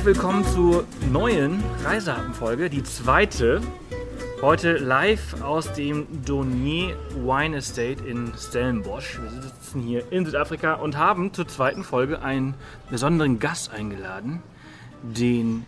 herzlich 0.00 0.16
willkommen 0.16 0.46
zur 0.46 0.86
neuen 1.12 1.62
Reisehappen-Folge, 1.84 2.70
die 2.70 2.82
zweite. 2.82 3.60
Heute 4.40 4.78
live 4.78 5.42
aus 5.42 5.74
dem 5.74 6.24
Donier 6.24 6.96
Wine 7.16 7.58
Estate 7.58 8.02
in 8.06 8.32
Stellenbosch. 8.34 9.20
Wir 9.20 9.42
sitzen 9.42 9.82
hier 9.82 10.10
in 10.10 10.24
Südafrika 10.24 10.72
und 10.72 10.96
haben 10.96 11.34
zur 11.34 11.46
zweiten 11.48 11.84
Folge 11.84 12.22
einen 12.22 12.54
besonderen 12.88 13.40
Gast 13.40 13.72
eingeladen, 13.72 14.42
den. 15.02 15.66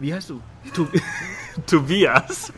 Wie 0.00 0.12
heißt 0.12 0.30
du? 0.30 0.40
Tobias. 1.68 2.52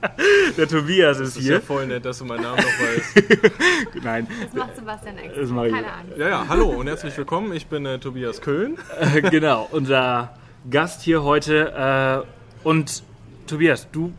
Der 0.56 0.68
Tobias 0.68 1.18
ist 1.18 1.36
Das 1.36 1.36
ist 1.36 1.42
hier. 1.42 1.54
ja 1.54 1.60
voll 1.60 1.86
nett, 1.86 2.04
dass 2.04 2.18
du 2.18 2.24
meinen 2.24 2.42
Namen 2.42 2.56
noch 2.56 2.64
weißt. 2.64 3.54
Nein, 4.02 4.26
Das 4.44 4.54
macht 4.54 4.76
Sebastian 4.76 5.18
extra. 5.18 5.40
Das. 5.40 5.50
Keine 5.50 5.92
Ahnung. 5.92 6.12
Ja, 6.16 6.28
ja, 6.28 6.44
hallo 6.48 6.68
und 6.68 6.86
herzlich 6.86 7.16
willkommen. 7.16 7.52
Ich 7.52 7.66
bin 7.66 7.84
äh, 7.86 7.98
Tobias 7.98 8.40
Köhn. 8.40 8.78
Äh, 8.98 9.22
genau, 9.22 9.68
unser 9.72 10.34
Gast 10.70 11.02
hier 11.02 11.22
heute. 11.22 12.24
Äh, 12.64 12.66
und 12.68 13.02
Tobias, 13.46 13.88
du 13.90 14.12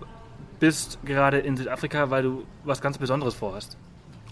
bist 0.59 0.99
gerade 1.05 1.39
in 1.39 1.57
Südafrika, 1.57 2.09
weil 2.09 2.23
du 2.23 2.43
was 2.63 2.81
ganz 2.81 2.97
Besonderes 2.97 3.33
vorhast. 3.33 3.77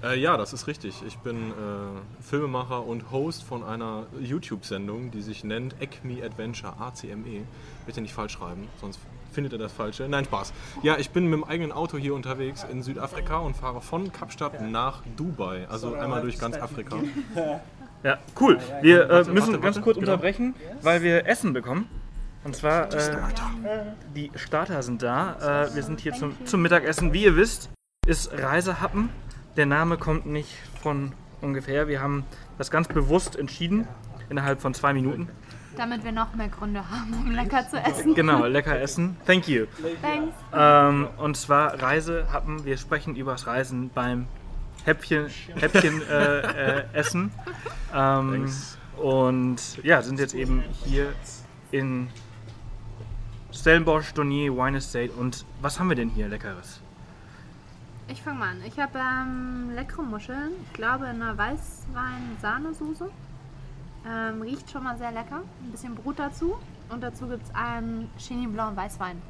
Äh, 0.03 0.20
ja, 0.20 0.38
das 0.38 0.53
ist 0.53 0.67
richtig. 0.67 1.02
Ich 1.08 1.17
bin 1.17 1.50
äh, 1.52 2.22
Filmemacher 2.22 2.86
und 2.86 3.11
Host 3.11 3.44
von 3.44 3.63
einer 3.63 4.05
YouTube-Sendung, 4.22 5.11
die 5.11 5.22
sich 5.22 5.44
nennt 5.44 5.75
Acme 5.81 6.23
Adventure, 6.23 6.73
ACME. 6.80 7.44
Bitte 7.86 8.02
nicht 8.02 8.13
falsch 8.13 8.34
schreiben, 8.34 8.67
sonst 8.80 9.00
findet 9.39 9.53
ihr 9.53 9.57
das 9.59 9.71
Falsche. 9.71 10.09
Nein, 10.09 10.25
Spaß. 10.25 10.52
Ja, 10.84 10.98
ich 10.98 11.11
bin 11.11 11.23
mit 11.27 11.39
dem 11.39 11.45
eigenen 11.45 11.71
Auto 11.71 11.97
hier 11.97 12.13
unterwegs 12.13 12.66
in 12.70 12.84
Südafrika 12.84 13.38
und 13.38 13.55
fahre 13.55 13.80
von 13.80 14.11
Kapstadt 14.11 14.59
nach 14.69 15.02
Dubai. 15.16 15.66
Also 15.69 15.94
einmal 15.94 16.22
durch 16.22 16.38
ganz 16.38 16.58
Afrika. 16.58 16.97
Ja, 18.02 18.17
cool. 18.39 18.58
Wir 18.81 19.03
äh, 19.03 19.09
warte, 19.09 19.31
müssen 19.31 19.47
warte, 19.47 19.59
ganz 19.59 19.75
warte. 19.75 19.81
kurz 19.81 19.97
Genau. 19.97 20.14
unterbrechen, 20.14 20.55
weil 20.81 21.02
wir 21.02 21.27
Essen 21.27 21.52
bekommen. 21.52 21.89
Und 22.45 22.55
zwar, 22.55 22.94
äh, 22.94 23.17
die 24.16 24.31
Starter 24.36 24.81
sind 24.83 25.03
da. 25.03 25.66
Äh, 25.66 25.75
wir 25.75 25.83
sind 25.83 25.99
hier 25.99 26.14
zum, 26.14 26.33
zum 26.45 26.61
Mittagessen. 26.61 27.11
Wie 27.11 27.25
ihr 27.25 27.36
wisst, 27.36 27.69
ist 28.08 28.31
Reisehappen. 28.31 29.09
Der 29.58 29.66
Name 29.66 29.97
kommt 29.97 30.25
nicht 30.27 30.55
von 30.81 31.11
ungefähr. 31.42 31.89
Wir 31.89 32.02
haben 32.02 32.23
das 32.58 32.71
ganz 32.71 32.88
bewusst 32.88 33.36
entschieden, 33.36 33.86
innerhalb 34.30 34.61
von 34.61 34.73
zwei 34.73 34.94
Minuten. 34.94 35.27
Damit 35.80 36.03
wir 36.03 36.11
noch 36.11 36.35
mehr 36.35 36.49
Gründe 36.49 36.83
haben, 36.89 37.13
um 37.13 37.31
lecker 37.31 37.66
zu 37.69 37.77
essen. 37.77 38.13
Genau, 38.13 38.45
lecker 38.45 38.77
essen. 38.81 39.16
Thank 39.25 39.47
you. 39.47 39.66
Thanks. 40.02 40.36
Ähm, 40.53 41.08
und 41.16 41.38
zwar 41.38 41.81
Reisehappen. 41.81 42.66
Wir 42.66 42.77
sprechen 42.77 43.16
über 43.16 43.31
das 43.31 43.47
Reisen 43.47 43.89
beim 43.89 44.27
Häppchen, 44.83 45.27
Häppchen 45.55 46.02
äh, 46.02 46.80
äh, 46.80 46.83
essen. 46.91 47.31
Ähm, 47.95 48.31
Thanks. 48.31 48.77
und 48.97 49.81
ja, 49.81 50.02
sind 50.02 50.19
jetzt 50.19 50.33
eben 50.33 50.66
hier 50.83 51.13
in 51.71 52.09
Stellenbosch, 53.53 54.14
Donier, 54.14 54.53
Wine 54.53 54.80
Estate. 54.80 55.14
Und 55.14 55.45
was 55.61 55.80
haben 55.80 55.88
wir 55.88 55.95
denn 55.95 56.09
hier 56.09 56.27
Leckeres? 56.27 56.81
Ich 58.09 58.21
fange 58.21 58.39
mal 58.39 58.49
an. 58.49 58.61
Ich 58.67 58.77
habe 58.77 58.99
ähm, 58.99 59.71
leckere 59.73 60.03
Muscheln. 60.03 60.52
Ich 60.66 60.73
glaube 60.73 61.05
in 61.05 61.21
einer 61.21 61.38
Weißwein-Sahnesoße. 61.38 63.09
Ähm, 64.08 64.42
riecht 64.42 64.69
schon 64.72 64.83
mal 64.83 64.97
sehr 64.97 65.11
lecker. 65.11 65.42
Ein 65.61 65.72
bisschen 65.72 65.95
Brot 65.95 66.19
dazu. 66.19 66.58
Und 66.89 67.02
dazu 67.02 67.28
gibt 67.28 67.44
es 67.44 67.53
einen 67.53 68.09
Chenin 68.17 68.52
Blanc 68.53 68.75
Weißwein. 68.75 69.22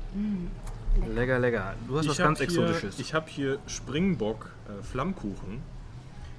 Lecker, 1.13 1.39
lecker. 1.39 1.75
Du 1.87 1.97
hast 1.97 2.07
was 2.07 2.19
hab 2.19 2.27
ganz 2.27 2.39
hier, 2.39 2.47
Exotisches. 2.47 2.99
Ich 2.99 3.13
habe 3.13 3.29
hier 3.29 3.59
Springbock 3.67 4.51
äh, 4.67 4.83
Flammkuchen. 4.83 5.61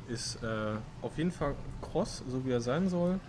Ist 0.09 0.43
äh, 0.43 0.73
auf 1.03 1.17
jeden 1.19 1.31
Fall 1.31 1.55
kross, 1.83 2.25
so 2.27 2.45
wie 2.45 2.51
er 2.51 2.61
sein 2.61 2.89
soll. 2.89 3.21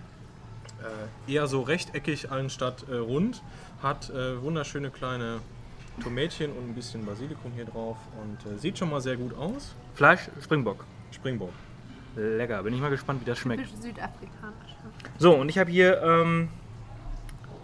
Äh, 1.27 1.31
eher 1.31 1.47
so 1.47 1.61
rechteckig 1.61 2.31
anstatt 2.31 2.87
äh, 2.89 2.95
rund. 2.95 3.43
Hat 3.83 4.09
äh, 4.09 4.41
wunderschöne 4.41 4.89
kleine 4.89 5.39
Tomätchen 6.01 6.51
und 6.51 6.69
ein 6.69 6.75
bisschen 6.75 7.05
Basilikum 7.05 7.51
hier 7.53 7.65
drauf. 7.65 7.97
Und 8.21 8.51
äh, 8.51 8.57
sieht 8.57 8.77
schon 8.77 8.89
mal 8.89 9.01
sehr 9.01 9.17
gut 9.17 9.35
aus. 9.35 9.75
Fleisch, 9.93 10.29
Springbock. 10.41 10.85
Springbock. 11.11 11.51
Lecker. 12.15 12.63
Bin 12.63 12.73
ich 12.73 12.81
mal 12.81 12.89
gespannt, 12.89 13.21
wie 13.21 13.25
das 13.25 13.39
schmeckt. 13.39 13.63
Typisch 13.63 13.79
südafrikanisch. 13.81 14.75
So, 15.17 15.33
und 15.35 15.49
ich 15.49 15.57
habe 15.57 15.71
hier. 15.71 16.01
Ähm, 16.01 16.49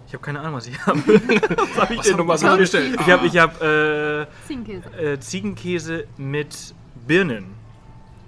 ich 0.08 0.14
habe 0.14 0.24
keine 0.24 0.40
Ahnung, 0.40 0.54
was 0.56 0.68
ich 0.68 0.80
habe. 0.86 1.00
was 1.06 1.82
habe 1.82 1.96
ich 1.96 2.02
denn 2.02 2.16
nochmal 2.18 2.38
ich 2.38 2.58
bestellt? 2.58 2.98
Ich 3.00 3.10
habe 3.10 3.28
ich 3.28 3.38
hab, 3.38 3.62
äh, 3.62 4.26
Ziegenkäse. 4.48 4.90
äh, 4.98 5.20
Ziegenkäse 5.20 6.08
mit 6.18 6.74
Birnen. 7.06 7.56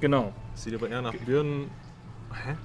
Genau. 0.02 0.34
Sieht 0.56 0.76
aber 0.76 0.90
eher 0.90 1.02
nach 1.02 1.14
Birnen. 1.16 1.72
Hä? 2.34 2.56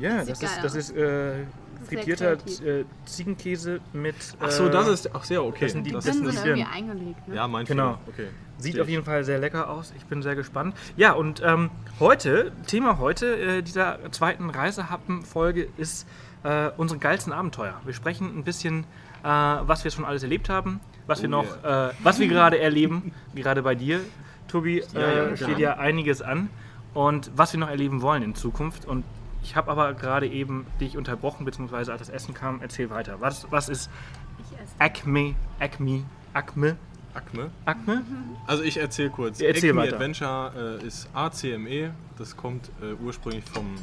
Ja, 0.00 0.24
das 0.24 0.40
geil 0.40 0.50
ist, 0.50 0.64
das 0.64 0.74
ist 0.74 0.96
äh, 0.96 1.44
frittierter 1.88 2.32
äh, 2.32 2.84
Ziegenkäse 3.04 3.80
mit. 3.92 4.16
Ach 4.40 4.50
so, 4.50 4.66
äh, 4.66 4.70
das 4.70 4.88
ist. 4.88 5.14
Ach 5.14 5.22
sehr, 5.24 5.44
okay. 5.44 5.58
das 5.66 5.72
sind 5.72 5.84
die- 5.86 5.92
das 5.92 6.04
das 6.04 6.16
Sind 6.16 6.24
die 6.24 6.36
irgendwie 6.36 6.50
Birnen. 6.64 6.66
eingelegt. 6.72 7.28
Ne? 7.28 7.34
ja, 7.36 7.46
mein 7.48 7.64
Genau. 7.66 7.98
Fehler. 8.04 8.08
Okay. 8.08 8.28
Sieht 8.58 8.80
auf 8.80 8.88
jeden 8.88 9.04
Fall 9.04 9.24
sehr 9.24 9.38
lecker 9.38 9.68
aus. 9.68 9.92
Ich 9.96 10.06
bin 10.06 10.22
sehr 10.22 10.34
gespannt. 10.34 10.74
Ja, 10.96 11.12
und 11.12 11.42
ähm, 11.44 11.70
heute, 12.00 12.52
Thema 12.66 12.98
heute 12.98 13.36
äh, 13.58 13.62
dieser 13.62 13.98
zweiten 14.12 14.50
Reisehappen-Folge 14.50 15.68
ist 15.76 16.06
äh, 16.42 16.70
unsere 16.76 16.98
geilsten 16.98 17.32
Abenteuer. 17.32 17.80
Wir 17.84 17.92
sprechen 17.92 18.36
ein 18.36 18.44
bisschen, 18.44 18.84
äh, 19.22 19.28
was 19.28 19.84
wir 19.84 19.90
schon 19.90 20.04
alles 20.04 20.22
erlebt 20.22 20.48
haben, 20.48 20.80
was 21.06 21.20
wir 21.22 21.28
Oh 21.28 21.32
noch, 21.32 21.64
äh, 21.64 21.92
was 22.02 22.18
wir 22.18 22.28
gerade 22.28 22.58
erleben, 22.58 23.12
gerade 23.34 23.62
bei 23.62 23.74
dir, 23.74 24.00
Tobi, 24.48 24.82
Ja, 24.94 25.00
äh, 25.00 25.28
ja, 25.30 25.36
steht 25.36 25.58
ja 25.58 25.76
einiges 25.76 26.22
an 26.22 26.48
und 26.94 27.30
was 27.36 27.52
wir 27.52 27.60
noch 27.60 27.68
erleben 27.68 28.00
wollen 28.00 28.22
in 28.22 28.34
Zukunft. 28.34 28.84
Und 28.86 29.04
ich 29.42 29.54
habe 29.54 29.70
aber 29.70 29.94
gerade 29.94 30.26
eben 30.26 30.66
dich 30.80 30.96
unterbrochen, 30.96 31.44
beziehungsweise 31.44 31.92
als 31.92 32.00
das 32.00 32.08
Essen 32.08 32.34
kam, 32.34 32.60
erzähl 32.62 32.90
weiter. 32.90 33.20
Was, 33.20 33.46
was 33.50 33.68
ist 33.68 33.90
Ich 34.38 34.58
esse. 34.58 34.74
Acme, 34.78 35.34
Acme, 35.60 36.04
Acme, 36.32 36.76
Acme. 37.16 37.50
Acme? 37.64 38.02
Also 38.46 38.62
ich 38.62 38.76
erzähle 38.76 39.10
kurz. 39.10 39.40
Ja, 39.40 39.48
erzähl 39.48 39.70
Acme 39.70 39.82
weiter. 39.82 39.96
Adventure 39.96 40.78
äh, 40.82 40.86
ist 40.86 41.08
ACME. 41.14 41.94
Das 42.18 42.36
kommt 42.36 42.70
äh, 42.82 42.92
ursprünglich 43.02 43.44
vom, 43.44 43.74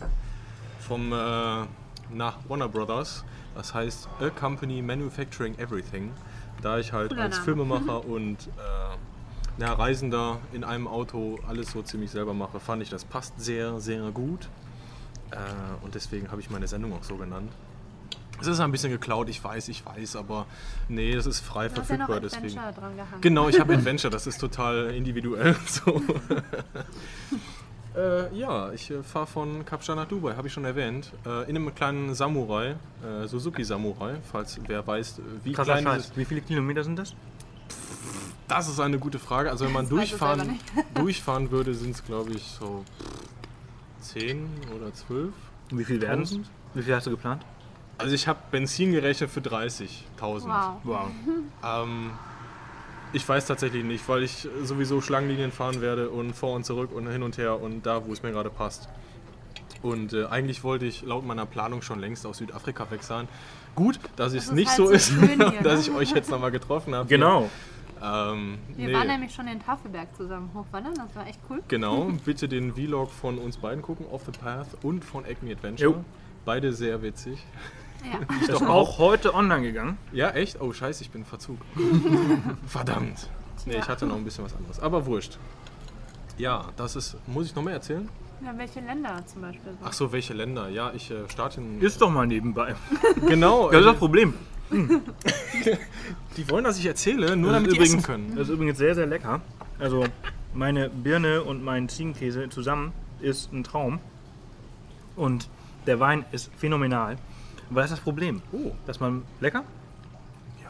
vom 0.80 1.12
äh, 1.12 1.66
nach 2.14 2.38
Warner 2.48 2.70
Brothers. 2.70 3.24
Das 3.56 3.74
heißt 3.74 4.08
A 4.20 4.30
Company 4.30 4.82
Manufacturing 4.82 5.58
Everything. 5.58 6.12
Da 6.62 6.78
ich 6.78 6.94
halt 6.94 7.10
Cooler 7.10 7.24
als 7.24 7.36
Name. 7.36 7.46
Filmemacher 7.46 8.06
und 8.08 8.48
äh, 8.48 8.98
na, 9.58 9.74
Reisender 9.74 10.40
in 10.52 10.64
einem 10.64 10.88
Auto 10.88 11.40
alles 11.48 11.72
so 11.72 11.82
ziemlich 11.82 12.12
selber 12.12 12.34
mache, 12.34 12.60
fand 12.60 12.82
ich, 12.82 12.90
das 12.90 13.06
passt 13.06 13.40
sehr, 13.40 13.80
sehr 13.80 14.12
gut. 14.12 14.50
Äh, 15.32 15.38
und 15.84 15.96
deswegen 15.96 16.32
habe 16.32 16.42
ich 16.42 16.50
meine 16.50 16.68
Sendung 16.68 16.94
auch 16.94 17.04
so 17.04 17.18
genannt. 17.18 17.52
Es 18.42 18.48
ist 18.48 18.60
ein 18.60 18.72
bisschen 18.72 18.92
geklaut, 18.92 19.30
ich 19.30 19.44
weiß, 19.44 19.70
ich 19.70 19.86
weiß, 19.86 20.16
aber 20.16 20.46
nee, 20.90 21.16
das 21.16 21.26
ist 21.26 21.40
frei 21.40 21.70
Du 21.70 21.80
hast 21.80 21.90
ja 21.90 21.98
noch 21.98 22.08
verfügbar, 22.08 22.20
deswegen. 22.20 22.58
Adventure 22.60 22.74
dran 22.74 22.96
gehangen. 22.96 23.22
Genau, 23.22 23.50
ich 23.50 23.60
habe 23.60 23.74
Adventure, 23.78 24.12
das 24.12 24.28
ist 24.28 24.40
total 24.40 24.92
individuell. 24.92 25.56
So. 25.66 26.02
äh, 27.96 28.36
ja, 28.36 28.72
ich 28.74 28.92
äh, 28.92 29.02
fahre 29.04 29.28
von 29.28 29.66
Kapstadt 29.66 29.96
nach 29.96 30.08
Dubai, 30.08 30.36
habe 30.36 30.48
ich 30.48 30.54
schon 30.54 30.66
erwähnt. 30.66 31.12
Äh, 31.26 31.50
in 31.50 31.56
einem 31.56 31.74
kleinen 31.74 32.14
Samurai, 32.16 32.76
äh, 33.04 33.28
Suzuki 33.28 33.64
Samurai, 33.64 34.16
falls 34.32 34.60
wer 34.68 34.86
weiß, 34.86 35.20
äh, 35.20 35.22
wie 35.44 35.54
Krasser 35.54 35.78
klein 35.78 35.96
dieses. 35.96 36.18
Wie 36.18 36.26
viele 36.26 36.42
Kilometer 36.42 36.84
sind 36.84 36.98
das? 36.98 37.16
Das 38.48 38.68
ist 38.68 38.80
eine 38.80 39.00
gute 39.00 39.20
Frage. 39.20 39.50
Also, 39.50 39.66
wenn 39.66 39.72
man 39.72 39.86
Das 39.86 39.90
durchfahren, 39.90 40.60
durchfahren 40.96 41.50
würde, 41.50 41.74
sind 41.74 41.96
es, 41.96 42.04
glaube 42.04 42.34
ich, 42.34 42.44
so 42.44 42.84
10 44.02 44.48
oder 44.76 44.94
12. 44.94 45.34
Und 45.72 45.80
wie 45.80 45.86
viel 45.86 46.02
werden 46.02 46.24
es? 46.24 46.32
1000? 46.32 46.52
Wie 46.74 46.82
viel 46.82 46.96
hast 46.96 47.08
du 47.08 47.12
geplant? 47.12 47.46
Also, 47.98 48.16
ich 48.16 48.28
habe 48.28 48.40
Benzin 48.52 48.92
gerechnet 48.92 49.30
für 49.30 49.42
30.000. 49.42 50.00
Wow. 50.20 50.76
Wow. 50.84 51.08
Ähm, 51.66 52.12
ich 53.14 53.30
weiß 53.30 53.46
tatsächlich 53.46 53.84
nicht, 53.84 54.10
weil 54.10 54.24
ich 54.24 54.48
sowieso 54.64 55.00
Schlangenlinien 55.00 55.52
fahren 55.52 55.82
werde 55.82 56.10
und 56.10 56.34
vor 56.34 56.56
und 56.56 56.66
zurück 56.66 56.92
und 56.92 57.08
hin 57.08 57.24
und 57.24 57.38
her 57.38 57.62
und 57.62 57.86
da, 57.86 58.06
wo 58.06 58.12
es 58.12 58.24
mir 58.24 58.32
gerade 58.32 58.50
passt. 58.50 58.90
Und 59.84 60.14
äh, 60.14 60.26
eigentlich 60.26 60.64
wollte 60.64 60.86
ich 60.86 61.04
laut 61.04 61.26
meiner 61.26 61.46
Planung 61.46 61.82
schon 61.82 62.00
längst 62.00 62.26
aus 62.26 62.40
Südafrika 62.40 62.90
weg 62.90 63.04
sein. 63.04 63.28
Gut, 63.76 64.00
dass 64.16 64.34
es 64.34 64.46
ist 64.46 64.54
nicht 64.54 64.70
halt 64.70 64.78
so 64.78 64.86
so 64.88 64.92
ist, 64.92 65.10
hier, 65.10 65.38
dass 65.64 65.76
ne? 65.76 65.80
ich 65.82 65.92
euch 65.92 66.12
jetzt 66.12 66.32
nochmal 66.32 66.52
getroffen 66.52 66.96
habe. 66.96 67.08
Genau. 67.08 67.50
Ähm, 68.02 68.58
Wir 68.76 68.88
nee. 68.88 68.94
waren 68.94 69.08
nämlich 69.08 69.34
schon 69.34 69.48
in 69.48 69.60
Tafelberg 69.60 70.16
zusammen 70.16 70.50
hochwandern, 70.54 70.94
das 70.96 71.16
war 71.16 71.28
echt 71.28 71.40
cool. 71.50 71.62
Genau, 71.68 72.12
bitte 72.26 72.48
den 72.48 72.74
Vlog 72.74 73.12
von 73.12 73.38
uns 73.38 73.58
beiden 73.58 73.82
gucken, 73.82 74.06
Off 74.12 74.24
the 74.26 74.32
Path 74.32 74.68
und 74.82 75.06
von 75.06 75.26
Acme 75.26 75.52
Adventure. 75.52 75.92
Jo. 75.92 76.04
Beide 76.46 76.74
sehr 76.74 77.02
witzig. 77.02 77.40
Ja. 78.04 78.38
Ist 78.42 78.52
doch 78.62 78.68
auch 78.68 78.98
heute 78.98 79.34
online 79.34 79.62
gegangen. 79.62 79.98
Ja, 80.12 80.32
echt? 80.32 80.60
Oh, 80.62 80.74
scheiße, 80.74 81.04
ich 81.04 81.12
bin 81.12 81.22
in 81.22 81.28
Verzug. 81.28 81.58
Verdammt. 82.68 83.30
Nee, 83.66 83.78
ich 83.78 83.88
hatte 83.88 84.06
noch 84.06 84.18
ein 84.18 84.26
bisschen 84.26 84.44
was 84.44 84.56
anderes. 84.56 84.80
Aber 84.80 85.06
wurscht. 85.06 85.38
Ja, 86.38 86.66
das 86.76 86.96
ist. 86.96 87.16
Muss 87.28 87.46
ich 87.46 87.56
noch 87.56 87.64
mehr 87.64 87.76
erzählen? 87.76 88.10
ja, 88.44 88.58
welche 88.58 88.82
Länder 88.82 89.24
zum 89.26 89.42
Beispiel? 89.42 89.72
So? 89.72 89.78
Ach 89.84 89.94
so, 89.94 90.12
welche 90.12 90.34
Länder? 90.34 90.70
Ja, 90.70 90.92
ich 90.94 91.10
äh, 91.12 91.30
starte 91.30 91.62
in. 91.62 91.82
Ist 91.82 92.02
doch 92.02 92.10
mal 92.10 92.28
nebenbei. 92.28 92.76
genau. 93.28 93.70
Das 93.70 93.82
ist 93.82 93.86
das 93.86 93.96
äh, 93.96 94.00
Problem. 94.00 94.34
die 96.38 96.50
wollen, 96.50 96.64
dass 96.64 96.80
ich 96.80 96.86
erzähle, 96.86 97.38
nur 97.38 97.52
Das 97.52 97.62
damit 97.62 97.72
ist 97.72 97.78
die 97.78 97.84
essen 97.84 97.92
übrigens, 97.94 98.06
können. 98.06 98.36
Das 98.36 98.48
ist 98.48 98.54
übrigens 98.54 98.78
sehr, 98.78 98.96
sehr 98.96 99.06
lecker. 99.06 99.42
Also 99.80 100.06
meine 100.54 100.90
Birne 100.90 101.44
und 101.44 101.64
mein 101.64 101.90
Ziegenkäse 101.90 102.50
zusammen 102.50 102.92
ist 103.20 103.54
ein 103.54 103.64
Traum. 103.64 104.00
Und 105.16 105.50
der 105.86 106.00
Wein 106.00 106.26
ist 106.32 106.52
phänomenal. 106.58 107.18
Was 107.74 107.86
ist 107.86 107.92
das 107.94 108.00
Problem? 108.02 108.42
Oh, 108.52 108.72
Dass 108.86 109.00
man 109.00 109.24
lecker? 109.40 109.64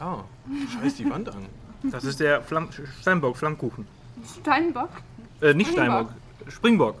ja. 0.00 0.24
Scheiß 0.72 0.96
die 0.96 1.08
Wand 1.08 1.28
an. 1.28 1.46
Das 1.90 2.04
ist 2.04 2.18
der 2.20 2.42
Flamm 2.42 2.68
Steinbock 3.00 3.36
Flammkuchen. 3.36 3.86
Steinbock. 4.40 4.88
Äh, 5.40 5.54
nicht. 5.54 5.72
Steinbock. 5.72 6.10
Springbock. 6.48 6.96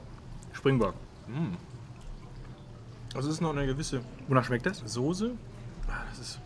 Springbock. 0.52 0.94
Also 3.14 3.28
es 3.28 3.34
ist 3.36 3.40
noch 3.40 3.50
eine 3.50 3.66
gewisse 3.66 4.02
Wonach 4.28 4.44
schmeckt 4.44 4.66
das? 4.66 4.78
Soße. 4.84 5.32
Ah, 5.88 5.92
Das 6.10 6.18
ist 6.18 6.40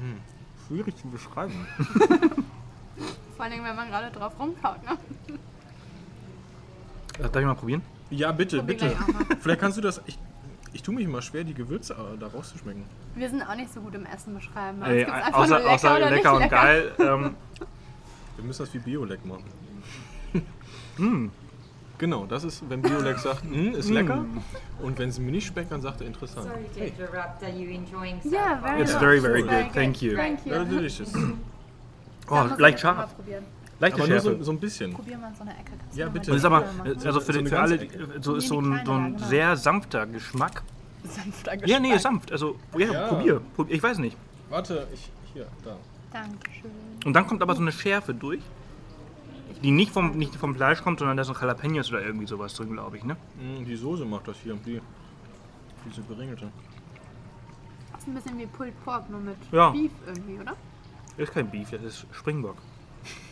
hm, 0.00 0.18
schwierig 0.66 0.96
zu 0.96 1.08
beschreiben. 1.08 1.66
Vor 3.36 3.44
allem, 3.44 3.64
wenn 3.64 3.76
man 3.76 3.88
gerade 3.88 4.10
drauf 4.10 4.32
rumkaut. 4.38 4.82
Ne? 4.84 4.98
Äh, 7.18 7.22
Darf 7.22 7.36
ich 7.36 7.44
mal 7.44 7.54
probieren? 7.54 7.82
Ja, 8.10 8.32
bitte, 8.32 8.58
Probier 8.58 8.76
bitte. 8.76 8.96
Vielleicht 9.40 9.60
kannst 9.60 9.78
du 9.78 9.82
das. 9.82 10.00
Ich 10.06 10.18
tue 10.90 10.96
mich 10.96 11.04
immer 11.04 11.22
schwer, 11.22 11.44
die 11.44 11.54
Gewürze 11.54 11.94
äh, 11.94 12.18
da 12.18 12.26
rauszuschmecken. 12.26 12.82
Wir 13.14 13.30
sind 13.30 13.42
auch 13.42 13.54
nicht 13.54 13.72
so 13.72 13.80
gut 13.80 13.94
im 13.94 14.04
Essen 14.06 14.34
beschreiben. 14.34 14.82
Ey, 14.82 15.04
einfach 15.04 15.34
außer 15.38 15.48
nur 15.50 15.58
lecker 15.60 15.70
außer 15.74 15.96
oder 15.96 16.10
lecker, 16.10 16.34
und 16.34 16.48
geil. 16.50 16.92
Ähm, 16.98 17.34
Wir 18.36 18.44
müssen 18.44 18.62
das 18.64 18.74
wie 18.74 18.78
Biolek 18.78 19.24
machen. 19.24 19.44
Genau, 21.98 22.24
das 22.24 22.44
ist, 22.44 22.62
wenn 22.70 22.80
Biolek 22.80 23.18
sagt, 23.26 23.44
"Mm, 23.44 23.74
ist 23.74 23.90
lecker. 23.90 24.24
Und 24.80 24.98
wenn 24.98 25.10
es 25.10 25.18
mir 25.18 25.30
nicht 25.32 25.46
schmeckt, 25.48 25.70
dann 25.70 25.82
sagt 25.82 26.00
er 26.00 26.06
interessant. 26.06 26.46
Sorry 26.48 26.64
to 26.74 26.80
interrupt. 27.02 27.42
Are 27.42 27.50
you 27.52 27.68
enjoying 27.74 28.18
Yeah, 28.24 28.58
Sapphire? 28.58 28.60
very 28.62 28.80
It's 28.82 28.92
nice. 28.92 29.00
very, 29.02 29.20
very 29.20 29.42
good. 29.42 29.72
Thank 29.74 30.00
you. 30.00 30.16
Thank 30.16 30.46
you. 30.46 30.52
Very 30.52 30.64
delicious. 30.64 31.12
Oh, 32.30 32.48
leicht 32.56 32.80
scharf. 32.80 33.14
probieren. 33.14 33.44
Leichte 33.80 33.98
Aber 34.00 34.08
nur 34.08 34.20
Schärfe. 34.20 34.38
so, 34.38 34.44
so 34.44 34.52
ein 34.52 34.60
bisschen. 34.60 34.94
Probier 34.94 35.18
mal 35.18 35.32
so 35.34 35.42
eine 35.42 35.50
Ecke. 35.52 35.72
Kannst 35.78 35.98
Ja, 35.98 36.08
bitte. 36.08 36.30
Das 36.30 36.36
ist 36.38 36.44
aber, 36.46 36.64
äh, 36.86 37.06
also 37.06 37.20
für, 37.20 37.32
So 37.34 37.44
für 37.44 37.60
alle, 37.60 37.88
so 38.22 38.34
ist 38.36 38.48
so 38.48 38.60
ein, 38.60 38.80
so 38.86 38.92
ein 38.92 39.16
genau. 39.16 39.28
sehr 39.28 39.56
sanfter 39.58 40.06
Geschmack. 40.06 40.62
Sanfter 41.04 41.66
Ja, 41.66 41.78
nee, 41.80 41.96
sanft. 41.98 42.30
Also, 42.32 42.56
ja, 42.76 42.92
Ja. 42.92 43.06
probier, 43.08 43.40
probier. 43.56 43.74
Ich 43.76 43.82
weiß 43.82 43.98
nicht. 43.98 44.16
Warte, 44.48 44.86
ich. 44.92 45.10
Hier, 45.32 45.46
da. 45.64 45.76
Dankeschön. 46.12 46.70
Und 47.04 47.12
dann 47.12 47.26
kommt 47.26 47.40
aber 47.42 47.54
so 47.54 47.60
eine 47.62 47.70
Schärfe 47.72 48.12
durch, 48.12 48.40
die 49.62 49.70
nicht 49.70 49.92
vom, 49.92 50.12
nicht 50.18 50.34
vom 50.36 50.54
Fleisch 50.56 50.82
kommt, 50.82 50.98
sondern 50.98 51.16
da 51.16 51.24
sind 51.24 51.40
Jalapenos 51.40 51.90
oder 51.90 52.02
irgendwie 52.02 52.26
sowas 52.26 52.54
drin, 52.54 52.72
glaube 52.72 52.96
ich, 52.96 53.04
ne? 53.04 53.16
Mm, 53.38 53.64
Die 53.64 53.76
Soße 53.76 54.04
macht 54.04 54.26
das 54.28 54.36
hier. 54.42 54.54
Die, 54.66 54.80
diese 55.86 56.02
geringelte. 56.02 56.50
Das 57.92 58.02
ist 58.02 58.08
ein 58.08 58.14
bisschen 58.14 58.38
wie 58.38 58.46
Pulled 58.46 58.84
Pork, 58.84 59.08
nur 59.10 59.20
mit 59.20 59.36
Ja. 59.52 59.70
Beef 59.70 59.92
irgendwie, 60.06 60.40
oder? 60.40 60.56
Das 61.16 61.28
ist 61.28 61.32
kein 61.34 61.50
Beef, 61.50 61.70
das 61.70 61.82
ist 61.82 62.06
Springbock. 62.12 62.56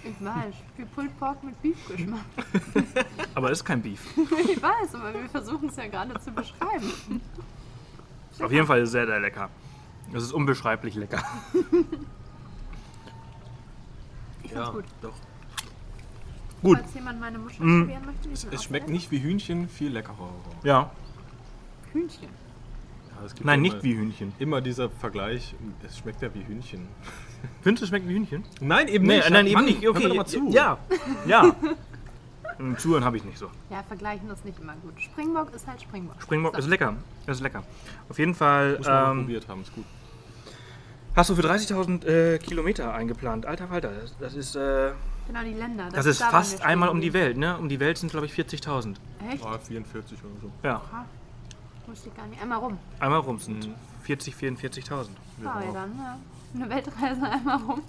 Ich 0.04 0.24
weiß. 0.24 0.54
Wie 0.76 0.84
Pulled 0.84 1.18
Pork 1.18 1.42
mit 1.44 1.60
Beef-Geschmack. 1.62 2.20
Aber 3.34 3.50
es 3.50 3.58
ist 3.58 3.64
kein 3.64 3.82
Beef. 3.82 4.00
Ich 4.16 4.62
weiß, 4.62 4.94
aber 4.94 5.12
wir 5.14 5.28
versuchen 5.28 5.68
es 5.68 5.76
ja 5.76 5.86
gerade 5.88 6.18
zu 6.20 6.30
beschreiben. 6.30 6.90
Auf 8.40 8.52
jeden 8.52 8.66
Fall 8.66 8.86
sehr, 8.86 9.06
sehr 9.06 9.20
lecker. 9.20 9.50
Es 10.12 10.22
ist 10.22 10.32
unbeschreiblich 10.32 10.94
lecker. 10.94 11.22
Ich 14.42 14.52
find's 14.52 14.70
gut. 14.70 14.84
doch. 15.02 15.12
Gut. 16.62 16.78
Falls 16.78 16.94
jemand 16.94 17.20
meine 17.20 17.38
Muschel 17.38 17.64
Mm. 17.64 17.80
probieren 17.82 18.06
möchte, 18.06 18.30
Es 18.30 18.46
auch 18.46 18.62
schmeckt 18.62 18.88
nicht 18.88 19.10
wie 19.10 19.20
Hühnchen, 19.20 19.68
viel 19.68 19.92
leckerer. 19.92 20.30
Ja. 20.64 20.90
Hühnchen. 21.92 22.28
Ja, 23.10 23.24
es 23.26 23.34
gibt 23.34 23.44
Nein, 23.46 23.62
immer, 23.64 23.74
nicht 23.74 23.82
wie 23.84 23.94
Hühnchen. 23.94 24.32
Immer 24.38 24.60
dieser 24.60 24.88
Vergleich, 24.90 25.54
es 25.86 25.98
schmeckt 25.98 26.22
ja 26.22 26.32
wie 26.34 26.44
Hühnchen. 26.44 26.88
Findest 27.62 27.82
du, 27.82 27.84
es 27.84 27.88
schmeckt 27.90 28.08
wie 28.08 28.14
Hühnchen? 28.14 28.44
Nein, 28.60 28.88
eben 28.88 29.06
Nee, 29.06 29.18
nicht. 29.18 29.30
nein, 29.30 29.46
eben 29.46 29.54
Mann, 29.54 29.64
nicht. 29.66 29.82
hör 29.84 29.92
mir 29.92 29.98
Okay, 29.98 30.08
doch 30.08 30.14
mal 30.16 30.26
zu. 30.26 30.48
ja. 30.50 30.78
Ja. 31.26 31.54
Im 32.58 32.76
Zuhören 32.78 33.04
habe 33.04 33.16
ich 33.16 33.24
nicht 33.24 33.38
so. 33.38 33.50
Ja, 33.70 33.82
vergleichen 33.84 34.28
ist 34.30 34.44
nicht 34.44 34.58
immer 34.58 34.74
gut. 34.82 35.00
Springbock 35.00 35.54
ist 35.54 35.66
halt 35.66 35.80
Springbock. 35.80 36.20
Springbock 36.20 36.54
So. 36.54 36.58
ist 36.60 36.66
lecker. 36.68 36.96
Ist 37.26 37.40
lecker. 37.40 37.62
Auf 38.08 38.18
jeden 38.18 38.34
Fall 38.34 38.78
Muss 38.78 38.86
man 38.86 38.94
mal 39.04 39.10
ähm, 39.12 39.18
probiert 39.20 39.48
haben, 39.48 39.62
ist 39.62 39.74
gut. 39.74 39.84
hast 41.14 41.30
du 41.30 41.36
für 41.36 41.42
30.000 41.42 42.04
äh, 42.06 42.38
Kilometer 42.38 42.92
eingeplant. 42.94 43.46
Alter 43.46 43.68
Falter, 43.68 43.90
das, 43.92 44.16
das 44.18 44.34
ist, 44.34 44.56
äh, 44.56 44.92
Genau, 45.28 45.42
die 45.44 45.52
Länder. 45.54 45.88
das 45.92 46.06
ist 46.06 46.20
da 46.20 46.26
waren 46.26 46.32
fast 46.32 46.62
einmal 46.62 46.88
um 46.88 47.00
die. 47.00 47.12
Welt. 47.12 47.36
Ne? 47.36 47.56
Um 47.58 47.68
die 47.68 47.78
Welt 47.80 47.98
sind, 47.98 48.10
glaube 48.10 48.26
ich, 48.26 48.32
40.000. 48.32 48.96
Echt? 49.30 49.44
Ah, 49.44 49.58
44 49.58 50.18
oder 50.24 50.40
so. 50.40 50.50
Ja, 50.62 50.80
Ah, 50.92 51.04
wusste 51.86 52.08
ich 52.08 52.14
gar 52.16 52.26
nicht. 52.26 52.40
Einmal 52.42 52.58
rum. 52.58 52.78
einmal 52.98 53.20
rum 53.20 53.38
sind 53.38 53.66
Mhm. 53.68 53.74
40, 54.04 54.34
44.000. 54.34 55.08
Ja, 55.44 55.60
ja, 55.60 55.72
dann, 55.72 55.98
ja. 55.98 56.18
Eine 56.54 56.70
Weltreise 56.70 57.22
einmal 57.28 57.58
rum. 57.58 57.82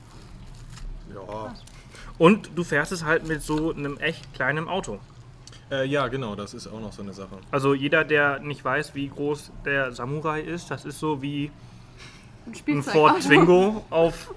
Ja. 1.14 1.54
Und 2.20 2.52
du 2.56 2.64
fährst 2.64 2.92
es 2.92 3.04
halt 3.04 3.28
mit 3.28 3.42
so 3.42 3.74
einem 3.74 3.98
echt 3.98 4.32
kleinen 4.34 4.68
Auto. 4.68 5.00
Äh, 5.72 5.86
ja, 5.86 6.08
genau, 6.08 6.36
das 6.36 6.54
ist 6.54 6.68
auch 6.68 6.80
noch 6.80 6.92
so 6.92 7.02
eine 7.02 7.14
Sache. 7.14 7.38
Also 7.50 7.74
jeder, 7.74 8.04
der 8.04 8.40
nicht 8.40 8.64
weiß, 8.64 8.94
wie 8.94 9.08
groß 9.08 9.52
der 9.66 9.92
Samurai 9.94 10.42
ist, 10.42 10.70
das 10.70 10.86
ist 10.86 11.00
so 11.00 11.22
wie 11.22 11.50
Ein 12.46 12.78
ein. 12.78 12.84
Ford 12.84 13.22
Twingo 13.22 13.86
auf 13.90 14.34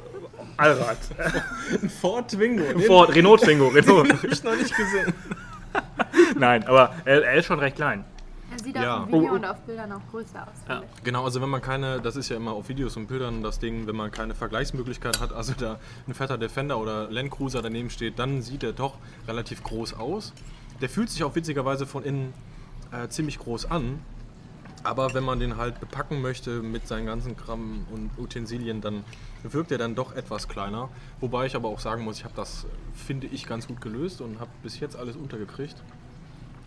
Allrad. 0.57 0.99
Ein 1.83 1.89
Ford 1.89 2.31
Twingo. 2.31 2.65
Ein 2.69 2.81
Ford, 2.83 3.15
Renault 3.15 3.41
Twingo, 3.41 3.69
Renault. 3.75 4.13
Hab 4.13 4.25
ich 4.25 4.45
noch 4.45 4.55
nicht 4.55 4.77
gesehen. 4.77 5.15
Nein, 6.39 6.65
aber 6.65 6.95
er, 7.05 7.25
er 7.25 7.35
ist 7.35 7.47
schon 7.47 7.59
recht 7.59 7.77
klein. 7.77 8.05
Er 8.53 8.59
sieht 8.63 8.77
Ja. 8.77 8.99
auf 9.03 9.09
dem 9.09 9.13
Video 9.15 9.31
Oh, 9.31 9.33
oh. 9.33 9.37
und 9.37 9.45
auf 9.45 9.61
Bildern 9.63 9.93
auch 9.93 10.01
größer 10.11 10.43
aus. 10.43 10.49
Ja. 10.69 10.75
finde 10.81 10.89
ich. 10.99 11.05
Genau, 11.05 11.25
also 11.25 11.41
wenn 11.41 11.49
man 11.49 11.63
keine, 11.63 12.01
das 12.01 12.17
ist 12.17 12.29
ja 12.29 12.37
immer 12.37 12.53
auf 12.53 12.69
Videos 12.69 12.97
und 12.97 13.07
Bildern 13.07 13.43
das 13.43 13.59
Ding, 13.59 13.87
wenn 13.87 13.97
man 13.97 14.11
keine 14.11 14.35
Vergleichsmöglichkeit 14.35 15.21
hat, 15.21 15.33
also 15.33 15.55
da 15.59 15.79
ein 16.07 16.15
fetter 16.15 16.39
Defender 16.39 16.79
oder 16.79 17.11
Land 17.11 17.31
Cruiser 17.31 17.63
daneben 17.63 17.91
steht, 17.91 18.19
dann 18.19 18.43
sieht 18.43 18.63
er 18.63 18.73
doch 18.73 18.97
relativ 19.27 19.63
groß 19.63 19.95
aus. 19.95 20.33
Der 20.81 20.89
fühlt 20.89 21.09
sich 21.11 21.25
auch 21.25 21.35
witzigerweise 21.35 21.87
von 21.87 22.03
innen 22.05 22.35
äh, 22.93 23.09
ziemlich 23.09 23.39
groß 23.39 23.71
an. 23.71 24.01
Aber 24.85 25.15
wenn 25.15 25.23
man 25.23 25.39
den 25.39 25.57
halt 25.59 25.79
bepacken 25.79 26.21
möchte 26.21 26.61
mit 26.61 26.89
seinen 26.89 27.07
ganzen 27.07 27.37
Kram 27.37 27.87
und 27.93 28.11
Utensilien, 28.19 28.81
dann 28.81 29.05
wirkt 29.45 29.71
er 29.71 29.79
dann 29.79 29.95
doch 29.95 30.13
etwas 30.17 30.49
kleiner. 30.49 30.89
Wobei 31.21 31.47
ich 31.47 31.55
aber 31.55 31.69
auch 31.69 31.79
sagen 31.79 32.03
muss, 32.03 32.19
ich 32.19 32.25
habe 32.25 32.35
das, 32.35 32.67
finde 32.93 33.29
ich, 33.29 33.47
ganz 33.47 33.69
gut 33.69 33.81
gelöst 33.81 34.21
und 34.21 34.41
habe 34.41 34.51
bis 34.65 34.81
jetzt 34.81 34.97
alles 34.97 35.15
untergekriegt. 35.15 35.77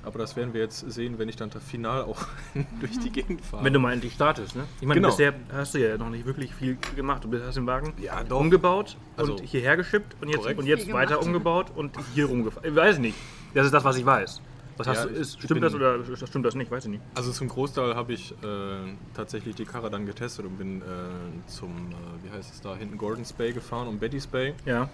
Aber 0.06 0.20
das 0.20 0.36
werden 0.36 0.54
wir 0.54 0.62
jetzt 0.62 0.80
sehen, 0.92 1.18
wenn 1.18 1.28
ich 1.30 1.36
dann 1.36 1.50
Final 1.52 2.04
auch 2.04 2.26
durch 2.80 3.00
die 3.00 3.10
Gegend 3.10 3.44
fahre. 3.44 3.64
Wenn 3.64 3.74
du 3.74 3.80
mal 3.80 3.92
endlich 3.94 4.14
startest, 4.14 4.56
ne? 4.56 4.64
Ich 4.80 4.88
meine, 4.88 5.02
Genau. 5.02 5.10
bisher 5.10 5.34
hast 5.52 5.74
du 5.74 5.80
ja 5.80 5.98
noch 5.98 6.10
nicht 6.10 6.26
wirklich 6.26 6.54
viel 6.54 6.78
gemacht. 6.96 7.24
Du 7.24 7.44
hast 7.44 7.56
den 7.56 7.66
Wagen 7.66 7.94
Ja, 8.02 8.24
doch. 8.24 8.40
umgebaut 8.40 8.98
Also, 9.18 9.34
und 9.34 9.42
hierher 9.42 9.76
geschippt 9.78 10.16
und 10.22 10.30
jetzt, 10.30 10.46
und 10.46 10.66
jetzt 10.68 10.92
weiter 10.94 11.22
umgebaut 11.22 11.72
und 11.76 11.98
hier 12.14 12.28
rumgefahren. 12.28 12.70
Ich 12.70 12.76
weiß 12.76 13.00
nicht. 13.00 13.18
Das 13.54 13.66
ist 13.66 13.74
das, 13.74 13.84
was 13.84 13.98
ich 13.98 14.06
weiß. 14.06 14.42
Was 14.78 14.88
hast 14.88 14.98
Ja, 14.98 15.06
du, 15.06 15.16
ist, 15.16 15.38
stimmt 15.42 15.54
bin- 15.54 15.62
das 15.62 15.74
oder 15.74 16.04
stimmt 16.28 16.46
das 16.46 16.54
nicht? 16.54 16.70
Weiß 16.70 16.84
ich 16.86 16.92
nicht. 16.92 17.02
Also 17.16 17.32
zum 17.32 17.48
Großteil 17.48 17.96
habe 17.96 18.12
ich 18.14 18.32
äh, 18.32 18.36
tatsächlich 19.16 19.56
die 19.56 19.64
Karre 19.66 19.90
dann 19.90 20.06
getestet 20.06 20.46
und 20.46 20.58
bin 20.58 20.82
äh, 20.82 20.84
zum, 21.48 21.70
äh, 21.70 22.26
wie 22.26 22.30
heißt 22.30 22.54
es 22.54 22.60
da, 22.62 22.76
hinten 22.76 22.98
Gordon's 22.98 23.32
Bay 23.34 23.54
gefahren 23.54 23.88
und 23.88 24.00
Betty's 24.02 24.28
Bay. 24.28 24.54
Ja. 24.66 24.84
Äh, 24.84 24.88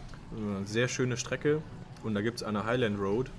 sehr 0.65 0.87
schöne 0.87 1.17
Strecke 1.17 1.61
und 2.03 2.13
da 2.13 2.21
gibt 2.21 2.37
es 2.37 2.43
eine 2.43 2.63
Highland 2.65 2.99
Road, 2.99 3.31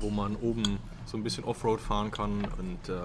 wo 0.00 0.08
man 0.08 0.36
oben 0.36 0.78
so 1.08 1.16
ein 1.16 1.22
bisschen 1.22 1.44
Offroad 1.44 1.80
fahren 1.80 2.10
kann 2.10 2.46
und 2.58 2.88
äh, 2.88 2.98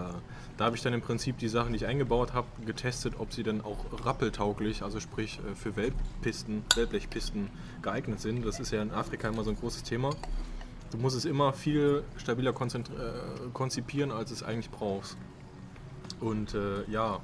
da 0.58 0.66
habe 0.66 0.76
ich 0.76 0.82
dann 0.82 0.94
im 0.94 1.02
Prinzip 1.02 1.38
die 1.38 1.48
Sachen, 1.48 1.72
die 1.72 1.78
ich 1.78 1.86
eingebaut 1.86 2.34
habe, 2.34 2.48
getestet, 2.66 3.16
ob 3.18 3.34
sie 3.34 3.44
dann 3.44 3.62
auch 3.62 3.86
rappeltauglich, 4.06 4.84
also 4.84 5.00
sprich 5.00 5.40
äh, 5.40 5.56
für 5.56 5.76
Weltpisten, 5.76 6.64
Weltblechpisten 6.76 7.50
geeignet 7.82 8.20
sind. 8.20 8.46
Das 8.46 8.60
ist 8.60 8.72
ja 8.72 8.82
in 8.82 8.92
Afrika 8.92 9.30
immer 9.30 9.44
so 9.44 9.52
ein 9.52 9.56
großes 9.56 9.84
Thema. 9.84 10.12
Du 10.92 10.98
musst 10.98 11.16
es 11.16 11.26
immer 11.26 11.54
viel 11.54 12.04
stabiler 12.18 12.52
äh, 12.52 12.54
konzipieren, 13.54 14.12
als 14.12 14.32
es 14.32 14.44
eigentlich 14.44 14.70
brauchst. 14.70 15.18
Und 16.20 16.54
äh, 16.54 16.84
ja, 16.92 17.20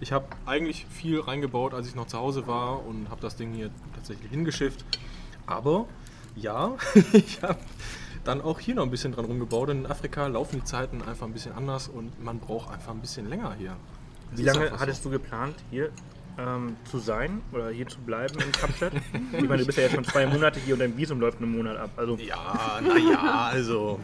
ich 0.00 0.12
habe 0.12 0.26
eigentlich 0.44 0.84
viel 0.90 1.20
reingebaut, 1.20 1.72
als 1.72 1.86
ich 1.86 1.94
noch 1.94 2.06
zu 2.06 2.18
Hause 2.18 2.46
war 2.46 2.84
und 2.84 3.08
habe 3.08 3.20
das 3.20 3.36
Ding 3.36 3.54
hier 3.54 3.70
tatsächlich 3.94 4.30
hingeschifft. 4.30 4.84
Aber 5.46 5.86
ja, 6.36 6.76
ich 7.12 7.42
habe 7.42 7.58
dann 8.24 8.40
auch 8.40 8.58
hier 8.60 8.74
noch 8.74 8.82
ein 8.84 8.90
bisschen 8.90 9.12
dran 9.12 9.24
rumgebaut. 9.26 9.70
In 9.70 9.86
Afrika 9.86 10.26
laufen 10.26 10.56
die 10.60 10.64
Zeiten 10.64 11.02
einfach 11.02 11.26
ein 11.26 11.32
bisschen 11.32 11.52
anders 11.52 11.88
und 11.88 12.22
man 12.22 12.38
braucht 12.38 12.72
einfach 12.72 12.92
ein 12.92 13.00
bisschen 13.00 13.28
länger 13.28 13.54
hier. 13.58 13.76
Das 14.30 14.40
Wie 14.40 14.46
ist 14.46 14.54
lange 14.56 14.70
hattest 14.78 15.04
du 15.04 15.10
geplant, 15.10 15.56
hier 15.70 15.90
ähm, 16.38 16.76
zu 16.90 16.98
sein 16.98 17.42
oder 17.52 17.68
hier 17.70 17.86
zu 17.86 17.98
bleiben 18.00 18.34
in 18.40 18.50
Kapstadt? 18.52 18.92
ich 19.32 19.48
meine, 19.48 19.58
du 19.58 19.66
bist 19.66 19.78
ja 19.78 19.84
jetzt 19.84 19.94
schon 19.94 20.04
zwei 20.04 20.26
Monate 20.26 20.58
hier 20.60 20.74
und 20.74 20.80
dein 20.80 20.96
Visum 20.96 21.20
läuft 21.20 21.40
einen 21.40 21.52
Monat 21.56 21.76
ab. 21.76 21.90
Also, 21.96 22.16
Ja, 22.16 22.80
naja, 22.82 23.48
also. 23.52 24.00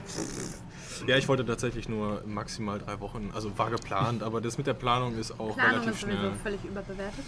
Ja, 1.06 1.16
ich 1.16 1.26
wollte 1.28 1.46
tatsächlich 1.46 1.88
nur 1.88 2.22
maximal 2.26 2.78
drei 2.78 3.00
Wochen, 3.00 3.30
also 3.34 3.56
war 3.58 3.70
geplant, 3.70 4.22
aber 4.22 4.42
das 4.42 4.58
mit 4.58 4.66
der 4.66 4.74
Planung 4.74 5.16
ist 5.18 5.32
auch 5.40 5.56
Planung 5.56 5.80
relativ 5.80 5.92
ist 5.92 6.00
schnell. 6.00 6.32
völlig 6.42 6.62
überbewertet. 6.64 7.24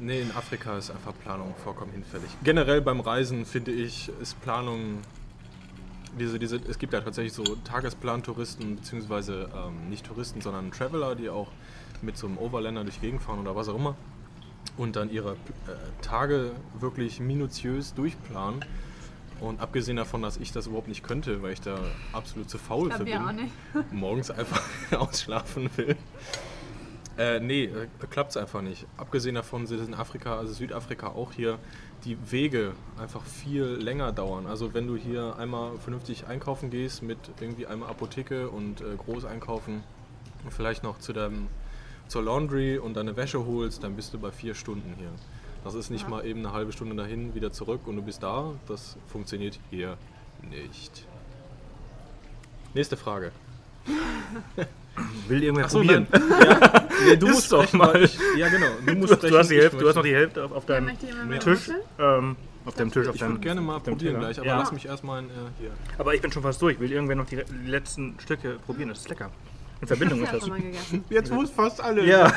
Nee, 0.00 0.22
in 0.22 0.30
Afrika 0.30 0.76
ist 0.78 0.90
einfach 0.90 1.12
Planung 1.22 1.54
vollkommen 1.62 1.90
hinfällig. 1.92 2.28
Generell 2.44 2.80
beim 2.80 3.00
Reisen 3.00 3.44
finde 3.44 3.72
ich, 3.72 4.10
ist 4.20 4.40
Planung. 4.42 4.98
Diese, 6.18 6.38
diese, 6.38 6.56
es 6.56 6.78
gibt 6.78 6.92
ja 6.92 7.00
tatsächlich 7.00 7.32
so 7.32 7.42
Tagesplan-Touristen, 7.42 8.76
beziehungsweise 8.76 9.48
ähm, 9.54 9.88
nicht 9.88 10.06
Touristen, 10.06 10.40
sondern 10.40 10.70
Traveler, 10.70 11.14
die 11.14 11.28
auch 11.28 11.48
mit 12.02 12.16
so 12.16 12.26
einem 12.26 12.38
Overlander 12.38 12.84
durch 12.84 12.96
die 12.96 13.06
Gegend 13.06 13.22
fahren 13.22 13.40
oder 13.40 13.56
was 13.56 13.68
auch 13.68 13.76
immer 13.76 13.96
und 14.76 14.96
dann 14.96 15.10
ihre 15.10 15.32
äh, 15.32 15.36
Tage 16.02 16.52
wirklich 16.78 17.20
minutiös 17.20 17.94
durchplanen. 17.94 18.64
Und 19.40 19.60
abgesehen 19.60 19.96
davon, 19.96 20.22
dass 20.22 20.36
ich 20.36 20.52
das 20.52 20.68
überhaupt 20.68 20.88
nicht 20.88 21.02
könnte, 21.02 21.42
weil 21.42 21.52
ich 21.52 21.60
da 21.60 21.78
absolut 22.12 22.48
zu 22.48 22.56
faul 22.56 22.88
Ich 22.88 22.94
für 22.94 23.04
bin 23.04 23.18
auch 23.18 23.32
nicht. 23.32 23.52
morgens 23.92 24.30
einfach 24.30 24.62
ausschlafen 24.92 25.68
will, 25.76 25.96
Äh, 27.16 27.38
nee, 27.38 27.64
äh, 27.64 27.86
klappt 28.10 28.30
es 28.30 28.36
einfach 28.36 28.60
nicht. 28.60 28.86
Abgesehen 28.96 29.36
davon 29.36 29.66
sind 29.66 29.86
in 29.86 29.94
Afrika, 29.94 30.36
also 30.36 30.52
Südafrika 30.52 31.08
auch 31.08 31.32
hier, 31.32 31.58
die 32.04 32.16
Wege 32.30 32.72
einfach 32.98 33.22
viel 33.22 33.64
länger 33.64 34.12
dauern. 34.12 34.46
Also 34.46 34.74
wenn 34.74 34.86
du 34.86 34.96
hier 34.96 35.36
einmal 35.38 35.78
vernünftig 35.78 36.26
einkaufen 36.26 36.70
gehst 36.70 37.02
mit 37.02 37.18
irgendwie 37.40 37.66
einmal 37.66 37.88
Apotheke 37.88 38.48
und 38.50 38.80
äh, 38.80 38.96
groß 38.96 39.24
einkaufen 39.24 39.82
und 40.44 40.52
vielleicht 40.52 40.82
noch 40.82 40.98
zu 40.98 41.12
deinem, 41.12 41.48
zur 42.08 42.22
Laundry 42.22 42.78
und 42.78 42.94
deine 42.94 43.16
Wäsche 43.16 43.44
holst, 43.46 43.82
dann 43.82 43.96
bist 43.96 44.12
du 44.12 44.18
bei 44.18 44.30
vier 44.30 44.54
Stunden 44.54 44.94
hier. 44.98 45.10
Das 45.64 45.74
ist 45.74 45.88
nicht 45.90 46.02
Ja. 46.02 46.08
mal 46.10 46.26
eben 46.26 46.40
eine 46.40 46.52
halbe 46.52 46.72
Stunde 46.72 46.94
dahin, 46.94 47.34
wieder 47.34 47.52
zurück 47.52 47.86
und 47.86 47.96
du 47.96 48.02
bist 48.02 48.22
da. 48.22 48.52
Das 48.68 48.96
funktioniert 49.08 49.58
hier 49.70 49.96
nicht. 50.42 51.06
Nächste 52.74 52.96
Frage. 52.96 53.32
Will 55.28 55.42
irgendwer 55.42 55.64
Achso, 55.64 55.78
probieren? 55.78 56.06
Ja, 57.04 57.10
nee, 57.10 57.16
du 57.16 57.26
Ist 57.26 57.34
musst 57.34 57.52
doch 57.52 57.72
mal. 57.72 58.02
Ich, 58.02 58.16
ja, 58.36 58.48
genau. 58.48 58.66
Du 58.86 58.94
musst 58.96 59.22
Du, 59.22 59.38
hast 59.38 59.50
die 59.50 59.56
Hälfte, 59.56 59.78
du 59.78 59.88
hast 59.88 59.96
noch 59.96 60.02
die 60.02 60.14
Hälfte 60.14 60.44
auf, 60.44 60.52
auf 60.52 60.66
deinem 60.66 60.90
Ja. 61.30 61.38
Tisch. 61.38 61.70
Ähm, 61.98 62.36
auf 62.64 62.74
deinem 62.74 62.90
Tisch, 62.92 63.08
auf 63.08 63.14
Ich 63.14 63.20
deinem 63.20 63.32
würde 63.32 63.40
gerne 63.42 63.60
mal 63.60 63.76
auf 63.76 63.82
deinem 63.82 63.94
probieren 63.96 64.14
Teller. 64.14 64.26
gleich, 64.26 64.38
aber 64.38 64.46
Ja. 64.46 64.58
lass 64.58 64.72
mich 64.72 64.86
erstmal 64.86 65.22
äh, 65.24 65.26
hier. 65.58 65.70
Aber 65.98 66.14
ich 66.14 66.20
bin 66.22 66.30
schon 66.32 66.42
fast 66.42 66.62
durch. 66.62 66.78
Will 66.80 66.92
irgendwer 66.92 67.16
noch 67.16 67.26
die 67.26 67.42
letzten 67.66 68.14
Stücke 68.20 68.58
probieren? 68.64 68.88
Das 68.90 69.00
ist 69.00 69.08
lecker. 69.08 69.30
In 69.80 69.88
Verbindung 69.88 70.20
mit 70.20 70.28
Ja, 70.32 70.38
das. 70.38 70.48
Jetzt 71.10 71.30
es 71.32 71.50
fast 71.50 71.80
alle. 71.82 72.06
Ja. 72.06 72.32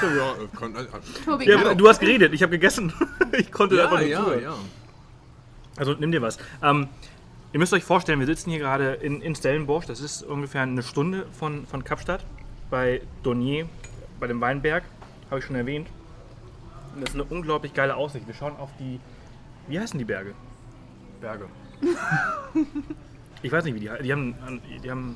ja, 1.40 1.40
äh, 1.40 1.72
äh, 1.72 1.76
du 1.76 1.88
hast 1.88 2.00
geredet, 2.00 2.34
ich 2.34 2.42
habe 2.42 2.52
gegessen. 2.52 2.92
ich 3.38 3.52
konnte 3.52 3.76
ja, 3.76 3.84
einfach 3.86 4.00
nur 4.00 4.08
ja, 4.08 4.36
ja. 4.40 4.56
Also 5.78 5.94
nimm 5.94 6.12
dir 6.12 6.22
was. 6.22 6.40
Ähm, 6.64 6.88
ihr 7.54 7.60
müsst 7.60 7.72
euch 7.74 7.84
vorstellen, 7.84 8.20
wir 8.20 8.26
sitzen 8.26 8.50
hier 8.50 8.60
gerade 8.60 8.94
in, 8.96 9.22
in 9.22 9.36
Stellenbosch. 9.36 9.86
Das 9.86 10.02
ist 10.02 10.24
ungefähr 10.24 10.64
eine 10.64 10.82
Stunde 10.84 11.28
von, 11.32 11.68
von 11.68 11.84
Kapstadt 11.84 12.26
bei 12.70 13.02
Donier, 13.24 13.68
bei 14.20 14.28
dem 14.28 14.42
Weinberg. 14.42 14.84
Habe 15.30 15.40
ich 15.40 15.46
schon 15.46 15.56
erwähnt. 15.56 15.88
Und 16.96 17.02
das 17.02 17.10
ist 17.10 17.16
eine 17.16 17.26
unglaublich 17.26 17.74
geile 17.74 17.96
Aussicht. 17.96 18.26
Wir 18.28 18.34
schauen 18.34 18.56
auf 18.58 18.70
die. 18.80 19.00
Wie 19.68 19.80
heißen 19.80 19.98
die 20.00 20.06
Berge? 20.06 20.34
Berge. 21.22 21.48
Ich 23.44 23.52
weiß 23.52 23.66
nicht, 23.66 23.76
wie 23.76 23.80
die 23.82 23.90
heißen. 23.90 24.04
Die 24.04 24.12
haben. 24.12 24.34
Die 24.84 24.90
haben 24.90 25.16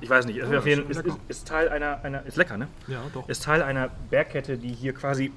ich 0.00 0.08
weiß 0.08 0.24
nicht. 0.26 0.36
Es 0.38 0.48
Oh, 0.48 0.52
ist, 0.52 0.66
jeden, 0.66 0.88
ist 0.88 1.00
ist, 1.04 1.16
ist, 1.26 1.48
Teil 1.48 1.68
einer, 1.68 1.98
einer. 2.04 2.24
Ist 2.26 2.36
lecker, 2.36 2.56
ne? 2.56 2.68
Ja, 2.86 3.00
doch. 3.12 3.28
Ist 3.28 3.42
Teil 3.42 3.60
einer 3.62 3.90
Bergkette, 4.10 4.56
die 4.56 4.68
hier 4.72 4.92
quasi 4.94 5.32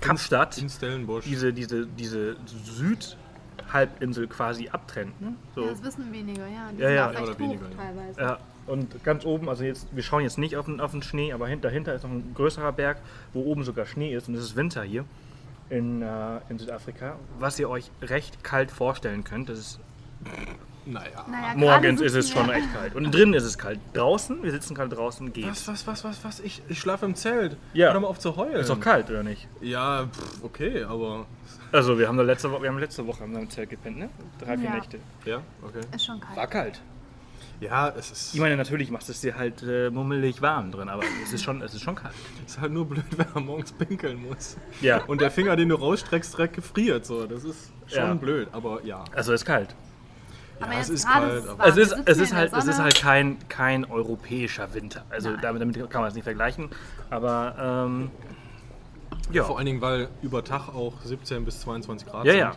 Kapstadt. 0.00 0.56
In 0.58 0.70
Stellenbosch. 0.70 1.24
diese, 1.24 1.52
diese, 1.52 1.86
diese 1.86 2.36
Südhalbinsel 2.46 4.26
quasi 4.28 4.68
abtrennt. 4.70 5.20
Ne? 5.20 5.34
So. 5.54 5.64
Ja, 5.64 5.70
das 5.70 5.82
wissen 5.82 6.10
weniger, 6.12 6.46
ja. 6.46 6.70
Die 6.72 6.80
Ja, 6.80 6.88
sind 6.88 6.96
ja. 6.96 7.08
auch 7.08 7.12
Ja, 7.12 7.18
recht 7.18 7.22
oder 7.28 7.38
weniger, 7.38 7.68
ja. 7.68 7.76
teilweise. 7.76 8.20
Ja, 8.20 8.38
und 8.66 9.02
ganz 9.04 9.24
oben, 9.24 9.48
also 9.48 9.64
jetzt, 9.64 9.86
wir 9.92 10.02
schauen 10.02 10.22
jetzt 10.22 10.38
nicht 10.38 10.56
auf 10.56 10.66
den, 10.66 10.80
auf 10.80 10.90
den 10.92 11.02
Schnee, 11.02 11.32
aber 11.32 11.46
hint- 11.48 11.64
dahinter 11.64 11.94
ist 11.94 12.02
noch 12.04 12.10
ein 12.10 12.32
größerer 12.34 12.72
Berg, 12.72 12.98
wo 13.32 13.42
oben 13.42 13.64
sogar 13.64 13.86
Schnee 13.86 14.14
ist 14.14 14.28
und 14.28 14.34
es 14.34 14.42
ist 14.44 14.56
Winter 14.56 14.82
hier 14.82 15.04
in, 15.70 16.02
äh, 16.02 16.40
in 16.48 16.58
Südafrika. 16.58 17.16
Was 17.38 17.58
ihr 17.58 17.68
euch 17.70 17.90
recht 18.02 18.42
kalt 18.44 18.70
vorstellen 18.70 19.24
könnt, 19.24 19.48
das 19.48 19.58
ist, 19.58 19.80
Naja. 20.86 21.24
Naja, 21.30 21.54
morgens 21.56 22.00
ist 22.02 22.14
es 22.14 22.30
schon 22.30 22.50
echt 22.50 22.70
kalt. 22.74 22.94
Und 22.94 23.10
drinnen 23.14 23.32
ist 23.34 23.44
es 23.44 23.56
kalt. 23.56 23.80
Draußen, 23.94 24.42
wir 24.42 24.50
sitzen 24.50 24.74
gerade 24.74 24.94
draußen, 24.94 25.32
geht. 25.32 25.46
Was, 25.48 25.66
was, 25.66 25.86
was, 25.86 26.04
was, 26.04 26.22
was? 26.24 26.40
Ich, 26.40 26.60
ich 26.68 26.78
schlafe 26.78 27.06
im 27.06 27.14
Zelt. 27.14 27.56
Ja. 27.72 27.92
Hör 27.92 28.00
mal 28.00 28.08
auf 28.08 28.18
zu 28.18 28.36
heulen. 28.36 28.56
Ist 28.56 28.68
doch 28.68 28.80
kalt, 28.80 29.08
oder 29.08 29.22
nicht? 29.22 29.48
Ja, 29.62 30.06
pff, 30.12 30.44
okay, 30.44 30.84
aber. 30.84 31.24
Also 31.72 31.98
wir 31.98 32.06
haben 32.06 32.18
da 32.18 32.22
letzte 32.22 32.50
Woche, 32.52 32.62
wir 32.62 32.68
haben 32.68 32.78
letzte 32.78 33.06
Woche 33.06 33.24
im 33.24 33.48
Zelt 33.50 33.70
gepennt, 33.70 33.98
ne? 33.98 34.10
Drei, 34.38 34.56
vier 34.58 34.66
Ja. 34.68 34.74
Nächte. 34.76 34.98
Ja, 35.24 35.40
okay. 35.62 35.80
Ist 35.94 36.04
schon 36.04 36.20
kalt. 36.20 36.36
War 36.36 36.46
kalt. 36.46 36.80
Ja, 37.60 37.88
es 37.90 38.10
ist, 38.10 38.34
Ich 38.34 38.40
meine, 38.40 38.56
natürlich 38.56 38.90
macht 38.90 39.08
es 39.08 39.20
dir 39.20 39.36
halt 39.36 39.62
äh, 39.62 39.88
mummelig 39.90 40.42
warm 40.42 40.70
drin, 40.72 40.88
aber 40.88 41.02
es 41.22 41.32
ist 41.32 41.42
schon, 41.44 41.62
es 41.62 41.72
ist 41.74 41.82
schon 41.82 41.94
kalt. 41.94 42.14
es 42.44 42.52
ist 42.54 42.60
halt 42.60 42.72
nur 42.72 42.84
blöd, 42.86 43.04
wenn 43.16 43.26
man 43.34 43.46
morgens 43.46 43.72
pinkeln 43.72 44.22
muss. 44.26 44.56
Ja. 44.80 45.02
Und 45.04 45.20
der 45.20 45.30
Finger, 45.30 45.56
den 45.56 45.68
du 45.68 45.76
rausstreckst, 45.76 46.34
direkt 46.36 46.54
gefriert. 46.54 47.06
So. 47.06 47.26
Das 47.26 47.44
ist 47.44 47.72
schon 47.86 47.98
Ja. 47.98 48.14
blöd, 48.14 48.48
aber 48.52 48.84
ja. 48.84 49.04
Also 49.14 49.32
es 49.32 49.42
ist 49.42 49.46
kalt. 49.46 49.74
Aber 50.60 50.72
ja, 50.72 50.78
jetzt 50.78 50.88
es 50.88 50.94
ist 51.00 51.08
kalt, 51.08 51.32
es 51.32 51.48
aber-. 51.48 51.66
Es 51.66 51.76
ist, 51.76 51.96
es 52.04 52.18
ist 52.18 52.34
halt, 52.34 52.52
es 52.52 52.66
ist 52.66 52.78
halt 52.80 52.94
kein, 53.00 53.36
kein 53.48 53.84
europäischer 53.84 54.72
Winter. 54.74 55.04
Also 55.10 55.30
Nein. 55.30 55.38
damit, 55.42 55.62
damit 55.62 55.90
kann 55.90 56.00
man 56.02 56.08
es 56.08 56.14
nicht 56.14 56.24
vergleichen. 56.24 56.68
Aber 57.10 57.86
ähm, 57.86 58.10
ja, 59.32 59.42
Vor 59.44 59.56
allen 59.58 59.66
Dingen, 59.66 59.80
weil 59.80 60.08
über 60.22 60.44
Tag 60.44 60.68
auch 60.68 61.00
17 61.02 61.44
bis 61.44 61.60
22 61.60 62.06
Grad 62.08 62.24
Ja, 62.26 62.32
sind. 62.32 62.40
ja. 62.40 62.52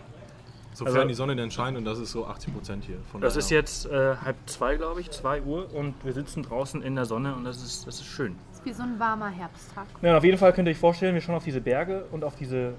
Sofern 0.78 0.96
Also- 0.96 1.08
die 1.08 1.14
Sonne 1.16 1.36
denn 1.36 1.50
scheint 1.50 1.76
und 1.78 1.86
das 1.86 1.98
ist 1.98 2.12
so 2.12 2.28
80 2.28 2.54
Prozent 2.54 2.84
hier. 2.86 2.98
Von 3.12 3.20
das 3.20 3.36
ist 3.36 3.50
jetzt 3.50 3.88
äh, 3.88 4.16
halb 4.18 4.36
zwei, 4.46 4.76
glaube 4.76 5.02
ich, 5.02 5.10
zwei 5.10 5.42
Uhr 5.42 5.74
und 5.74 5.96
wir 6.06 6.14
sitzen 6.14 6.44
draußen 6.44 6.84
in 6.84 6.96
der 6.96 7.06
Sonne 7.06 7.34
und 7.36 7.44
das 7.46 7.64
ist, 7.64 7.88
das 7.88 7.96
ist 7.96 8.06
schön. 8.06 8.36
Das 8.52 8.60
ist 8.60 8.66
wie 8.66 8.74
so 8.74 8.84
ein 8.84 9.00
warmer 9.00 9.30
Herbsttag. 9.30 9.88
Ja, 10.04 10.18
auf 10.18 10.24
jeden 10.24 10.38
Fall 10.38 10.54
könnt 10.54 10.68
ihr 10.68 10.72
euch 10.72 10.78
vorstellen, 10.78 11.16
wir 11.16 11.22
schauen 11.22 11.36
auf 11.36 11.44
diese 11.44 11.62
Berge 11.62 12.06
und 12.12 12.24
auf 12.24 12.36
diese 12.36 12.74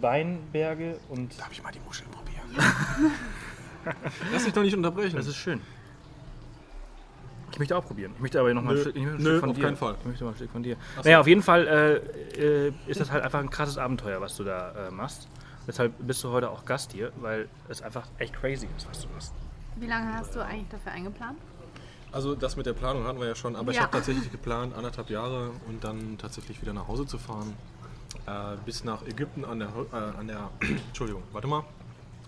Weinberge 0.00 0.96
und 1.10 1.38
Darf 1.38 1.52
ich 1.52 1.62
mal 1.62 1.70
die 1.72 1.80
Muscheln 1.80 2.08
probieren? 2.10 2.72
Lass 4.32 4.44
dich 4.44 4.52
doch 4.54 4.62
nicht 4.62 4.74
unterbrechen. 4.76 5.16
das 5.16 5.26
ist 5.26 5.36
schön. 5.36 5.60
Ich 7.52 7.58
möchte 7.58 7.76
auch 7.76 7.84
probieren. 7.84 8.12
Ich 8.14 8.20
möchte 8.22 8.40
aber 8.40 8.54
noch 8.54 8.62
mal 8.62 8.70
ein 8.70 8.76
Nö. 8.76 8.80
Stück, 8.80 8.96
ein 8.96 9.02
Nö, 9.02 9.20
Stück 9.20 9.40
von 9.40 9.50
auf 9.50 9.56
dir. 9.56 9.62
keinen 9.64 9.76
Fall. 9.76 9.94
Ich 10.00 10.06
möchte 10.06 10.24
mal 10.24 10.30
ein 10.30 10.36
Stück 10.36 10.50
von 10.50 10.62
dir. 10.62 10.76
So. 10.96 11.02
Naja, 11.02 11.20
auf 11.20 11.26
jeden 11.26 11.42
Fall 11.42 11.66
äh, 12.38 12.66
äh, 12.68 12.72
ist 12.86 12.98
das 13.00 13.10
halt 13.12 13.22
einfach 13.22 13.40
ein 13.40 13.50
krasses 13.50 13.76
Abenteuer, 13.76 14.22
was 14.22 14.36
du 14.36 14.44
da 14.44 14.88
äh, 14.88 14.90
machst. 14.90 15.28
Deshalb 15.66 15.92
bist 16.06 16.22
du 16.24 16.30
heute 16.30 16.50
auch 16.50 16.64
Gast 16.64 16.92
hier, 16.92 17.12
weil 17.20 17.48
es 17.68 17.82
einfach 17.82 18.06
echt 18.18 18.34
crazy 18.34 18.68
ist, 18.76 18.88
was 18.88 19.02
du 19.02 19.08
machst. 19.08 19.32
Wie 19.76 19.86
lange 19.86 20.12
hast 20.12 20.34
du 20.34 20.44
eigentlich 20.44 20.68
dafür 20.70 20.92
eingeplant? 20.92 21.38
Also 22.10 22.34
das 22.34 22.56
mit 22.56 22.66
der 22.66 22.74
Planung 22.74 23.04
hatten 23.06 23.20
wir 23.20 23.28
ja 23.28 23.34
schon, 23.34 23.56
aber 23.56 23.70
ich 23.70 23.76
Ja. 23.78 23.84
habe 23.84 23.92
tatsächlich 23.92 24.30
geplant, 24.30 24.74
anderthalb 24.76 25.08
Jahre 25.08 25.50
und 25.68 25.82
dann 25.82 26.18
tatsächlich 26.18 26.60
wieder 26.60 26.72
nach 26.74 26.88
Hause 26.88 27.06
zu 27.06 27.18
fahren. 27.18 27.54
Äh, 28.26 28.56
bis 28.66 28.84
nach 28.84 29.02
Ägypten 29.06 29.44
an 29.44 29.58
der, 29.60 29.74
Ho- 29.74 29.86
äh, 29.92 29.96
an 30.18 30.28
der 30.28 30.50
Entschuldigung, 30.60 31.22
warte 31.32 31.46
mal. 31.48 31.64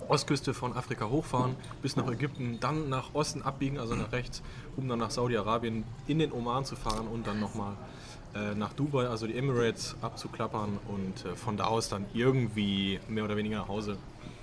Ostküste 0.08 0.52
von 0.54 0.74
Afrika 0.76 1.08
hochfahren, 1.08 1.56
bis 1.82 1.96
nach 1.96 2.06
Ägypten, 2.10 2.58
dann 2.60 2.88
nach 2.90 3.14
Osten 3.14 3.42
abbiegen, 3.42 3.78
also 3.78 3.94
nach 3.94 4.12
rechts, 4.12 4.42
um 4.76 4.88
dann 4.88 4.98
nach 4.98 5.10
Saudi-Arabien 5.10 5.84
in 6.06 6.18
den 6.18 6.32
Oman 6.32 6.64
zu 6.64 6.76
fahren 6.76 7.06
und 7.06 7.26
dann 7.26 7.40
nochmal 7.40 7.72
äh, 8.34 8.54
nach 8.54 8.72
Dubai, 8.72 9.06
also 9.06 9.26
die 9.26 9.36
Emirates, 9.36 9.96
abzuklappern 10.02 10.78
und 10.88 11.24
äh, 11.24 11.36
von 11.36 11.56
da 11.56 11.64
aus 11.64 11.88
dann 11.88 12.04
irgendwie 12.14 12.98
mehr 13.08 13.24
oder 13.24 13.36
weniger 13.36 13.58
nach 13.58 13.68
Hause. 13.68 13.96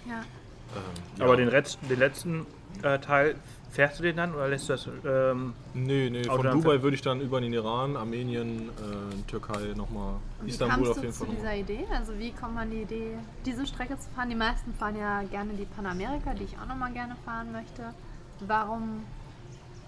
Ja. 0.07 0.19
Ähm, 0.19 1.21
Aber 1.21 1.31
ja. 1.31 1.35
den, 1.37 1.47
Retz, 1.49 1.77
den 1.89 1.99
letzten 1.99 2.45
äh, 2.83 2.99
Teil, 2.99 3.35
fährst 3.71 3.99
du 3.99 4.03
den 4.03 4.17
dann 4.17 4.33
oder 4.35 4.49
lässt 4.49 4.67
du 4.67 4.73
das... 4.73 4.87
Ähm, 5.05 5.53
Nee, 5.73 6.09
nee, 6.09 6.27
Auto 6.27 6.43
von 6.43 6.51
Dubai 6.51 6.81
würde 6.81 6.95
ich 6.95 7.01
dann 7.01 7.21
über 7.21 7.39
den 7.39 7.53
Iran, 7.53 7.95
Armenien, 7.95 8.69
äh, 8.69 9.29
Türkei 9.29 9.73
nochmal, 9.75 10.15
Und 10.39 10.45
wie 10.45 10.49
Istanbul 10.49 10.75
kamst 10.75 10.91
auf 10.91 10.97
du 10.97 11.01
jeden 11.03 11.13
zu 11.13 11.25
Fall 11.25 11.35
dieser. 11.35 11.55
Idee? 11.55 11.85
Also 11.93 12.19
wie 12.19 12.31
kommt 12.31 12.55
man 12.55 12.69
die 12.69 12.81
Idee, 12.81 13.17
diese 13.45 13.65
Strecke 13.65 13.97
zu 13.97 14.09
fahren? 14.09 14.29
Die 14.29 14.35
meisten 14.35 14.73
fahren 14.73 14.97
ja 14.97 15.23
gerne 15.23 15.53
die 15.53 15.65
Panamerika, 15.65 16.33
die 16.33 16.43
ich 16.43 16.57
auch 16.57 16.67
nochmal 16.67 16.91
gerne 16.91 17.15
fahren 17.23 17.51
möchte. 17.53 17.93
Warum 18.41 19.03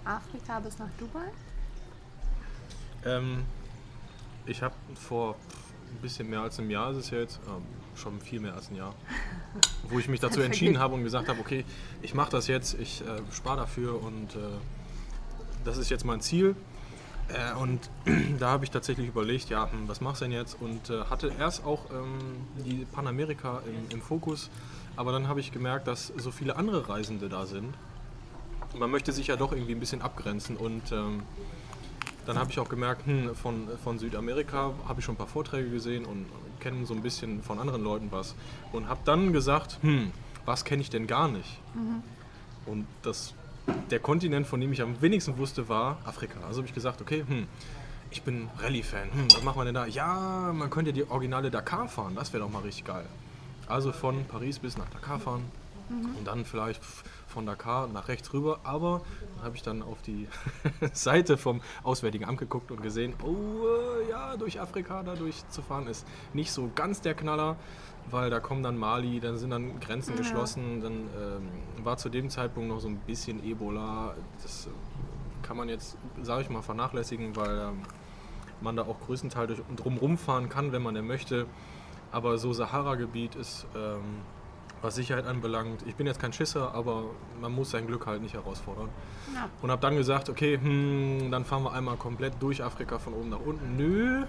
Afrika 0.04 0.60
bis 0.60 0.78
nach 0.78 0.88
Dubai? 0.98 1.26
Ähm, 3.04 3.44
ich 4.46 4.62
habe 4.62 4.74
vor 4.94 5.36
ein 5.90 6.02
bisschen 6.02 6.28
mehr 6.28 6.40
als 6.40 6.58
einem 6.58 6.70
Jahr 6.70 6.90
ist 6.90 6.96
es 6.98 7.10
ja 7.10 7.18
jetzt, 7.18 7.40
ähm, 7.46 7.62
schon 7.96 8.20
viel 8.20 8.40
mehr 8.40 8.54
als 8.54 8.70
ein 8.70 8.76
Jahr, 8.76 8.94
wo 9.88 9.98
ich 9.98 10.08
mich 10.08 10.20
dazu 10.20 10.40
entschieden 10.40 10.78
habe 10.78 10.94
und 10.94 11.04
gesagt 11.04 11.28
habe, 11.28 11.38
okay, 11.40 11.64
ich 12.02 12.14
mache 12.14 12.30
das 12.30 12.48
jetzt, 12.48 12.78
ich 12.78 13.02
äh, 13.02 13.20
spare 13.32 13.58
dafür 13.58 14.02
und 14.02 14.34
äh, 14.34 14.38
das 15.64 15.78
ist 15.78 15.90
jetzt 15.90 16.04
mein 16.04 16.20
Ziel. 16.20 16.56
Äh, 17.28 17.56
und 17.58 17.90
da 18.38 18.50
habe 18.50 18.64
ich 18.64 18.70
tatsächlich 18.70 19.08
überlegt, 19.08 19.48
ja, 19.48 19.70
hm, 19.70 19.88
was 19.88 20.00
machst 20.00 20.20
du 20.20 20.26
denn 20.26 20.32
jetzt? 20.32 20.56
Und 20.60 20.90
äh, 20.90 21.04
hatte 21.04 21.32
erst 21.38 21.64
auch 21.64 21.90
ähm, 21.90 22.18
die 22.64 22.84
Panamerika 22.92 23.62
im, 23.66 23.96
im 23.96 24.02
Fokus, 24.02 24.50
aber 24.96 25.12
dann 25.12 25.28
habe 25.28 25.40
ich 25.40 25.52
gemerkt, 25.52 25.86
dass 25.86 26.12
so 26.16 26.30
viele 26.30 26.56
andere 26.56 26.88
Reisende 26.88 27.28
da 27.28 27.46
sind. 27.46 27.74
Man 28.76 28.90
möchte 28.90 29.12
sich 29.12 29.28
ja 29.28 29.36
doch 29.36 29.52
irgendwie 29.52 29.74
ein 29.74 29.80
bisschen 29.80 30.02
abgrenzen 30.02 30.56
und 30.56 30.90
ähm, 30.90 31.22
dann 32.26 32.38
habe 32.38 32.50
ich 32.50 32.58
auch 32.58 32.68
gemerkt, 32.68 33.06
hm, 33.06 33.34
von, 33.34 33.68
von 33.82 33.98
Südamerika 33.98 34.72
habe 34.86 35.00
ich 35.00 35.04
schon 35.04 35.14
ein 35.14 35.18
paar 35.18 35.26
Vorträge 35.26 35.70
gesehen 35.70 36.04
und 36.04 36.26
kenne 36.60 36.86
so 36.86 36.94
ein 36.94 37.02
bisschen 37.02 37.42
von 37.42 37.58
anderen 37.58 37.82
Leuten 37.82 38.08
was. 38.10 38.34
Und 38.72 38.88
habe 38.88 39.00
dann 39.04 39.32
gesagt, 39.32 39.78
hm, 39.82 40.12
was 40.44 40.64
kenne 40.64 40.82
ich 40.82 40.90
denn 40.90 41.06
gar 41.06 41.28
nicht? 41.28 41.58
Und 42.66 42.86
das, 43.02 43.34
der 43.90 43.98
Kontinent, 43.98 44.46
von 44.46 44.60
dem 44.60 44.72
ich 44.72 44.82
am 44.82 45.00
wenigsten 45.00 45.36
wusste, 45.38 45.68
war 45.68 45.98
Afrika. 46.04 46.40
Also 46.46 46.58
habe 46.58 46.68
ich 46.68 46.74
gesagt, 46.74 47.00
okay, 47.00 47.24
hm, 47.26 47.46
ich 48.10 48.22
bin 48.22 48.48
Rallye-Fan. 48.58 49.12
Hm, 49.12 49.28
was 49.34 49.42
macht 49.42 49.56
man 49.56 49.66
denn 49.66 49.74
da? 49.74 49.86
Ja, 49.86 50.52
man 50.54 50.70
könnte 50.70 50.92
die 50.92 51.08
originale 51.08 51.50
Dakar 51.50 51.88
fahren. 51.88 52.14
Das 52.14 52.32
wäre 52.32 52.42
doch 52.42 52.50
mal 52.50 52.62
richtig 52.62 52.84
geil. 52.84 53.06
Also 53.66 53.92
von 53.92 54.24
Paris 54.26 54.58
bis 54.58 54.76
nach 54.76 54.88
Dakar 54.90 55.18
fahren. 55.18 55.42
Und 55.90 56.26
dann 56.26 56.44
vielleicht 56.44 56.80
von 57.34 57.44
Dakar 57.44 57.88
nach 57.88 58.08
rechts 58.08 58.32
rüber. 58.32 58.60
Aber 58.62 59.02
dann 59.34 59.44
habe 59.44 59.56
ich 59.56 59.62
dann 59.62 59.82
auf 59.82 60.00
die 60.02 60.28
Seite 60.92 61.36
vom 61.36 61.60
Auswärtigen 61.82 62.24
Amt 62.24 62.38
geguckt 62.38 62.70
und 62.70 62.80
gesehen, 62.80 63.14
oh 63.22 63.66
äh, 63.66 64.10
ja, 64.10 64.36
durch 64.36 64.60
Afrika 64.60 65.02
da 65.02 65.14
durchzufahren 65.14 65.86
ist 65.88 66.06
nicht 66.32 66.52
so 66.52 66.70
ganz 66.74 67.00
der 67.00 67.14
Knaller, 67.14 67.56
weil 68.10 68.30
da 68.30 68.40
kommen 68.40 68.62
dann 68.62 68.78
Mali, 68.78 69.20
dann 69.20 69.36
sind 69.36 69.50
dann 69.50 69.80
Grenzen 69.80 70.12
Ja. 70.12 70.18
geschlossen, 70.18 70.80
dann 70.80 70.92
ähm, 70.92 71.84
war 71.84 71.96
zu 71.96 72.08
dem 72.08 72.30
Zeitpunkt 72.30 72.68
noch 72.68 72.80
so 72.80 72.88
ein 72.88 72.96
bisschen 72.98 73.44
Ebola. 73.44 74.14
Das 74.42 74.66
äh, 74.66 74.70
kann 75.42 75.56
man 75.56 75.68
jetzt, 75.68 75.98
sage 76.22 76.42
ich 76.42 76.50
mal, 76.50 76.62
vernachlässigen, 76.62 77.36
weil 77.36 77.58
ähm, 77.58 77.82
man 78.60 78.76
da 78.76 78.82
auch 78.82 79.00
größtenteils 79.00 79.48
durch, 79.48 79.60
drumrum 79.76 80.16
fahren 80.16 80.48
kann, 80.48 80.72
wenn 80.72 80.82
man 80.82 80.94
denn 80.94 81.06
möchte. 81.06 81.46
Aber 82.12 82.38
so 82.38 82.52
Sahara-Gebiet 82.52 83.34
ist, 83.34 83.66
ähm, 83.76 84.22
was 84.84 84.94
Sicherheit 84.94 85.26
anbelangt, 85.26 85.82
ich 85.86 85.96
bin 85.96 86.06
jetzt 86.06 86.20
kein 86.20 86.32
Schisser, 86.32 86.74
aber 86.74 87.04
man 87.40 87.52
muss 87.52 87.70
sein 87.70 87.86
Glück 87.86 88.06
halt 88.06 88.22
nicht 88.22 88.34
herausfordern. 88.34 88.88
Ja. 89.34 89.48
Und 89.62 89.70
habe 89.70 89.80
dann 89.80 89.96
gesagt, 89.96 90.28
okay, 90.28 90.58
hm, 90.62 91.30
dann 91.30 91.44
fahren 91.44 91.62
wir 91.64 91.72
einmal 91.72 91.96
komplett 91.96 92.34
durch 92.40 92.62
Afrika 92.62 92.98
von 92.98 93.14
oben 93.14 93.30
nach 93.30 93.40
unten. 93.40 93.76
Nö, 93.76 94.24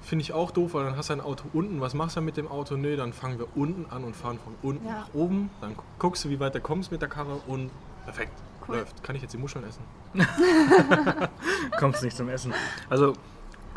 finde 0.00 0.22
ich 0.22 0.32
auch 0.32 0.50
doof, 0.52 0.74
weil 0.74 0.84
dann 0.84 0.96
hast 0.96 1.10
du 1.10 1.14
ein 1.14 1.20
Auto 1.20 1.44
unten. 1.52 1.80
Was 1.80 1.92
machst 1.94 2.16
du 2.16 2.20
mit 2.20 2.36
dem 2.36 2.46
Auto? 2.48 2.76
Nö, 2.76 2.96
dann 2.96 3.12
fangen 3.12 3.38
wir 3.38 3.48
unten 3.56 3.86
an 3.90 4.04
und 4.04 4.14
fahren 4.14 4.38
von 4.42 4.54
unten 4.62 4.86
Ja. 4.86 5.00
nach 5.00 5.14
oben. 5.14 5.50
Dann 5.60 5.74
guckst 5.98 6.24
du, 6.24 6.28
wie 6.30 6.38
weit 6.40 6.54
du 6.54 6.60
kommst 6.60 6.92
mit 6.92 7.02
der 7.02 7.08
Karre 7.08 7.40
und 7.46 7.70
perfekt, 8.04 8.32
Cool. 8.68 8.76
läuft. 8.76 9.02
Kann 9.02 9.16
ich 9.16 9.22
jetzt 9.22 9.34
die 9.34 9.38
Muscheln 9.38 9.64
essen? 9.66 9.82
Kommt 11.78 11.96
es 11.96 12.02
nicht 12.02 12.16
zum 12.16 12.28
Essen. 12.28 12.54
Also, 12.88 13.14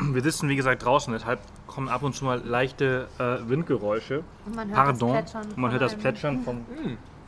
wir 0.00 0.22
sitzen 0.22 0.48
wie 0.48 0.56
gesagt 0.56 0.84
draußen, 0.84 1.12
deshalb 1.12 1.40
kommen 1.66 1.88
ab 1.88 2.02
und 2.02 2.14
zu 2.14 2.24
mal 2.24 2.40
leichte 2.44 3.08
äh, 3.18 3.48
Windgeräusche. 3.48 4.22
Und 4.46 4.56
man 4.56 4.68
hört 4.68 4.76
Pardon. 4.76 5.12
das 5.14 5.32
Plätschern. 5.32 5.52
man 5.56 5.70
hört 5.72 5.82
das. 5.82 5.94
Plätschern 5.94 6.42
vom, 6.42 6.64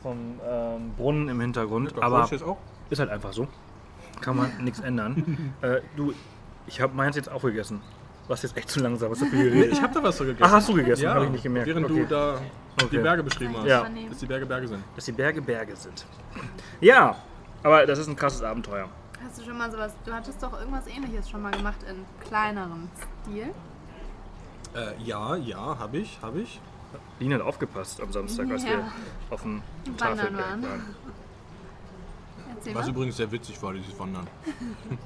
vom 0.02 0.16
ähm, 0.48 0.92
Brunnen 0.96 1.28
im 1.28 1.40
Hintergrund. 1.40 1.94
Da 1.96 2.02
aber 2.02 2.24
auch. 2.24 2.58
ist 2.90 2.98
halt 3.00 3.10
einfach 3.10 3.32
so. 3.32 3.48
Kann 4.20 4.36
man 4.36 4.50
nichts 4.64 4.80
ändern. 4.80 5.52
äh, 5.62 5.80
du, 5.96 6.12
ich 6.66 6.80
habe 6.80 6.94
meins 6.94 7.16
jetzt 7.16 7.30
aufgegessen. 7.30 7.80
Was 8.28 8.42
jetzt 8.42 8.56
echt 8.56 8.68
zu 8.70 8.78
langsam, 8.80 9.10
was 9.10 9.20
Nee, 9.20 9.28
geredet. 9.30 9.72
ich 9.72 9.82
habe 9.82 9.92
da 9.92 10.02
was 10.04 10.16
so 10.16 10.24
gegessen. 10.24 10.44
Ach, 10.46 10.52
hast 10.52 10.68
du 10.68 10.74
gegessen? 10.74 11.02
Ja, 11.02 11.14
Habe 11.14 11.24
ich 11.24 11.30
nicht 11.32 11.42
gemerkt. 11.42 11.66
während 11.68 11.86
Okay. 11.86 12.00
du 12.02 12.06
da 12.06 12.38
die 12.80 12.84
Okay. 12.84 12.98
Berge 12.98 13.22
beschrieben 13.24 13.54
hast. 13.58 13.66
Ja. 13.66 13.84
Dass 14.08 14.18
die 14.18 14.26
Berge 14.26 14.46
Berge 14.46 14.68
sind. 14.68 14.84
Dass 14.94 15.04
die 15.04 15.12
Berge 15.12 15.42
Berge 15.42 15.74
sind. 15.74 16.06
Ja, 16.80 17.16
aber 17.64 17.84
das 17.86 17.98
ist 17.98 18.06
ein 18.06 18.14
krasses 18.14 18.42
Abenteuer. 18.44 18.88
Hast 19.30 19.38
du 19.38 19.44
schon 19.44 19.58
mal 19.58 19.70
sowas, 19.70 19.92
du 20.04 20.12
hattest 20.12 20.42
doch 20.42 20.58
irgendwas 20.58 20.88
ähnliches 20.88 21.30
schon 21.30 21.40
mal 21.40 21.52
gemacht 21.52 21.84
in 21.88 22.04
kleinerem 22.26 22.88
Stil. 23.22 23.54
Äh, 24.74 25.00
ja, 25.04 25.36
ja, 25.36 25.78
habe 25.78 25.98
ich, 25.98 26.18
habe 26.20 26.40
ich. 26.40 26.60
Lina 27.20 27.36
hat 27.36 27.42
aufgepasst 27.42 28.00
am 28.00 28.10
Samstag, 28.10 28.50
als 28.50 28.64
Ja. 28.64 28.70
wir 28.70 28.92
auf 29.30 29.42
dem 29.42 29.62
Wandern 29.84 29.96
Tafelberg 29.98 30.50
waren. 30.50 30.62
waren. 30.64 30.82
Erzähl 32.56 32.74
Was 32.74 32.86
mal. 32.86 32.90
übrigens 32.90 33.16
sehr 33.18 33.30
witzig 33.30 33.62
war, 33.62 33.72
dieses 33.72 33.96
Wandern. 34.00 34.26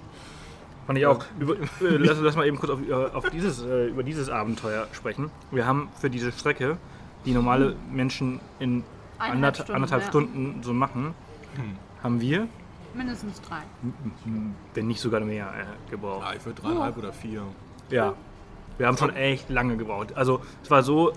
Fand 0.87 0.99
ich 0.99 1.05
auch. 1.05 1.23
Über, 1.39 1.57
äh, 1.57 1.67
lass, 1.81 2.19
lass 2.19 2.35
mal 2.35 2.47
eben 2.47 2.59
kurz 2.59 2.73
auf, 2.73 2.81
äh, 2.81 2.95
auf 2.95 3.29
dieses, 3.29 3.61
äh, 3.61 3.89
über 3.89 4.03
dieses 4.03 4.31
Abenteuer 4.31 4.89
sprechen. 4.93 5.31
Wir 5.51 5.67
haben 5.67 5.91
für 6.01 6.09
diese 6.09 6.33
Strecke, 6.33 6.79
die 7.27 7.33
normale 7.33 7.77
Menschen 7.91 8.41
in 8.59 8.85
anderth 9.19 9.57
Stunden, 9.57 9.75
anderthalb 9.75 10.03
ja. 10.05 10.09
Stunden 10.09 10.63
so 10.63 10.73
machen, 10.73 11.15
haben 12.03 12.23
wir, 12.23 12.49
Mindestens 12.95 13.41
drei. 13.41 13.63
wenn 14.75 14.87
nicht 14.87 15.01
sogar 15.01 15.21
mehr, 15.21 15.47
äh, 15.47 15.91
gebraucht. 15.91 16.27
Ja, 16.27 16.35
ich 16.35 16.45
würde 16.45 16.63
dreieinhalb 16.63 16.97
oder 16.97 17.13
vier. 17.13 17.43
Ja. 17.91 18.15
Wir 18.79 18.87
haben 18.87 18.97
schon 18.97 19.15
echt 19.15 19.51
lange 19.51 19.77
gebraucht. 19.77 20.17
Also 20.17 20.41
es 20.63 20.71
war 20.71 20.83
so 20.83 21.13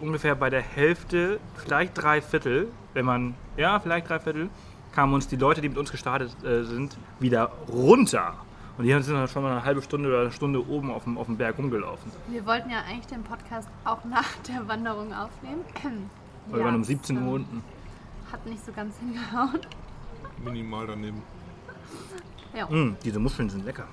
ungefähr 0.00 0.34
bei 0.34 0.50
der 0.50 0.62
Hälfte, 0.62 1.40
vielleicht 1.54 2.00
drei 2.00 2.20
Viertel, 2.20 2.68
wenn 2.94 3.04
man, 3.04 3.34
ja, 3.56 3.80
vielleicht 3.80 4.08
drei 4.08 4.20
Viertel, 4.20 4.50
kamen 4.92 5.14
uns 5.14 5.26
die 5.26 5.36
Leute, 5.36 5.60
die 5.60 5.68
mit 5.68 5.78
uns 5.78 5.90
gestartet 5.90 6.32
äh, 6.44 6.62
sind, 6.62 6.96
wieder 7.18 7.50
runter. 7.68 8.34
Und 8.78 8.84
die 8.84 9.02
sind 9.02 9.14
dann 9.14 9.28
schon 9.28 9.42
mal 9.42 9.52
eine 9.52 9.64
halbe 9.64 9.82
Stunde 9.82 10.08
oder 10.08 10.20
eine 10.22 10.32
Stunde 10.32 10.66
oben 10.66 10.90
auf 10.90 11.04
dem, 11.04 11.18
auf 11.18 11.26
dem 11.26 11.36
Berg 11.36 11.58
rumgelaufen. 11.58 12.10
Wir 12.28 12.46
wollten 12.46 12.70
ja 12.70 12.78
eigentlich 12.88 13.06
den 13.06 13.22
Podcast 13.22 13.68
auch 13.84 14.04
nach 14.04 14.36
der 14.48 14.66
Wanderung 14.66 15.12
aufnehmen. 15.12 15.64
Weil 16.48 16.58
wir 16.60 16.64
waren 16.64 16.74
um 16.76 16.80
das, 16.80 16.88
17 16.88 17.22
Uhr 17.22 17.34
unten. 17.34 17.62
Hat 18.30 18.46
nicht 18.46 18.64
so 18.64 18.72
ganz 18.72 18.98
hingehauen. 18.98 19.60
Minimal 20.44 20.86
daneben. 20.86 21.22
Ja, 22.54 22.66
Mm, 22.68 22.96
diese 23.02 23.18
Muscheln 23.18 23.48
sind 23.48 23.64
lecker. 23.64 23.86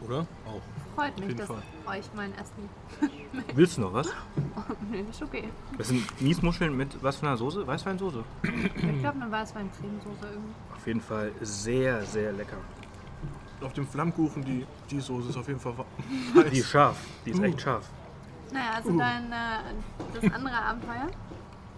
Oder? 0.00 0.20
Auch. 0.46 0.60
freut 0.94 1.18
mich, 1.20 1.34
dass 1.36 1.46
Fall. 1.48 1.62
euch 1.86 2.04
mein 2.14 2.32
Essen. 2.34 2.68
Willst 3.54 3.76
du 3.76 3.82
noch 3.82 3.92
was? 3.92 4.08
Nee, 4.90 5.04
ist 5.10 5.22
okay. 5.22 5.44
Das 5.78 5.88
sind 5.88 6.20
Miesmuscheln 6.20 6.76
mit 6.76 7.02
was 7.02 7.16
für 7.16 7.26
einer 7.26 7.36
Soße? 7.36 7.66
Weißweinsoße. 7.66 8.22
Ich 8.42 9.00
glaube, 9.00 9.20
eine 9.20 9.30
Weißwein-Cremesoße 9.30 10.26
irgendwie. 10.30 10.54
Auf 10.74 10.86
jeden 10.86 11.00
Fall 11.00 11.32
sehr, 11.40 12.02
sehr 12.04 12.32
lecker. 12.32 12.56
Auf 13.62 13.72
dem 13.72 13.86
Flammkuchen, 13.86 14.44
die, 14.44 14.66
die 14.90 15.00
Soße 15.00 15.30
ist 15.30 15.36
auf 15.36 15.48
jeden 15.48 15.60
Fall 15.60 15.76
wa- 15.78 15.84
Die 16.52 16.58
ist 16.58 16.68
scharf. 16.68 16.96
Die 17.24 17.30
ist 17.30 17.42
echt 17.42 17.60
scharf. 17.60 17.88
Naja, 18.52 18.72
also 18.76 18.90
Uh. 18.90 18.98
dein, 18.98 19.32
äh, 19.32 20.18
das 20.20 20.32
andere 20.32 20.54
Abenteuer. 20.56 21.08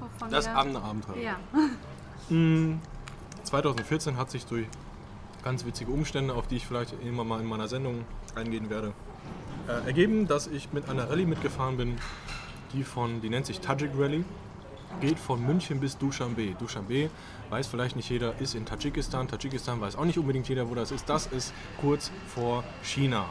Wovon 0.01 0.31
Das 0.31 0.47
wir, 0.47 0.57
andere 0.57 0.83
Abenteuer. 0.85 1.17
Ja. 1.17 1.37
2014 3.49 4.19
hat 4.19 4.31
sich 4.31 4.45
durch 4.45 4.67
ganz 5.43 5.65
witzige 5.65 5.91
Umstände, 5.91 6.35
auf 6.35 6.47
die 6.47 6.57
ich 6.57 6.67
vielleicht 6.67 6.95
immer 7.03 7.25
mal 7.25 7.41
in 7.41 7.47
meiner 7.47 7.67
Sendung 7.67 8.05
eingehen 8.35 8.69
werde, 8.69 8.93
äh, 9.67 9.87
ergeben, 9.87 10.27
dass 10.27 10.47
ich 10.47 10.73
mit 10.73 10.89
einer 10.91 11.09
Rallye 11.09 11.25
mitgefahren 11.25 11.79
bin, 11.79 11.97
die 12.75 12.85
von, 12.85 13.23
die 13.23 13.31
nennt 13.31 13.47
sich 13.47 13.61
Tajik 13.61 13.93
Rally, 13.97 14.25
geht 15.01 15.19
von 15.19 15.45
München 15.45 15.81
bis 15.81 15.97
Dushanbe. 15.97 16.55
Dushanbe 16.59 17.09
weiß 17.49 17.69
vielleicht 17.69 17.97
nicht 17.97 18.11
jeder, 18.11 18.39
ist 18.39 18.55
in 18.55 18.67
Tadschikistan. 18.67 19.29
Tadschikistan 19.29 19.81
weiß 19.81 19.97
auch 19.97 20.05
nicht 20.05 20.19
unbedingt 20.19 20.49
jeder, 20.49 20.69
wo 20.69 20.75
das 20.75 20.91
ist. 20.91 21.09
Das 21.09 21.27
ist 21.27 21.55
kurz 21.81 22.11
vor 22.27 22.65
China. 22.83 23.25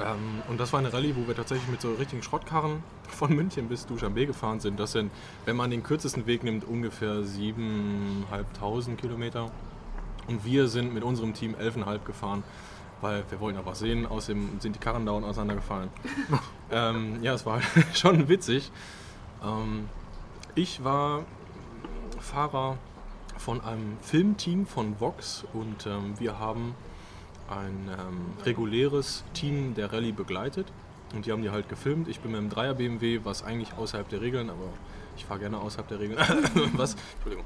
Ähm, 0.00 0.42
und 0.48 0.58
das 0.58 0.72
war 0.72 0.80
eine 0.80 0.92
Rallye, 0.92 1.14
wo 1.16 1.26
wir 1.26 1.34
tatsächlich 1.34 1.68
mit 1.68 1.80
so 1.80 1.92
richtigen 1.94 2.22
Schrottkarren 2.22 2.82
von 3.08 3.34
München 3.34 3.68
bis 3.68 3.86
Dushanbe 3.86 4.26
gefahren 4.26 4.60
sind. 4.60 4.80
Das 4.80 4.92
sind, 4.92 5.10
wenn 5.44 5.56
man 5.56 5.70
den 5.70 5.82
kürzesten 5.82 6.26
Weg 6.26 6.44
nimmt, 6.44 6.64
ungefähr 6.64 7.16
7.500 7.16 8.96
Kilometer. 8.96 9.50
Und 10.26 10.44
wir 10.44 10.68
sind 10.68 10.94
mit 10.94 11.02
unserem 11.02 11.34
Team 11.34 11.54
11,5 11.54 12.04
gefahren, 12.04 12.42
weil 13.00 13.24
wir 13.28 13.40
wollten 13.40 13.58
ja 13.58 13.66
was 13.66 13.80
sehen. 13.80 14.06
Außerdem 14.06 14.60
sind 14.60 14.76
die 14.76 14.80
Karren 14.80 15.04
dauernd 15.04 15.26
auseinandergefallen. 15.26 15.90
ähm, 16.70 17.22
ja, 17.22 17.34
es 17.34 17.44
war 17.44 17.60
schon 17.94 18.28
witzig. 18.28 18.70
Ähm, 19.44 19.88
ich 20.54 20.84
war 20.84 21.24
Fahrer 22.20 22.78
von 23.36 23.60
einem 23.60 23.96
Filmteam 24.00 24.66
von 24.66 25.00
Vox 25.00 25.44
und 25.52 25.86
ähm, 25.86 26.14
wir 26.18 26.38
haben 26.38 26.74
ein 27.58 27.88
ähm, 27.88 28.44
reguläres 28.44 29.24
Team 29.34 29.74
der 29.74 29.92
Rallye 29.92 30.12
begleitet 30.12 30.66
und 31.14 31.26
die 31.26 31.32
haben 31.32 31.42
die 31.42 31.50
halt 31.50 31.68
gefilmt. 31.68 32.08
Ich 32.08 32.20
bin 32.20 32.32
mit 32.32 32.40
einem 32.40 32.50
Dreier 32.50 32.74
BMW, 32.74 33.20
was 33.24 33.42
eigentlich 33.44 33.74
außerhalb 33.76 34.08
der 34.08 34.20
Regeln, 34.20 34.50
aber 34.50 34.68
ich 35.16 35.24
fahre 35.24 35.40
gerne 35.40 35.58
außerhalb 35.58 35.88
der 35.88 36.00
Regeln. 36.00 36.18
was? 36.76 36.96
Entschuldigung. 37.14 37.44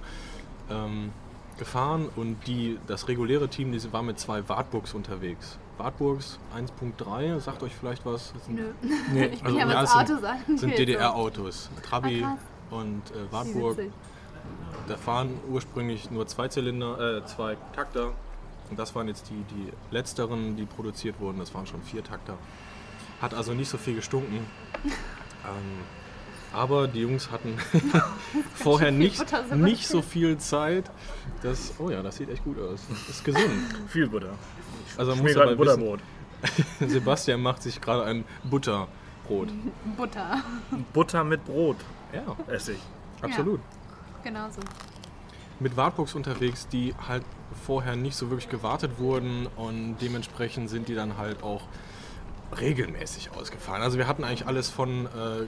Ähm, 0.71 1.11
gefahren 1.59 2.09
und 2.17 2.37
die, 2.47 2.79
das 2.87 3.09
reguläre 3.09 3.49
Team, 3.49 3.73
die 3.73 3.93
war 3.93 4.03
mit 4.03 4.19
zwei 4.19 4.49
Wartburgs 4.49 4.95
unterwegs. 4.95 5.59
Wartburgs 5.79 6.39
1.3, 6.57 7.39
sagt 7.41 7.63
euch 7.63 7.75
vielleicht 7.75 8.05
was? 8.07 8.33
Sind, 8.47 8.57
Nö. 8.57 8.71
Nee, 9.13 9.27
Ich 9.27 9.45
also, 9.45 9.59
ja, 9.59 9.69
ja, 9.69 9.83
es 9.83 9.93
sind- 10.47 10.59
sind. 10.61 10.79
DDR-Autos. 10.79 11.71
Trabi 11.83 12.23
Ah, 12.25 12.39
und 12.71 13.03
äh, 13.11 13.31
Wartburg. 13.33 13.79
Da 14.89 14.97
fahren 14.97 15.41
ursprünglich 15.51 16.11
nur 16.11 16.27
zwei 16.27 16.49
Zylinder, 16.49 17.19
äh, 17.19 17.25
zwei 17.27 17.57
Takter. 17.75 18.13
Und 18.71 18.79
das 18.79 18.95
waren 18.95 19.09
jetzt 19.09 19.31
die, 19.31 19.45
die 19.55 19.73
letzteren, 19.91 20.57
die 20.57 20.65
produziert 20.65 21.21
wurden. 21.21 21.39
Das 21.39 21.55
waren 21.55 21.67
schon 21.67 21.83
vier 21.83 22.03
Takter. 22.03 22.37
Hat 23.21 23.35
also 23.35 23.55
nicht 23.55 23.69
so 23.69 23.79
viel 23.79 23.95
gestunken. 23.97 24.47
Ähm, 25.47 25.85
aber 26.53 26.89
die 26.89 27.01
Jungs 27.03 27.31
hatten 27.31 27.57
vorher 28.55 28.91
nicht, 28.91 29.25
nicht 29.55 29.87
so 29.87 30.03
viel 30.03 30.39
Zeit. 30.39 30.91
Das, 31.43 31.75
oh 31.79 31.91
ja, 31.91 32.03
das 32.03 32.17
sieht 32.17 32.31
echt 32.31 32.43
gut 32.43 32.59
aus. 32.59 32.81
Ist 33.09 33.25
gesund. 33.25 33.45
Viel 33.89 34.09
Butter. 34.09 34.31
Also 34.97 35.15
man 35.15 35.19
Ich 35.27 35.35
muss 35.35 35.37
aber 35.37 35.51
wissen, 35.51 35.59
Butterbrot. 35.59 36.01
Sebastian 36.81 37.43
macht 37.43 37.63
sich 37.63 37.81
gerade 37.81 38.05
ein 38.05 38.25
Butterbrot. 38.45 39.49
Butter. 39.97 40.43
Butter 40.93 41.23
mit 41.25 41.45
Brot 41.45 41.77
Ja, 42.13 42.37
esse 42.53 42.73
ich. 42.73 42.81
absolut. 43.23 43.61
Genau 44.25 44.49
so. 44.51 44.61
Mit 45.61 45.77
Wartburgs 45.77 46.15
unterwegs, 46.15 46.69
die 46.69 46.95
halt 47.09 47.23
vorher 47.65 47.97
nicht 47.97 48.17
so 48.17 48.31
wirklich 48.31 48.49
gewartet 48.49 48.99
wurden 48.99 49.47
und 49.57 49.97
dementsprechend 50.01 50.69
sind 50.69 50.89
die 50.89 50.95
dann 50.95 51.17
halt 51.17 51.43
auch 51.43 51.63
regelmäßig 52.61 53.31
ausgefallen. 53.33 53.83
Also 53.83 53.99
wir 53.99 54.07
hatten 54.07 54.25
eigentlich 54.25 54.47
alles 54.47 54.69
von 54.69 55.07
äh, 55.07 55.47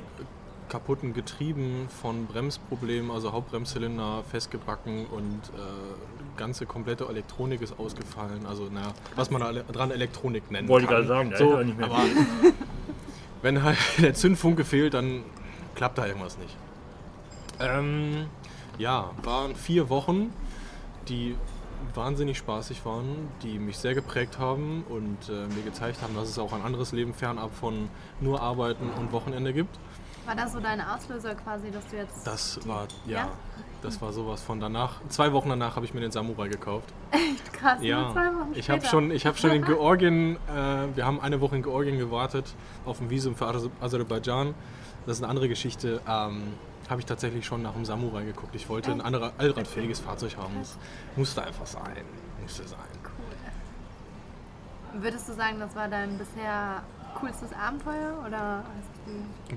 kaputten 0.69 1.15
Getrieben, 1.15 1.89
von 2.01 2.27
Bremsproblemen, 2.27 3.11
also 3.11 3.33
Hauptbremszylinder 3.33 4.25
festgebacken 4.31 5.07
und 5.07 5.41
äh, 5.55 6.37
ganze 6.37 6.67
komplette 6.67 7.07
Elektronik 7.07 7.61
ist 7.63 7.79
ausgefallen. 7.79 8.47
Also 8.47 8.65
naja, 8.65 8.93
was 9.17 9.31
man 9.31 9.41
da 9.41 9.53
dran 9.53 9.91
Elektronik 9.91 10.51
nennt. 10.51 10.69
Wollte 10.69 10.85
ich 10.85 10.91
gerade 10.91 11.07
sagen, 11.07 11.33
so, 11.37 11.55
ja 11.55 11.65
nicht 11.65 11.79
mehr 11.79 11.87
aber 11.87 12.05
wenn 13.43 13.63
halt 13.63 13.79
der 13.99 14.15
Zündfunke 14.15 14.65
fehlt, 14.65 14.95
dann 14.95 15.23
klappt 15.75 15.99
da 15.99 16.07
irgendwas 16.07 16.39
nicht. 16.39 16.57
Ähm, 17.61 18.27
ja, 18.79 19.11
waren 19.23 19.55
vier 19.55 19.89
Wochen, 19.89 20.33
die 21.09 21.37
wahnsinnig 21.95 22.39
spaßig 22.39 22.85
waren, 22.85 23.29
die 23.43 23.59
mich 23.59 23.79
sehr 23.79 23.95
geprägt 23.95 24.39
haben 24.39 24.85
und 24.89 25.17
äh, 25.29 25.47
mir 25.55 25.63
gezeigt 25.65 26.03
haben, 26.03 26.15
dass 26.15 26.29
es 26.29 26.39
auch 26.39 26.53
ein 26.53 26.63
anderes 26.63 26.93
Leben 26.93 27.15
fernab 27.15 27.55
von 27.55 27.89
nur 28.21 28.41
Arbeiten 28.43 28.89
und 28.99 29.13
Wochenende 29.13 29.53
gibt. 29.53 29.79
War 30.27 30.35
das 30.37 30.53
so 30.53 30.61
dein 30.61 30.81
Auslöser 30.81 31.35
quasi, 31.35 31.71
dass 31.71 31.87
du 31.87 31.97
jetzt. 31.97 32.27
Das 32.27 32.61
war, 32.69 32.87
ja, 33.07 33.19
Ja? 33.19 33.29
Das 33.81 34.03
war 34.03 34.13
sowas 34.13 34.43
von 34.43 34.59
danach. 34.61 35.01
Zwei 35.09 35.33
Wochen 35.33 35.49
danach 35.49 35.77
habe 35.77 35.87
ich 35.87 35.95
mir 35.95 36.01
den 36.01 36.11
Samurai 36.11 36.49
gekauft. 36.49 36.93
Echt 37.13 37.53
krass, 37.53 37.79
Ja, 37.81 38.03
nur 38.03 38.13
zwei 38.13 38.27
Wochen 38.35 38.53
ich 38.55 38.69
habe 38.69 38.81
später. 38.81 38.91
schon, 38.91 39.11
ich 39.13 39.25
hab 39.25 39.39
schon 39.39 39.51
in 39.53 39.65
Georgien, 39.65 40.37
äh, 40.49 40.97
wir 40.97 41.07
haben 41.07 41.21
eine 41.21 41.41
Woche 41.41 41.57
in 41.57 41.63
Georgien 41.63 41.97
gewartet 41.97 42.53
auf 42.85 43.01
ein 43.01 43.09
Visum 43.09 43.37
für 43.37 43.47
Aser- 43.47 43.71
Aserbaidschan. 43.81 44.55
Das 45.07 45.17
ist 45.19 45.23
eine 45.23 45.31
andere 45.31 45.49
Geschichte. 45.49 46.01
Ähm, 46.09 46.43
habe 46.89 47.01
ich 47.01 47.07
tatsächlich 47.07 47.45
schon 47.45 47.63
nach 47.63 47.73
dem 47.73 47.85
Samurai 47.85 48.25
geguckt. 48.25 48.55
Ich 48.55 48.69
wollte 48.69 48.91
ein 48.91 49.01
anderer, 49.01 49.33
allradfähiges 49.39 50.01
Fahrzeug 50.01 50.37
haben. 50.37 50.55
Das 50.59 50.79
musste 51.17 51.43
einfach 51.43 51.67
sein. 51.67 52.05
Musste 52.43 52.67
sein. 52.67 52.79
Würdest 54.95 55.29
du 55.29 55.35
sagen, 55.35 55.61
das 55.61 55.77
war 55.77 55.89
dein 55.89 56.17
bisher 56.17 56.83
coolstes 57.21 57.53
Abenteuer 57.53 58.25
oder 58.27 58.65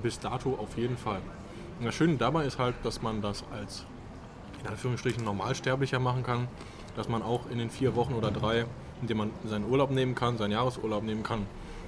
Bis 0.02 0.18
dato 0.18 0.54
auf 0.54 0.76
jeden 0.76 0.96
Fall. 0.96 1.20
Und 1.78 1.86
das 1.86 1.94
Schöne 1.94 2.16
dabei 2.16 2.44
ist 2.44 2.58
halt, 2.58 2.74
dass 2.82 3.02
man 3.02 3.22
das 3.22 3.44
als 3.52 3.84
in 4.60 4.68
Anführungsstrichen 4.68 5.24
Normalsterblicher 5.24 5.98
machen 5.98 6.22
kann, 6.22 6.48
dass 6.96 7.08
man 7.08 7.22
auch 7.22 7.48
in 7.50 7.58
den 7.58 7.70
vier 7.70 7.96
Wochen 7.96 8.14
oder 8.14 8.30
drei, 8.30 8.66
in 9.00 9.08
denen 9.08 9.18
man 9.18 9.30
seinen 9.44 9.68
Urlaub 9.68 9.90
nehmen 9.90 10.14
kann, 10.14 10.38
seinen 10.38 10.52
Jahresurlaub 10.52 11.02
nehmen 11.02 11.22
kann, 11.22 11.46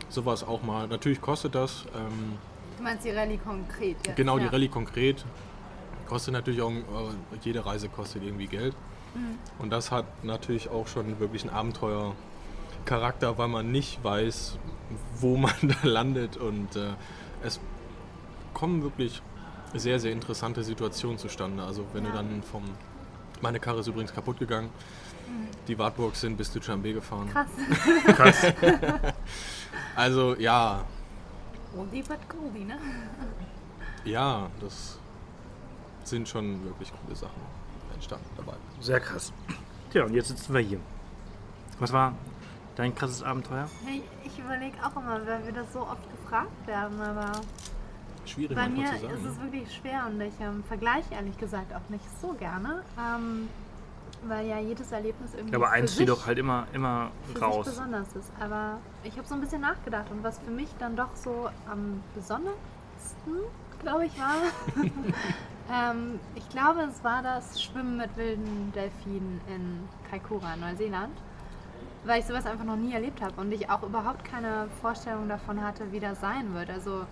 sowas 0.08 0.42
auch 0.42 0.62
mal. 0.62 0.88
Natürlich 0.88 1.20
kostet 1.20 1.54
das, 1.54 1.84
ähm, 1.94 2.38
Du 2.76 2.82
meinst 2.82 3.04
die 3.04 3.10
Rallye 3.10 3.38
konkret 3.38 3.96
jetzt? 4.06 4.16
genau 4.16 4.38
die 4.38 4.44
ja. 4.44 4.50
Rallye 4.50 4.68
konkret, 4.68 5.24
kostet 6.06 6.32
natürlich 6.32 6.60
auch, 6.62 6.70
äh, 6.70 6.82
jede 7.42 7.64
Reise 7.64 7.88
kostet 7.88 8.22
irgendwie 8.22 8.46
Geld. 8.46 8.74
Mhm. 9.14 9.38
Und 9.58 9.70
das 9.70 9.90
hat 9.90 10.24
natürlich 10.24 10.68
auch 10.68 10.86
schon 10.88 11.18
wirklich 11.20 11.42
einen 11.42 11.54
Abenteuercharakter, 11.54 13.38
weil 13.38 13.48
man 13.48 13.70
nicht 13.70 14.02
weiß, 14.02 14.58
wo 15.20 15.36
man 15.44 15.52
da 15.62 15.88
landet 15.88 16.36
und 16.36 16.74
äh, 16.76 16.90
es 17.42 17.60
kommen 18.54 18.82
wirklich 18.82 19.22
sehr, 19.74 19.98
sehr 19.98 20.12
interessante 20.12 20.62
Situationen 20.62 21.18
zustande. 21.18 21.62
Also 21.64 21.84
wenn 21.92 22.04
Ja. 22.04 22.10
du 22.10 22.16
dann 22.16 22.42
vom... 22.42 22.62
Meine 23.40 23.58
Karre 23.60 23.80
ist 23.80 23.88
übrigens 23.88 24.14
kaputt 24.14 24.38
gegangen. 24.38 24.70
Die 25.66 25.76
Wartburgs 25.78 26.20
sind 26.20 26.36
bis 26.36 26.52
Duschanbe 26.52 26.92
gefahren. 26.92 27.28
Krass. 27.30 27.48
Krass. 28.16 28.52
Also 29.96 30.34
ja, 30.36 30.84
Oldie 31.76 32.02
but 32.02 32.28
goldie, 32.28 32.64
ne? 32.64 32.78
ja, 34.04 34.48
das 34.60 34.98
sind 36.04 36.28
schon 36.28 36.62
wirklich 36.64 36.92
coole 36.92 37.16
Sachen 37.16 37.40
entstanden 37.92 38.28
dabei. 38.36 38.54
Sehr 38.80 39.00
krass. 39.00 39.32
Tja, 39.90 40.04
und 40.04 40.14
jetzt 40.14 40.28
sitzen 40.28 40.52
wir 40.52 40.60
hier. 40.60 40.80
Was 41.78 41.92
war 41.92 42.14
dein 42.76 42.94
krasses 42.94 43.22
Abenteuer? 43.22 43.68
Hey, 43.84 44.02
ich 44.24 44.38
überlege 44.38 44.76
auch 44.84 44.96
immer, 44.96 45.26
weil 45.26 45.44
wir 45.44 45.52
das 45.52 45.72
so 45.72 45.80
oft 45.80 46.08
gefragt 46.10 46.66
werden, 46.66 47.00
aber 47.00 47.32
Schwierig 48.26 48.56
bei 48.56 48.68
mir 48.68 48.86
zu 48.86 48.98
sagen. 49.00 49.14
ist 49.14 49.24
es 49.24 49.36
ne? 49.36 49.42
wirklich 49.42 49.74
schwer 49.74 50.06
und 50.06 50.20
ich 50.20 50.34
ähm, 50.40 50.64
vergleiche 50.64 51.14
ehrlich 51.14 51.36
gesagt 51.38 51.74
auch 51.74 51.88
nicht 51.88 52.04
so 52.20 52.32
gerne, 52.34 52.82
ähm, 52.98 53.48
weil 54.28 54.46
ja 54.46 54.58
jedes 54.58 54.92
Erlebnis 54.92 55.34
irgendwie 55.34 55.56
Aber 55.56 55.70
eins 55.70 55.94
steht 55.94 56.08
doch 56.08 56.26
halt 56.26 56.38
immer, 56.38 56.66
immer 56.72 57.10
raus. 57.40 57.66
besonders 57.66 58.12
ist. 58.14 58.30
Aber 58.40 58.78
ich 59.02 59.16
habe 59.16 59.26
so 59.26 59.34
ein 59.34 59.40
bisschen 59.40 59.60
nachgedacht 59.60 60.10
und 60.10 60.22
was 60.22 60.38
für 60.38 60.50
mich 60.50 60.68
dann 60.78 60.96
doch 60.96 61.14
so 61.14 61.48
am 61.70 62.02
besondersten, 62.14 62.54
glaube 63.80 64.06
ich, 64.06 64.18
war, 64.18 64.36
ähm, 65.72 66.20
ich 66.34 66.48
glaube, 66.48 66.82
es 66.82 67.02
war 67.04 67.22
das 67.22 67.62
Schwimmen 67.62 67.96
mit 67.96 68.16
wilden 68.16 68.72
Delfinen 68.74 69.40
in 69.48 69.88
Kaikoura, 70.10 70.56
Neuseeland. 70.56 71.16
Weil 72.06 72.20
ich 72.20 72.26
sowas 72.26 72.44
einfach 72.44 72.66
noch 72.66 72.76
nie 72.76 72.92
erlebt 72.92 73.22
habe 73.22 73.40
und 73.40 73.50
ich 73.50 73.70
auch 73.70 73.82
überhaupt 73.82 74.26
keine 74.26 74.68
Vorstellung 74.82 75.26
davon 75.26 75.64
hatte, 75.64 75.90
wie 75.90 76.00
das 76.00 76.20
sein 76.20 76.52
wird. 76.52 76.68
Also 76.68 77.06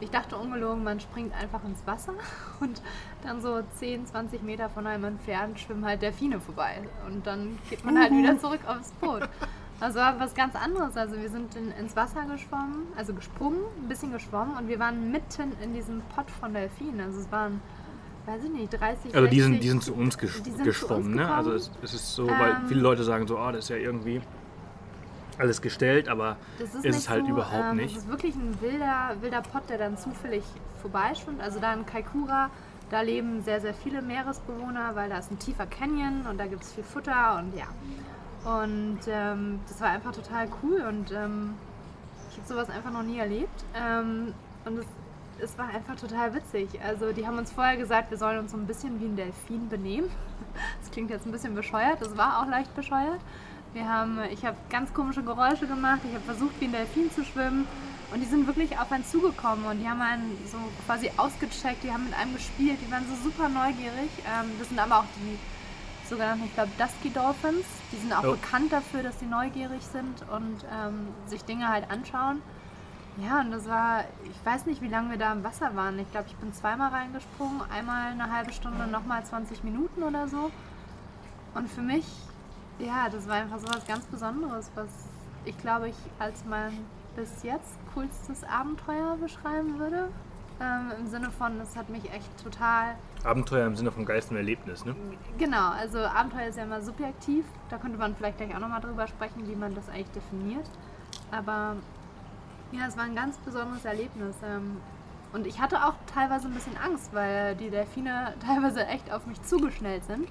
ich 0.00 0.10
dachte 0.10 0.36
ungelogen, 0.36 0.82
man 0.82 1.00
springt 1.00 1.34
einfach 1.34 1.62
ins 1.64 1.86
Wasser 1.86 2.14
und 2.60 2.82
dann 3.22 3.40
so 3.40 3.62
10, 3.78 4.06
20 4.06 4.42
Meter 4.42 4.68
von 4.68 4.86
einem 4.86 5.04
entfernt 5.04 5.60
schwimmen 5.60 5.84
halt 5.84 6.02
Delfine 6.02 6.40
vorbei. 6.40 6.82
Und 7.06 7.26
dann 7.26 7.58
geht 7.68 7.84
man 7.84 7.98
halt 7.98 8.12
wieder 8.12 8.38
zurück 8.38 8.60
aufs 8.66 8.90
Boot. 8.92 9.28
Also 9.80 9.98
war 9.98 10.20
was 10.20 10.34
ganz 10.34 10.54
anderes. 10.54 10.96
Also 10.96 11.16
wir 11.16 11.30
sind 11.30 11.54
in, 11.56 11.72
ins 11.72 11.96
Wasser 11.96 12.24
geschwommen, 12.30 12.86
also 12.96 13.14
gesprungen, 13.14 13.60
ein 13.82 13.88
bisschen 13.88 14.12
geschwommen 14.12 14.56
und 14.56 14.68
wir 14.68 14.78
waren 14.78 15.10
mitten 15.10 15.52
in 15.62 15.72
diesem 15.72 16.02
Pott 16.14 16.30
von 16.30 16.52
Delfinen. 16.52 17.00
Also 17.00 17.20
es 17.20 17.32
waren, 17.32 17.62
weiß 18.26 18.44
ich 18.44 18.50
nicht, 18.50 18.78
30, 18.78 19.14
Also 19.14 19.26
die 19.26 19.40
sind, 19.40 19.52
60 19.52 19.60
die 19.60 19.68
sind 19.68 19.82
zu 19.82 19.94
uns 19.94 20.18
gesch 20.18 20.42
geschwommen, 20.62 21.06
uns 21.06 21.16
ne? 21.16 21.34
Also 21.34 21.52
es, 21.54 21.70
es 21.82 21.94
ist 21.94 22.14
so, 22.14 22.28
weil 22.28 22.50
Ähm, 22.50 22.68
viele 22.68 22.80
Leute 22.80 23.04
sagen 23.04 23.26
so, 23.26 23.38
oh, 23.38 23.50
das 23.50 23.64
ist 23.64 23.68
ja 23.70 23.76
irgendwie 23.76 24.20
alles 25.40 25.62
gestellt, 25.62 26.08
aber 26.08 26.36
Das 26.58 26.74
ist, 26.74 26.84
ist 26.84 26.96
es 26.96 27.08
halt 27.08 27.24
so, 27.24 27.32
überhaupt 27.32 27.70
ähm, 27.70 27.76
nicht. 27.76 27.96
Es 27.96 28.04
ist 28.04 28.08
wirklich 28.08 28.34
ein 28.34 28.56
wilder, 28.60 29.16
wilder 29.20 29.42
Pott, 29.42 29.68
der 29.68 29.78
dann 29.78 29.96
zufällig 29.96 30.44
vorbeischwimmt. 30.80 31.40
Also 31.40 31.60
da 31.60 31.72
in 31.72 31.86
Kaikoura, 31.86 32.50
da 32.90 33.00
leben 33.00 33.42
sehr, 33.42 33.60
sehr 33.60 33.74
viele 33.74 34.02
Meeresbewohner, 34.02 34.94
weil 34.94 35.08
da 35.08 35.18
ist 35.18 35.30
ein 35.30 35.38
tiefer 35.38 35.66
Canyon 35.66 36.26
und 36.28 36.38
da 36.38 36.46
gibt 36.46 36.62
es 36.62 36.72
viel 36.72 36.84
Futter 36.84 37.38
und 37.38 37.56
ja. 37.56 37.66
Und 38.44 39.00
ähm, 39.08 39.60
das 39.68 39.80
war 39.80 39.90
einfach 39.90 40.12
total 40.12 40.48
cool 40.62 40.80
und 40.88 41.12
ähm, 41.12 41.54
ich 42.30 42.38
habe 42.38 42.48
sowas 42.48 42.70
einfach 42.70 42.90
noch 42.90 43.02
nie 43.02 43.18
erlebt. 43.18 43.64
Ähm, 43.74 44.32
und 44.64 44.78
es, 44.78 44.86
es 45.40 45.58
war 45.58 45.68
einfach 45.68 45.96
total 45.96 46.34
witzig. 46.34 46.68
Also 46.82 47.12
die 47.12 47.26
haben 47.26 47.38
uns 47.38 47.52
vorher 47.52 47.76
gesagt, 47.76 48.10
wir 48.10 48.18
sollen 48.18 48.38
uns 48.38 48.52
so 48.52 48.56
ein 48.56 48.66
bisschen 48.66 49.00
wie 49.00 49.06
ein 49.06 49.16
Delfin 49.16 49.68
benehmen. 49.68 50.10
Das 50.80 50.90
klingt 50.90 51.10
jetzt 51.10 51.26
ein 51.26 51.32
bisschen 51.32 51.54
bescheuert, 51.54 52.00
das 52.00 52.16
war 52.16 52.42
auch 52.42 52.46
leicht 52.48 52.74
bescheuert. 52.74 53.20
Wir 53.72 53.88
haben, 53.88 54.18
ich 54.32 54.44
habe 54.44 54.56
ganz 54.68 54.92
komische 54.92 55.22
Geräusche 55.22 55.66
gemacht, 55.66 56.00
ich 56.04 56.12
habe 56.14 56.24
versucht 56.24 56.60
wie 56.60 56.64
ein 56.64 56.72
Delfin 56.72 57.10
zu 57.12 57.24
schwimmen 57.24 57.66
und 58.12 58.20
die 58.20 58.26
sind 58.26 58.46
wirklich 58.48 58.76
auf 58.78 58.90
einen 58.90 59.04
zugekommen 59.04 59.64
und 59.64 59.78
die 59.78 59.88
haben 59.88 60.00
einen 60.00 60.36
so 60.50 60.58
quasi 60.86 61.10
ausgecheckt, 61.16 61.84
die 61.84 61.92
haben 61.92 62.04
mit 62.06 62.14
einem 62.14 62.34
gespielt, 62.34 62.78
die 62.84 62.90
waren 62.90 63.04
so 63.08 63.14
super 63.22 63.48
neugierig. 63.48 64.10
Ähm, 64.26 64.50
das 64.58 64.68
sind 64.68 64.78
aber 64.80 64.98
auch 64.98 65.04
die 65.16 65.38
sogenannten, 66.08 66.44
ich 66.46 66.54
glaube, 66.54 66.70
Dusky 66.76 67.10
Dolphins. 67.10 67.64
Die 67.92 67.96
sind 67.98 68.12
auch 68.12 68.24
Oh. 68.24 68.32
bekannt 68.32 68.72
dafür, 68.72 69.04
dass 69.04 69.20
sie 69.20 69.26
neugierig 69.26 69.82
sind 69.82 70.22
und 70.32 70.64
ähm, 70.72 71.06
sich 71.26 71.44
Dinge 71.44 71.68
halt 71.68 71.88
anschauen. 71.92 72.42
Ja, 73.24 73.40
und 73.40 73.52
das 73.52 73.68
war, 73.68 74.04
ich 74.24 74.46
weiß 74.46 74.66
nicht, 74.66 74.82
wie 74.82 74.88
lange 74.88 75.10
wir 75.10 75.18
da 75.18 75.32
im 75.32 75.44
Wasser 75.44 75.76
waren. 75.76 75.96
Ich 76.00 76.10
glaube, 76.10 76.26
ich 76.28 76.34
bin 76.36 76.52
zweimal 76.52 76.90
reingesprungen, 76.90 77.60
einmal 77.72 78.10
eine 78.12 78.32
halbe 78.32 78.52
Stunde, 78.52 78.86
nochmal 78.88 79.24
20 79.24 79.62
Minuten 79.62 80.02
oder 80.02 80.26
so. 80.26 80.50
Und 81.54 81.68
für 81.68 81.82
mich, 81.82 82.06
ja, 82.80 83.08
das 83.08 83.28
war 83.28 83.36
einfach 83.36 83.58
so 83.58 83.68
was 83.68 83.86
ganz 83.86 84.04
Besonderes, 84.06 84.70
was 84.74 84.88
ich 85.44 85.56
glaube, 85.58 85.88
ich 85.88 85.96
als 86.18 86.44
mein 86.44 86.72
bis 87.16 87.42
jetzt 87.42 87.78
coolstes 87.94 88.44
Abenteuer 88.44 89.16
beschreiben 89.16 89.78
würde. 89.78 90.08
Ähm, 90.60 90.92
Im 90.98 91.06
Sinne 91.06 91.30
von, 91.30 91.58
es 91.60 91.74
hat 91.74 91.88
mich 91.88 92.12
echt 92.12 92.42
total 92.42 92.94
Abenteuer 93.24 93.66
im 93.66 93.76
Sinne 93.76 93.90
von 93.90 94.04
Geist 94.04 94.30
und 94.30 94.36
Erlebnis, 94.36 94.84
ne? 94.84 94.94
Genau, 95.38 95.70
also 95.70 95.98
Abenteuer 96.00 96.48
ist 96.48 96.56
ja 96.58 96.64
immer 96.64 96.82
subjektiv. 96.82 97.44
Da 97.70 97.78
könnte 97.78 97.98
man 97.98 98.14
vielleicht 98.14 98.36
gleich 98.38 98.54
auch 98.54 98.60
nochmal 98.60 98.80
drüber 98.80 99.06
sprechen, 99.06 99.46
wie 99.48 99.56
man 99.56 99.74
das 99.74 99.88
eigentlich 99.88 100.10
definiert. 100.10 100.68
Aber 101.30 101.76
ja, 102.72 102.86
es 102.86 102.96
war 102.96 103.04
ein 103.04 103.14
ganz 103.14 103.38
besonderes 103.38 103.84
Erlebnis. 103.84 104.36
Ähm, 104.44 104.76
Und 105.32 105.46
ich 105.46 105.60
hatte 105.60 105.84
auch 105.84 105.94
teilweise 106.12 106.48
ein 106.48 106.54
bisschen 106.54 106.76
Angst, 106.76 107.14
weil 107.14 107.56
die 107.56 107.70
Delfine 107.70 108.34
teilweise 108.46 108.86
echt 108.86 109.10
auf 109.12 109.26
mich 109.26 109.40
zugeschnellt 109.42 110.04
sind. 110.04 110.28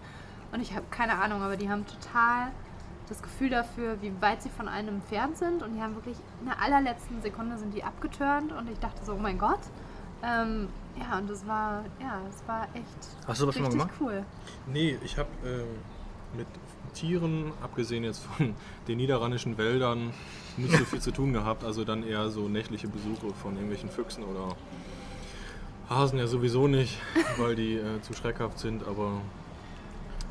Und 0.52 0.62
ich 0.62 0.74
habe 0.74 0.86
keine 0.90 1.22
Ahnung, 1.22 1.42
aber 1.42 1.58
die 1.58 1.70
haben 1.70 1.86
total 1.86 2.52
das 3.08 3.22
Gefühl 3.22 3.50
dafür, 3.50 4.02
wie 4.02 4.12
weit 4.22 4.42
sie 4.42 4.50
von 4.50 4.68
einem 4.68 4.96
entfernt 4.96 5.38
sind. 5.38 5.64
Und 5.64 5.76
die 5.76 5.82
haben 5.82 5.96
wirklich 5.96 6.18
in 6.40 6.48
der 6.48 6.62
allerletzten 6.62 7.22
Sekunde 7.22 7.58
sind 7.58 7.74
die 7.74 7.84
abgeturnt. 7.84 8.52
Und 8.52 8.70
ich 8.70 8.80
dachte 8.80 9.04
so, 9.04 9.14
oh 9.14 9.18
mein 9.18 9.38
Gott. 9.38 9.60
Ähm, 10.24 10.68
ja, 11.00 11.18
und 11.18 11.30
das 11.30 11.48
war, 11.48 11.86
ja, 12.02 12.20
das 12.26 12.48
war 12.48 12.64
echt 12.74 12.86
Hast 13.28 13.42
du 13.42 13.46
das 13.46 13.56
schon 13.56 13.64
mal 13.64 13.70
richtig 13.70 13.98
gemacht? 13.98 14.02
cool. 14.02 14.26
Nee, 14.68 14.98
ich 15.04 15.18
habe 15.18 15.30
äh, 15.46 16.38
mit 16.38 16.48
Tieren, 16.94 17.54
abgesehen 17.64 18.04
jetzt 18.04 18.24
von 18.24 18.54
den 18.88 18.98
niederrheinischen 18.98 19.58
Wäldern, 19.58 20.12
nicht 20.58 20.76
so 20.76 20.84
viel 20.86 21.00
zu 21.00 21.12
tun 21.12 21.32
gehabt. 21.34 21.64
Also 21.64 21.86
dann 21.86 22.04
eher 22.04 22.30
so 22.30 22.50
nächtliche 22.50 22.88
Besuche 22.88 23.34
von 23.42 23.54
irgendwelchen 23.54 23.90
Füchsen 23.90 24.24
oder 24.24 24.56
Hasen 25.90 26.20
ja 26.20 26.28
sowieso 26.28 26.68
nicht, 26.68 27.00
weil 27.38 27.56
die 27.56 27.76
äh, 27.76 28.02
zu 28.02 28.14
schreckhaft 28.14 28.60
sind. 28.60 28.86
Aber 28.88 29.22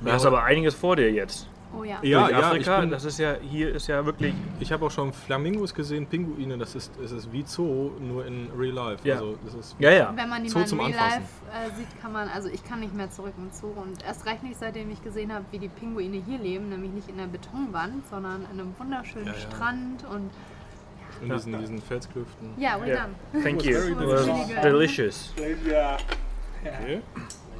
Du 0.03 0.13
hast 0.13 0.25
aber 0.27 0.43
einiges 0.45 0.75
vor 0.75 0.97
dir 0.97 1.11
jetzt. 1.11 1.49
Oh 1.79 1.85
ja. 1.85 1.99
Ja, 2.03 2.31
ja, 2.31 2.39
Afrika, 2.39 2.77
ich 2.77 2.81
bin- 2.81 2.91
das 2.91 3.05
ist 3.05 3.19
ja, 3.19 3.35
hier 3.43 3.75
ist 3.75 3.89
ja 3.89 4.05
wirklich 4.07 4.33
ich 4.59 4.73
habe 4.73 4.87
auch 4.87 4.91
schon 4.91 5.13
Flamingos 5.13 5.75
gesehen, 5.75 6.07
Pinguine. 6.07 6.57
Das 6.57 6.75
ist, 6.75 6.91
es 6.99 7.13
ist 7.13 7.31
wie 7.31 7.43
Zoo, 7.47 7.91
nur 8.01 8.25
in 8.25 8.49
Real 8.57 8.73
Life. 8.75 9.07
Ja. 9.07 9.17
Also 9.17 9.37
das 9.45 9.55
ist 9.55 9.77
Ja, 9.79 9.91
ja. 9.91 10.13
Wenn 10.17 10.31
man 10.31 10.43
die 10.43 10.49
Zoo 10.49 10.59
mal 10.59 10.63
in 10.63 10.69
zum 10.69 10.81
Real 10.81 10.93
Anfassen. 10.93 11.21
Life 11.21 11.73
äh, 11.73 11.77
sieht, 11.77 12.01
kann 12.01 12.13
man, 12.13 12.29
also 12.29 12.49
ich 12.49 12.65
kann 12.65 12.81
nicht 12.81 12.95
mehr 12.95 13.11
zurück 13.11 13.35
im 13.37 13.51
Zoo 13.53 13.67
und 13.77 14.03
erst 14.03 14.25
recht 14.25 14.43
nicht, 14.45 14.59
seitdem 14.59 14.91
ich 14.91 15.03
gesehen 15.05 15.31
habe, 15.33 15.45
wie 15.51 15.59
die 15.59 15.69
Pinguine 15.69 16.23
hier 16.27 16.39
leben, 16.39 16.71
nämlich 16.71 16.91
nicht 16.93 17.09
in 17.11 17.19
der 17.19 17.27
Betonwand, 17.27 18.07
sondern 18.09 18.47
in 18.51 18.59
einem 18.61 18.75
wunderschönen 18.79 19.27
Ja, 19.27 19.33
ja. 19.33 19.39
Strand 19.39 20.05
und 20.11 20.31
in 21.23 21.29
diesen, 21.35 21.59
diesen 21.59 21.83
Felsklüften. 21.83 22.49
ja, 22.57 22.81
well 22.81 22.89
Ja. 22.89 23.07
done. 23.33 23.43
Thank 23.45 23.65
you. 23.65 23.77
It 23.77 23.97
was 23.99 24.27
delicious. 24.63 25.35
Okay. 26.65 27.03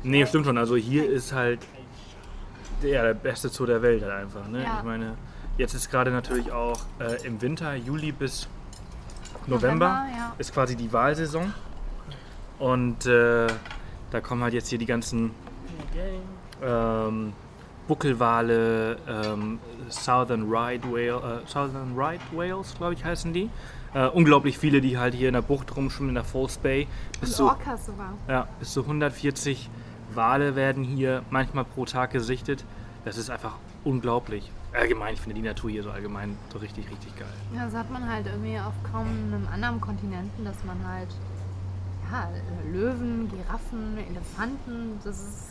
Nee, 0.03 0.25
stimmt 0.27 0.47
schon. 0.47 0.57
Also 0.57 0.77
hier 0.77 1.09
ist 1.11 1.33
halt 1.35 1.61
der, 2.83 3.03
der 3.03 3.15
beste 3.15 3.49
Zoo 3.49 3.67
der 3.67 3.83
Welt 3.83 4.03
halt 4.03 4.13
einfach. 4.13 4.47
Ne? 4.49 4.63
Ja. 4.63 4.79
Ich 4.79 4.85
meine, 4.85 5.15
jetzt 5.57 5.75
ist 5.75 5.91
gerade 5.91 6.11
natürlich 6.11 6.51
auch 6.53 6.81
äh, 7.01 7.27
im 7.27 7.41
Winter, 7.41 7.75
Juli 7.75 8.13
bis 8.13 8.49
November, 9.47 9.89
November, 9.89 10.07
ja. 10.17 10.35
ist 10.39 10.53
quasi 10.53 10.77
die 10.77 10.93
Wahlsaison. 10.93 11.53
Und 12.59 13.07
äh, 13.07 13.47
da 14.11 14.21
kommen 14.21 14.43
halt 14.43 14.55
jetzt 14.55 14.69
hier 14.69 14.79
die 14.79 14.87
ganzen 14.87 15.31
ähm, 16.63 17.33
Buckelwale, 17.87 18.99
ähm, 19.09 19.59
Southern 19.89 20.51
Right 20.51 20.83
Whale, 20.85 21.43
äh, 21.45 21.49
Southern 21.49 21.95
Right 21.97 22.21
Whales, 22.33 22.75
glaube 22.77 22.95
ich, 22.95 23.05
heißen 23.05 23.33
die. 23.33 23.49
Äh, 23.95 24.07
unglaublich 24.09 24.59
viele, 24.59 24.81
die 24.81 24.99
halt 24.99 25.15
hier 25.15 25.29
in 25.29 25.35
der 25.35 25.43
Bucht 25.43 25.75
rumschwimmen, 25.75 26.11
in 26.11 26.15
der 26.17 26.25
False 26.25 26.59
Bay. 26.61 26.87
Bis 27.21 27.31
Und 27.31 27.37
zu, 27.37 27.45
Orcas 27.47 27.87
sogar. 27.87 28.13
ja, 28.29 28.49
bis 28.59 28.73
zu 28.73 28.83
140 28.83 29.71
Wale 30.19 30.57
werden 30.57 30.83
hier 30.83 31.23
manchmal 31.31 31.65
pro 31.65 31.85
Tag 31.85 32.11
gesichtet. 32.11 32.65
Das 33.05 33.17
ist 33.17 33.31
einfach 33.31 33.55
unglaublich. 33.85 34.51
Allgemein, 34.75 35.15
ich 35.15 35.21
finde 35.21 35.37
die 35.37 35.47
Natur 35.47 35.71
hier 35.71 35.85
so 35.85 35.91
allgemein 35.91 36.37
so 36.53 36.59
richtig, 36.59 36.91
richtig 36.91 37.17
geil. 37.17 37.29
Ja, 37.55 37.67
das 37.67 37.75
hat 37.75 37.91
man 37.91 38.07
halt 38.07 38.27
irgendwie 38.27 38.59
auf 38.59 38.75
kaum 38.93 39.07
einem 39.07 39.47
anderen 39.53 39.81
Kontinenten, 39.81 40.45
dass 40.45 40.57
man 40.65 40.77
halt 40.87 41.09
ja, 42.11 42.29
Löwen, 42.71 43.31
Giraffen, 43.31 43.97
Elefanten, 43.97 44.99
das 45.05 45.21
ist, 45.21 45.51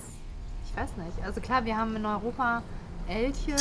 ich 0.65 0.77
weiß 0.77 0.89
nicht. 0.97 1.25
Also 1.25 1.39
klar, 1.39 1.63
wir 1.63 1.77
haben 1.77 1.95
in 1.95 2.06
Europa 2.06 2.62
Elche, 3.08 3.56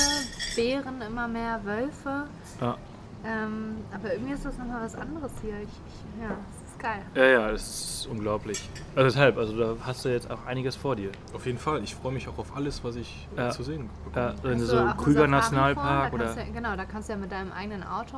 Bären 0.56 1.00
immer 1.02 1.28
mehr, 1.28 1.60
Wölfe, 1.64 2.24
Ja, 2.60 2.76
ähm, 3.24 3.76
aber 3.92 4.12
irgendwie 4.12 4.34
ist 4.34 4.44
das 4.44 4.58
nochmal 4.58 4.82
was 4.84 4.94
anderes 4.94 5.32
hier. 5.40 5.56
Ich, 5.56 5.68
ich, 5.68 6.22
ja, 6.22 6.36
ist 6.76 6.82
geil. 6.82 7.02
ja, 7.14 7.24
ja 7.24 7.50
das 7.52 7.62
ist 7.62 8.06
unglaublich. 8.06 8.68
Also 8.94 9.08
deshalb, 9.08 9.36
also 9.38 9.56
da 9.58 9.76
hast 9.84 10.04
du 10.04 10.08
jetzt 10.08 10.30
auch 10.30 10.44
einiges 10.46 10.76
vor 10.76 10.96
dir. 10.96 11.10
Auf 11.34 11.46
jeden 11.46 11.58
Fall. 11.58 11.82
Ich 11.82 11.94
freue 11.94 12.12
mich 12.12 12.28
auch 12.28 12.38
auf 12.38 12.54
alles, 12.56 12.82
was 12.84 12.96
ich 12.96 13.26
äh, 13.36 13.40
Ja. 13.40 13.50
zu 13.50 13.62
sehen 13.62 13.88
Ja, 14.14 14.30
bekomme. 14.32 14.34
wenn 14.52 14.58
du 14.58 14.66
so 14.66 14.76
einen 14.76 14.96
Krüger 14.96 15.26
Nationalpark 15.26 16.12
oder. 16.12 16.34
ja- 16.36 16.44
genau, 16.52 16.76
da 16.76 16.84
kannst 16.84 17.08
du 17.08 17.14
ja 17.14 17.18
mit 17.18 17.32
deinem 17.32 17.52
eigenen 17.52 17.82
Auto 17.82 18.16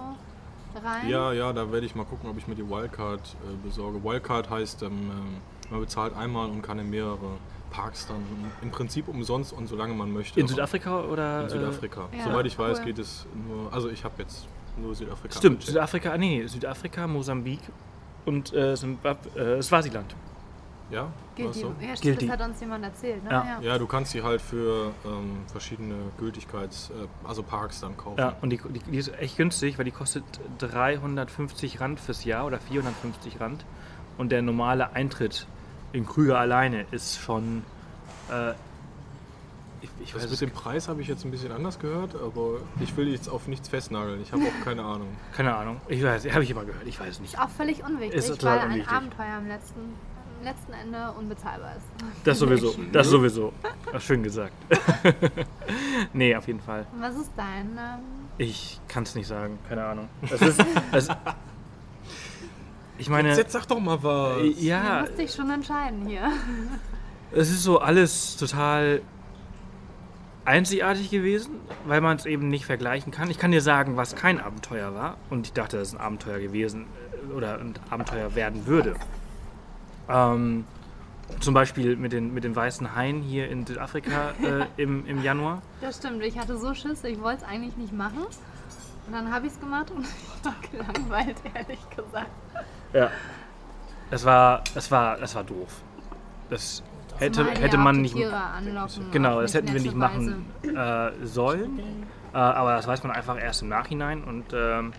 rein. 0.85 1.09
Ja, 1.09 1.33
ja, 1.33 1.53
da 1.53 1.73
werde 1.73 1.87
ich 1.87 1.95
mal 1.95 2.05
gucken, 2.05 2.29
ob 2.31 2.37
ich 2.39 2.47
mir 2.47 2.55
die 2.55 2.69
Wildcard 2.69 3.21
äh, 3.21 3.67
besorge. 3.67 4.03
Wildcard 4.05 4.51
heißt, 4.51 4.83
ähm, 4.83 5.11
ähm, 5.11 5.37
man 5.71 5.81
bezahlt 5.81 6.17
einmal 6.17 6.49
und 6.51 6.63
kann 6.63 6.79
in 6.79 6.89
mehrere 6.91 7.37
Parks 7.71 8.07
dann 8.07 8.23
im 8.63 8.71
Prinzip 8.71 9.09
umsonst 9.09 9.53
und 9.53 9.67
solange 9.67 9.93
man 9.95 10.13
möchte. 10.13 10.41
In 10.41 10.49
Südafrika 10.49 11.01
oder? 11.03 11.43
In 11.43 11.49
Südafrika. 11.51 12.09
Ja, 12.17 12.25
Soweit 12.25 12.47
ich 12.47 12.59
weiß, 12.59 12.79
cool. 12.79 12.85
geht 12.87 12.99
es 12.99 13.27
nur. 13.47 13.73
Also 13.73 13.91
ich 13.91 14.05
habe 14.05 14.15
jetzt 14.19 14.47
nur 14.79 14.95
Südafrika. 14.95 15.35
Äh, 15.35 15.39
stimmt. 15.39 15.63
Südafrika, 15.65 16.11
ah, 16.13 16.19
nee, 16.19 16.47
Südafrika, 16.47 17.07
Mosambik 17.07 17.61
und 18.29 18.53
äh, 18.53 18.77
Zimbab 18.77 19.19
äh, 19.37 19.61
Swasiland. 19.63 20.15
Ja, 20.91 21.09
Gilt 21.35 21.55
die, 21.55 21.61
so? 21.61 21.75
ja, 21.81 21.89
stimmt, 21.89 22.01
Gilt 22.01 22.21
die. 22.23 22.27
das 22.29 22.39
hat 22.39 22.49
uns 22.49 22.61
jemand 22.61 22.85
erzählt. 22.85 23.23
Ne? 23.23 23.31
Ja. 23.31 23.59
Ja, 23.61 23.79
du 23.79 23.87
kannst 23.87 24.13
sie 24.13 24.23
halt 24.23 24.41
für 24.41 24.93
ähm, 25.05 25.41
verschiedene 25.51 25.95
Gültigkeits-, 26.19 26.91
äh, 26.91 27.07
also 27.27 27.43
Parks 27.43 27.81
dann 27.81 27.97
kaufen. 27.97 28.19
Ja, 28.19 28.37
und 28.41 28.51
die, 28.51 28.59
die, 28.59 28.79
die 28.79 28.97
ist 28.97 29.13
echt 29.19 29.37
günstig, 29.37 29.77
weil 29.77 29.85
die 29.85 29.91
kostet 29.91 30.25
350 30.59 31.81
Rand 31.81 32.01
fürs 32.01 32.25
Jahr 32.25 32.47
oder 32.47 32.59
450 32.59 33.41
Rand. 33.41 33.67
Und 34.17 34.33
der 34.33 34.41
normale 34.41 34.93
Eintritt 34.95 35.47
in 35.93 36.07
Krüger 36.07 36.39
alleine 36.39 36.87
ist 36.91 37.19
schon. 37.19 37.65
Äh, 38.31 38.55
ich, 39.81 39.91
ich 40.03 40.13
Das 40.13 40.23
weiß 40.23 40.31
mit 40.31 40.33
es, 40.33 40.39
dem 40.41 40.51
Preis 40.51 40.89
habe 40.89 41.01
ich 41.03 41.09
jetzt 41.09 41.25
ein 41.25 41.31
bisschen 41.31 41.53
anders 41.53 41.79
gehört, 41.79 42.15
aber 42.15 42.59
ich 42.81 42.97
will 42.97 43.09
jetzt 43.09 43.29
auf 43.29 43.47
nichts 43.49 43.69
festnageln. 43.69 44.21
Ich 44.23 44.33
habe 44.33 44.43
auch 44.43 44.65
keine 44.65 44.83
Ahnung. 44.83 45.09
keine 45.35 45.55
Ahnung. 45.55 45.81
Ich 45.89 46.03
weiß, 46.03 46.29
habe 46.33 46.43
ich 46.45 46.51
immer 46.51 46.65
gehört, 46.65 46.87
ich 46.87 46.99
weiß 46.99 47.09
es 47.11 47.21
nicht. 47.21 47.35
Ist 47.35 47.41
auch 47.41 47.49
völlig 47.51 47.85
unwichtig, 47.85 48.15
Ist 48.19 48.43
weil 48.45 48.59
ein 48.59 48.71
unwichtig. 48.71 48.93
Abenteuer 48.93 49.35
am 49.37 49.47
letzten, 49.47 49.81
am 50.39 50.45
letzten 50.45 50.73
Ende 50.73 51.13
unbezahlbar 51.19 51.77
ist. 51.77 51.87
Das 52.25 52.39
sowieso, 52.39 52.75
das 52.93 53.09
sowieso. 53.09 53.53
Ach, 53.93 54.01
schön 54.01 54.23
gesagt. 54.23 54.53
nee, 56.13 56.35
auf 56.35 56.47
jeden 56.47 56.61
Fall. 56.61 56.87
Was 56.99 57.15
ist 57.17 57.31
dein. 57.37 57.77
Ähm, 57.79 58.01
Ich 58.39 58.81
kann 58.89 59.03
es 59.05 59.15
nicht 59.15 59.27
sagen, 59.27 59.59
keine 59.69 59.85
Ahnung. 59.85 60.09
Es 60.31 60.41
ist. 60.43 60.65
Es, 60.93 61.09
ich 62.99 63.09
meine, 63.09 63.29
Jetzt, 63.29 63.39
jetzt 63.39 63.53
sag 63.53 63.67
doch 63.67 63.79
mal 63.79 64.03
was. 64.03 64.39
Du 64.39 64.45
ja, 64.61 65.01
musst 65.03 65.19
dich 65.19 65.33
schon 65.33 65.51
entscheiden 65.51 66.07
hier. 66.09 66.33
es 67.31 67.49
ist 67.51 67.63
so 67.63 67.79
alles 67.79 68.37
total 68.37 69.03
einzigartig 70.49 71.11
gewesen, 71.11 71.57
weil 71.87 72.01
man 72.01 72.17
es 72.17 72.25
eben 72.25 72.49
nicht 72.49 72.65
vergleichen 72.65 73.13
kann. 73.13 73.31
Ich 73.31 73.39
kann 73.39 73.51
dir 73.51 73.61
sagen, 73.61 73.97
was 73.97 74.17
kein 74.17 74.41
Abenteuer 74.41 74.95
war. 74.95 75.19
Und 75.29 75.47
ich 75.47 75.53
dachte, 75.53 75.77
das 75.77 75.89
ist 75.89 75.95
ein 75.95 76.01
Abenteuer 76.01 76.39
gewesen 76.39 76.87
äh, 77.13 77.33
oder 77.33 77.59
ein 77.61 77.75
Abenteuer 77.91 78.35
werden 78.35 78.67
würde. 78.67 78.95
Ähm, 80.09 80.65
zum 81.41 81.53
Beispiel 81.53 81.97
mit 81.97 82.13
den, 82.13 82.33
mit 82.33 82.45
den 82.45 82.57
weißen 82.57 82.97
Haien 82.97 83.21
hier 83.21 83.51
in 83.51 83.67
Südafrika 83.67 84.31
äh, 84.43 84.65
im, 84.83 85.05
im 85.07 85.23
Januar. 85.23 85.61
Das 85.83 85.99
stimmt, 85.99 86.23
ich 86.23 86.39
hatte 86.39 86.57
so 86.57 86.73
Schiss, 86.73 87.05
ich 87.05 87.21
wollte 87.21 87.43
es 87.43 87.49
eigentlich 87.49 87.77
nicht 87.77 87.93
machen. 87.93 88.25
Und 89.07 89.13
dann 89.13 89.31
habe 89.31 89.47
ich 89.47 89.53
es 89.53 89.61
gemacht 89.61 89.91
und 89.91 90.07
ich 90.39 90.45
war 90.45 90.55
gelangweilt, 90.73 91.37
ehrlich 91.55 91.91
gesagt. 91.91 92.31
Ja. 92.95 93.11
Das 94.11 94.25
war, 94.25 94.65
das 94.73 94.91
war, 94.91 95.19
das 95.19 95.35
war 95.35 95.45
doof. 95.45 95.83
Das 96.49 96.83
hätte, 97.19 97.45
hätte 97.45 97.79
man 97.79 98.01
nicht. 98.01 98.17
Genau, 99.13 99.41
das 99.41 99.55
hätten 99.55 99.73
wir 99.73 99.81
nicht 99.81 99.95
machen 99.95 100.47
äh, 100.63 101.11
sollen. 101.23 101.81
Äh, 102.33 102.37
aber 102.37 102.75
das 102.75 102.87
weiß 102.87 103.03
man 103.03 103.13
einfach 103.13 103.41
erst 103.41 103.63
im 103.63 103.69
Nachhinein. 103.69 104.25
Und 104.25 104.47
ähm, 104.53 104.93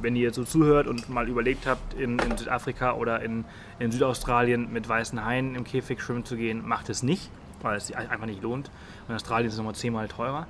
wenn 0.00 0.16
ihr 0.16 0.22
jetzt 0.22 0.36
so 0.36 0.44
zuhört 0.44 0.86
und 0.86 1.08
mal 1.08 1.28
überlegt 1.28 1.66
habt, 1.66 1.94
in, 1.94 2.18
in 2.18 2.36
Südafrika 2.36 2.92
oder 2.94 3.22
in, 3.22 3.44
in 3.78 3.90
Südaustralien 3.90 4.72
mit 4.72 4.88
weißen 4.88 5.24
Haien 5.24 5.54
im 5.54 5.64
Käfig 5.64 6.00
schwimmen 6.00 6.24
zu 6.24 6.36
gehen, 6.36 6.66
macht 6.66 6.88
es 6.88 7.02
nicht, 7.02 7.30
weil 7.62 7.76
es 7.76 7.88
sich 7.88 7.96
einfach 7.96 8.26
nicht 8.26 8.42
lohnt. 8.42 8.70
In 9.08 9.14
Australien 9.14 9.48
ist 9.48 9.54
es 9.54 9.58
nochmal 9.58 9.74
zehnmal 9.74 10.08
teurer. 10.08 10.46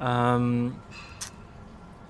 Ähm, 0.00 0.74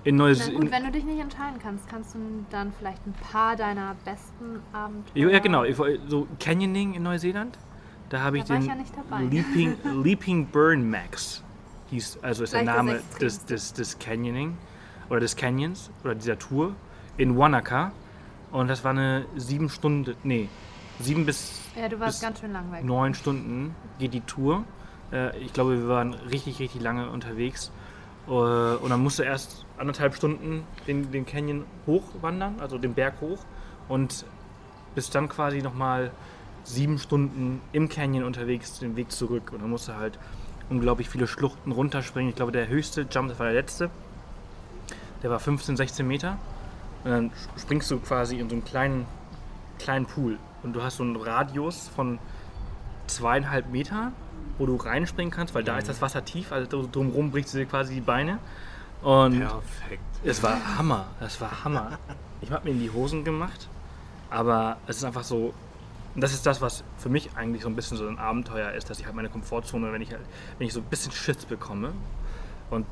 in 0.03 0.15
Na 0.15 0.33
gut, 0.33 0.71
wenn 0.71 0.83
du 0.83 0.91
dich 0.91 1.03
nicht 1.03 1.19
entscheiden 1.19 1.59
kannst, 1.61 1.87
kannst 1.87 2.15
du 2.15 2.19
dann 2.49 2.73
vielleicht 2.73 3.05
ein 3.05 3.13
paar 3.13 3.55
deiner 3.55 3.95
besten 4.03 4.59
Abenteuer... 4.73 5.29
Ja, 5.29 5.39
genau. 5.39 5.63
So 6.07 6.27
Canyoning 6.39 6.95
in 6.95 7.03
Neuseeland. 7.03 7.57
Da 8.11 8.23
habe 8.23 8.39
ich 8.39 8.43
den 8.43 8.61
ich 8.61 8.67
ja. 8.67 9.19
Leaping, 9.19 9.77
Leaping 10.03 10.45
Burn 10.47 10.89
Max. 10.89 11.41
Hieß, 11.91 12.19
also 12.21 12.43
ist 12.43 12.53
der 12.53 12.63
Gleich 12.63 12.75
das 12.75 12.85
Name 12.85 13.01
des, 13.21 13.45
des, 13.45 13.71
des 13.71 13.99
Canyoning 13.99 14.57
oder 15.09 15.21
des 15.21 15.37
Canyons 15.37 15.89
oder 16.03 16.13
dieser 16.13 16.37
Tour 16.37 16.75
in 17.15 17.37
Wanaka. 17.37 17.93
Und 18.51 18.67
das 18.67 18.83
war 18.83 18.91
eine 18.91 19.25
sieben 19.37 19.69
Stunden, 19.69 20.13
nee, 20.23 20.49
sieben 20.99 21.25
bis 21.25 21.61
Ja, 21.73 21.87
bis 21.87 22.21
neun 22.83 23.13
Stunden 23.13 23.75
geht 23.97 24.13
die 24.13 24.21
Tour. 24.21 24.65
Äh, 25.13 25.37
ich 25.37 25.53
glaube, 25.53 25.79
wir 25.79 25.87
waren 25.87 26.13
richtig, 26.13 26.59
richtig 26.59 26.81
lange 26.81 27.09
unterwegs. 27.09 27.71
Äh, 28.27 28.31
und 28.31 28.89
dann 28.89 29.01
musst 29.01 29.19
du 29.19 29.23
erst 29.23 29.65
anderthalb 29.77 30.15
Stunden 30.15 30.65
den, 30.85 31.13
den 31.13 31.25
Canyon 31.25 31.63
hochwandern, 31.87 32.55
also 32.59 32.77
den 32.77 32.93
Berg 32.93 33.21
hoch. 33.21 33.39
Und 33.87 34.25
bist 34.95 35.15
dann 35.15 35.29
quasi 35.29 35.61
nochmal 35.61 36.11
sieben 36.63 36.99
Stunden 36.99 37.61
im 37.73 37.89
Canyon 37.89 38.23
unterwegs, 38.23 38.79
den 38.79 38.95
Weg 38.95 39.11
zurück. 39.11 39.51
Und 39.53 39.61
dann 39.61 39.69
musst 39.69 39.87
du 39.87 39.95
halt 39.95 40.17
unglaublich 40.69 41.09
viele 41.09 41.27
Schluchten 41.27 41.71
runterspringen. 41.71 42.29
Ich 42.29 42.35
glaube, 42.35 42.51
der 42.51 42.67
höchste 42.67 43.07
Jump, 43.11 43.29
das 43.29 43.39
war 43.39 43.47
der 43.47 43.55
letzte, 43.55 43.89
der 45.23 45.29
war 45.29 45.39
15, 45.39 45.77
16 45.77 46.07
Meter. 46.07 46.37
Und 47.03 47.11
dann 47.11 47.31
springst 47.57 47.89
du 47.91 47.99
quasi 47.99 48.39
in 48.39 48.49
so 48.49 48.55
einen 48.55 48.63
kleinen, 48.63 49.05
kleinen 49.79 50.05
Pool. 50.05 50.37
Und 50.63 50.73
du 50.73 50.83
hast 50.83 50.97
so 50.97 51.03
einen 51.03 51.15
Radius 51.15 51.89
von 51.95 52.19
zweieinhalb 53.07 53.69
Meter, 53.71 54.11
wo 54.57 54.65
du 54.65 54.75
reinspringen 54.75 55.31
kannst, 55.31 55.55
weil 55.55 55.63
da 55.63 55.77
ist 55.77 55.89
das 55.89 56.01
Wasser 56.01 56.23
tief, 56.23 56.51
also 56.51 56.87
drumherum 56.91 57.31
brichst 57.31 57.53
du 57.53 57.57
dir 57.57 57.65
quasi 57.65 57.95
die 57.95 58.01
Beine. 58.01 58.39
Und 59.01 59.39
Perfekt. 59.39 60.03
es 60.23 60.43
war 60.43 60.77
Hammer, 60.77 61.07
es 61.19 61.41
war 61.41 61.63
Hammer. 61.63 61.97
Ich 62.41 62.51
habe 62.51 62.65
mir 62.65 62.71
in 62.71 62.79
die 62.79 62.91
Hosen 62.91 63.23
gemacht, 63.23 63.67
aber 64.29 64.77
es 64.87 64.97
ist 64.97 65.03
einfach 65.03 65.23
so, 65.23 65.53
und 66.15 66.21
das 66.21 66.33
ist 66.33 66.45
das, 66.45 66.61
was 66.61 66.83
für 66.97 67.09
mich 67.09 67.35
eigentlich 67.35 67.63
so 67.63 67.69
ein 67.69 67.75
bisschen 67.75 67.97
so 67.97 68.07
ein 68.07 68.19
Abenteuer 68.19 68.71
ist, 68.71 68.89
dass 68.89 68.99
ich 68.99 69.05
halt 69.05 69.15
meine 69.15 69.29
Komfortzone, 69.29 69.93
wenn 69.93 70.01
ich 70.01 70.11
halt, 70.11 70.25
wenn 70.57 70.67
ich 70.67 70.73
so 70.73 70.81
ein 70.81 70.85
bisschen 70.85 71.11
Schiss 71.11 71.45
bekomme. 71.45 71.93
Und 72.69 72.85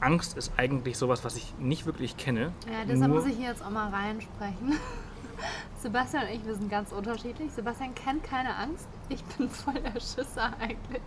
Angst 0.00 0.36
ist 0.36 0.52
eigentlich 0.56 0.98
sowas, 0.98 1.24
was 1.24 1.36
ich 1.36 1.54
nicht 1.58 1.86
wirklich 1.86 2.16
kenne. 2.16 2.52
Ja, 2.66 2.84
deshalb 2.86 3.12
muss 3.12 3.26
ich 3.26 3.36
hier 3.36 3.48
jetzt 3.48 3.64
auch 3.64 3.70
mal 3.70 3.88
reinsprechen. 3.88 4.74
Sebastian 5.78 6.24
und 6.24 6.34
ich, 6.34 6.44
wir 6.44 6.54
sind 6.54 6.70
ganz 6.70 6.92
unterschiedlich. 6.92 7.52
Sebastian 7.52 7.94
kennt 7.94 8.24
keine 8.24 8.56
Angst. 8.56 8.88
Ich 9.08 9.22
bin 9.24 9.48
voll 9.50 9.74
der 9.74 10.00
Schisser 10.00 10.52
eigentlich. 10.58 11.02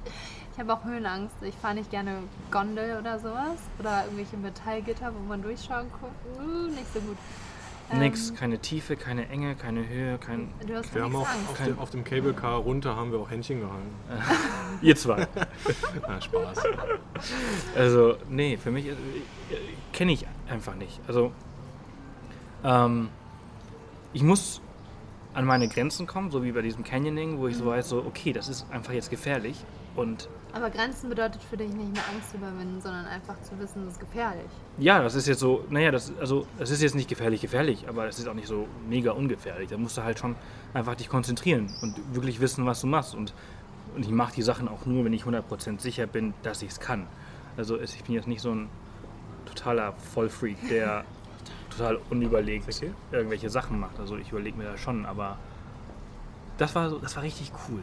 Ich 0.53 0.59
habe 0.59 0.73
auch 0.73 0.83
Höhenangst. 0.83 1.35
Ich 1.41 1.55
fahre 1.55 1.75
nicht 1.75 1.91
gerne 1.91 2.17
Gondel 2.51 2.97
oder 2.99 3.19
sowas. 3.19 3.57
Oder 3.79 4.05
irgendwelche 4.05 4.37
Metallgitter, 4.37 5.13
wo 5.13 5.19
man 5.27 5.41
durchschauen 5.41 5.87
kann. 5.91 6.45
Uh, 6.45 6.67
nicht 6.69 6.91
so 6.93 6.99
gut. 6.99 7.17
Nix, 7.93 8.29
Ähm, 8.29 8.35
keine 8.35 8.59
Tiefe, 8.59 8.95
keine 8.95 9.27
Enge, 9.29 9.55
keine 9.55 9.87
Höhe, 9.87 10.17
kein. 10.17 10.49
Du 10.65 10.75
hast 10.75 10.93
Wir 10.93 11.03
haben 11.03 11.15
auch 11.15 11.21
auf 11.21 11.63
dem, 11.65 11.79
auf 11.79 11.89
dem 11.89 12.03
Cable 12.03 12.33
Car 12.33 12.57
runter 12.57 12.95
haben 12.95 13.11
wir 13.11 13.19
auch 13.19 13.29
Händchen 13.29 13.61
gehalten. 13.61 13.93
Ihr 14.81 14.95
zwei. 14.95 15.27
Na, 16.07 16.21
Spaß. 16.21 16.59
Also, 17.75 18.17
nee, 18.29 18.57
für 18.57 18.71
mich 18.71 18.87
äh, 18.87 18.95
kenne 19.91 20.11
ich 20.11 20.25
einfach 20.49 20.75
nicht. 20.75 20.99
Also, 21.07 21.31
ähm, 22.63 23.09
ich 24.13 24.23
muss 24.23 24.61
an 25.33 25.45
meine 25.45 25.67
Grenzen 25.67 26.07
kommen, 26.07 26.31
so 26.31 26.43
wie 26.43 26.51
bei 26.51 26.61
diesem 26.61 26.83
Canyoning, 26.83 27.37
wo 27.39 27.47
ich 27.47 27.57
so 27.57 27.65
weiß, 27.65 27.89
so, 27.89 27.99
okay, 27.99 28.33
das 28.33 28.49
ist 28.49 28.65
einfach 28.71 28.93
jetzt 28.93 29.09
gefährlich. 29.09 29.63
Und 29.95 30.29
Aber 30.53 30.69
Grenzen 30.69 31.09
bedeutet 31.09 31.43
für 31.43 31.57
dich 31.57 31.69
nicht 31.69 31.93
mehr 31.93 32.03
Angst 32.13 32.33
überwinden, 32.33 32.81
sondern 32.81 33.05
einfach 33.05 33.39
zu 33.41 33.57
wissen, 33.59 33.85
das 33.85 33.93
ist 33.93 33.99
gefährlich. 33.99 34.47
ja, 34.79 35.01
das 35.03 35.13
ist 35.15 35.27
jetzt 35.27 35.39
so, 35.39 35.63
naja, 35.69 35.91
das, 35.91 36.11
also, 36.19 36.47
das 36.57 36.71
ist 36.71 36.81
jetzt 36.81 36.95
nicht 36.95 37.07
gefährlich, 37.07 37.41
gefährlich, 37.41 37.87
aber 37.87 38.07
es 38.07 38.17
ist 38.17 38.27
auch 38.27 38.33
nicht 38.33 38.47
so 38.47 38.67
mega 38.89 39.11
ungefährlich. 39.11 39.69
Da 39.69 39.77
musst 39.77 39.97
du 39.97 40.03
halt 40.03 40.17
schon 40.17 40.35
einfach 40.73 40.95
dich 40.95 41.07
konzentrieren 41.09 41.69
und 41.81 41.95
wirklich 42.15 42.39
wissen, 42.39 42.65
was 42.65 42.81
du 42.81 42.87
machst. 42.87 43.13
Und 43.15 43.33
Und 43.95 44.05
ich 44.05 44.11
mache 44.11 44.33
die 44.35 44.43
Sachen 44.43 44.67
auch 44.67 44.85
nur, 44.85 45.03
wenn 45.05 45.13
ich 45.13 45.23
100% 45.23 45.79
sicher 45.81 46.05
bin, 46.07 46.33
dass 46.43 46.61
ich 46.61 46.69
es 46.69 46.79
kann. 46.79 47.07
Also 47.57 47.75
es- 47.75 47.95
ich 47.95 48.03
bin 48.03 48.13
jetzt 48.15 48.27
nicht 48.27 48.39
so 48.41 48.51
ein 48.51 48.69
totaler 49.45 49.93
Vollfreak, 50.13 50.57
der 50.69 51.05
total 51.71 51.99
unüberlegt 52.11 52.67
Okay. 52.67 52.91
irgendwelche 53.11 53.49
Sachen 53.49 53.79
macht. 53.79 53.99
Also 53.99 54.15
ich 54.17 54.31
überlege 54.31 54.57
mir 54.57 54.65
das 54.65 54.79
schon, 54.79 55.05
aber 55.07 55.37
das 56.57 56.75
war, 56.75 56.89
so, 56.89 56.99
das 56.99 57.15
war 57.15 57.23
richtig 57.23 57.51
cool. 57.67 57.81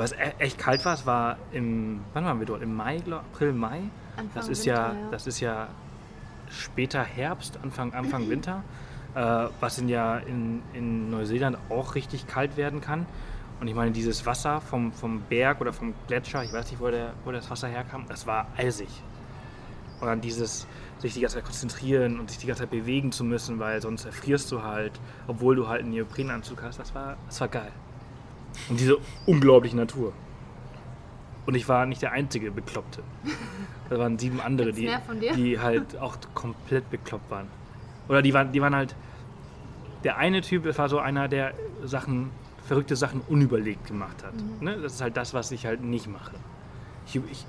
Weil 0.00 0.06
es 0.06 0.12
e- 0.12 0.34
echt 0.38 0.58
kalt 0.58 0.82
war. 0.86 0.94
Es 0.94 1.04
war 1.04 1.36
im, 1.52 2.00
wann 2.14 2.24
waren 2.24 2.38
wir 2.38 2.46
dort? 2.46 2.62
Im 2.62 2.74
Mai, 2.74 2.96
glaub, 3.04 3.20
April, 3.20 3.52
Mai. 3.52 3.82
Anfang 4.16 4.30
Das 4.34 4.48
ist 4.48 4.64
Winter, 4.64 4.94
ja, 4.94 5.10
das 5.10 5.26
ist 5.26 5.40
ja 5.40 5.68
später 6.50 7.04
Herbst, 7.04 7.58
Anfang, 7.62 7.92
Anfang 7.92 8.30
Winter, 8.30 8.64
äh, 9.14 9.48
was 9.60 9.76
in 9.76 9.90
ja 9.90 10.16
in, 10.16 10.62
in 10.72 11.10
Neuseeland 11.10 11.58
auch 11.68 11.94
richtig 11.96 12.26
kalt 12.26 12.56
werden 12.56 12.80
kann. 12.80 13.04
Und 13.60 13.68
ich 13.68 13.74
meine, 13.74 13.90
dieses 13.90 14.24
Wasser 14.24 14.62
vom, 14.62 14.90
vom 14.90 15.20
Berg 15.28 15.60
oder 15.60 15.74
vom 15.74 15.92
Gletscher, 16.06 16.42
ich 16.44 16.52
weiß 16.54 16.70
nicht, 16.70 16.80
wo, 16.80 16.88
der, 16.88 17.12
wo 17.26 17.30
das 17.30 17.50
Wasser 17.50 17.68
herkam, 17.68 18.06
das 18.08 18.26
war 18.26 18.46
eisig. 18.56 18.88
Und 20.00 20.06
dann 20.06 20.22
dieses, 20.22 20.66
sich 20.96 21.12
die 21.12 21.20
ganze 21.20 21.36
Zeit 21.36 21.44
konzentrieren 21.44 22.18
und 22.18 22.30
sich 22.30 22.38
die 22.38 22.46
ganze 22.46 22.62
Zeit 22.62 22.70
bewegen 22.70 23.12
zu 23.12 23.22
müssen, 23.22 23.58
weil 23.58 23.82
sonst 23.82 24.06
erfrierst 24.06 24.50
du 24.50 24.62
halt, 24.62 24.98
obwohl 25.26 25.56
du 25.56 25.68
halt 25.68 25.82
einen 25.82 25.90
Neoprenanzug 25.90 26.62
hast, 26.62 26.78
das 26.78 26.94
war, 26.94 27.18
das 27.26 27.38
war 27.42 27.48
geil. 27.48 27.72
Und 28.68 28.78
diese 28.78 28.98
unglaubliche 29.26 29.76
Natur. 29.76 30.12
Und 31.46 31.54
ich 31.54 31.68
war 31.68 31.86
nicht 31.86 32.02
der 32.02 32.12
einzige 32.12 32.50
Bekloppte. 32.50 33.02
Da 33.88 33.98
waren 33.98 34.18
sieben 34.18 34.40
andere, 34.40 34.72
die, 34.72 34.90
die 35.34 35.58
halt 35.58 35.96
auch 35.98 36.16
komplett 36.34 36.88
bekloppt 36.90 37.30
waren. 37.30 37.48
Oder 38.08 38.22
die 38.22 38.32
waren, 38.34 38.52
die 38.52 38.60
waren 38.60 38.74
halt. 38.74 38.94
Der 40.04 40.16
eine 40.16 40.40
Typ, 40.40 40.64
das 40.64 40.78
war 40.78 40.88
so 40.88 40.98
einer, 40.98 41.28
der 41.28 41.52
Sachen, 41.84 42.30
verrückte 42.66 42.96
Sachen 42.96 43.20
unüberlegt 43.28 43.86
gemacht 43.86 44.24
hat. 44.24 44.34
Mhm. 44.34 44.64
Ne? 44.64 44.78
Das 44.80 44.94
ist 44.94 45.00
halt 45.02 45.16
das, 45.16 45.34
was 45.34 45.50
ich 45.50 45.66
halt 45.66 45.82
nicht 45.82 46.06
mache. 46.06 46.32
Ich, 47.06 47.16
ich, 47.16 47.46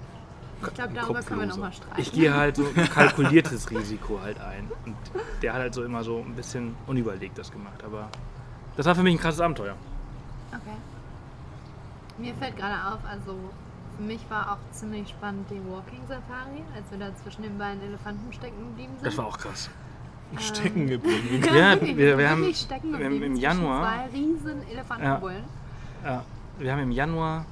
Ich 0.64 0.74
glaube, 0.74 0.94
darüber 0.94 1.22
können 1.22 1.42
wir 1.42 1.48
nochmal 1.48 1.72
streiten. 1.72 2.02
ich 2.02 2.12
gehe 2.12 2.34
halt 2.34 2.58
so 2.58 2.66
ein 2.76 2.90
kalkuliertes 2.90 3.70
Risiko 3.72 4.20
halt 4.22 4.40
ein. 4.42 4.70
Und 4.86 4.96
der 5.42 5.54
hat 5.54 5.62
halt 5.62 5.74
so 5.74 5.84
immer 5.84 6.04
so 6.04 6.18
ein 6.18 6.36
bisschen 6.36 6.76
unüberlegt 6.88 7.38
das 7.38 7.52
gemacht. 7.52 7.84
Aber 7.86 8.10
das 8.76 8.86
war 8.86 8.96
für 8.96 9.04
mich 9.04 9.16
ein 9.16 9.20
krasses 9.20 9.40
Abenteuer. 9.42 9.76
Okay. 10.50 10.76
Mir 12.18 12.34
fällt 12.36 12.56
gerade 12.58 12.94
auf, 12.94 13.00
also 13.10 13.36
für 13.98 14.04
mich 14.04 14.20
war 14.30 14.54
auch 14.54 14.72
ziemlich 14.74 15.10
spannend 15.10 15.50
die 15.50 15.62
Walking 15.70 16.02
Safari, 16.08 16.64
als 16.76 16.90
wir 16.92 17.00
da 17.00 17.16
zwischen 17.24 17.44
den 17.44 17.58
beiden 17.58 17.82
Elefanten 17.84 18.32
stecken 18.34 18.58
geblieben 18.70 18.94
sind. 18.96 19.06
Das 19.06 19.18
war 19.18 19.26
auch 19.28 19.38
krass. 19.38 19.70
Stecken 20.38 20.88
geblieben. 20.88 21.44
Ja, 21.54 21.72
wirklich, 21.74 21.98
wir- 21.98 22.18
wir 22.18 22.30
haben- 22.30 22.54
stecken 22.54 22.90
wir 22.90 23.06
haben 23.06 23.14
geblieben 23.14 23.36
im 23.36 23.36
Januar- 23.36 23.84
zwei 23.84 24.18
riesen 24.18 24.68
Elefantenbullen. 24.72 25.44
Ja, 26.06 26.24
wir 26.58 26.72
haben 26.72 26.80
im 26.84 26.92
Januar, 26.92 27.46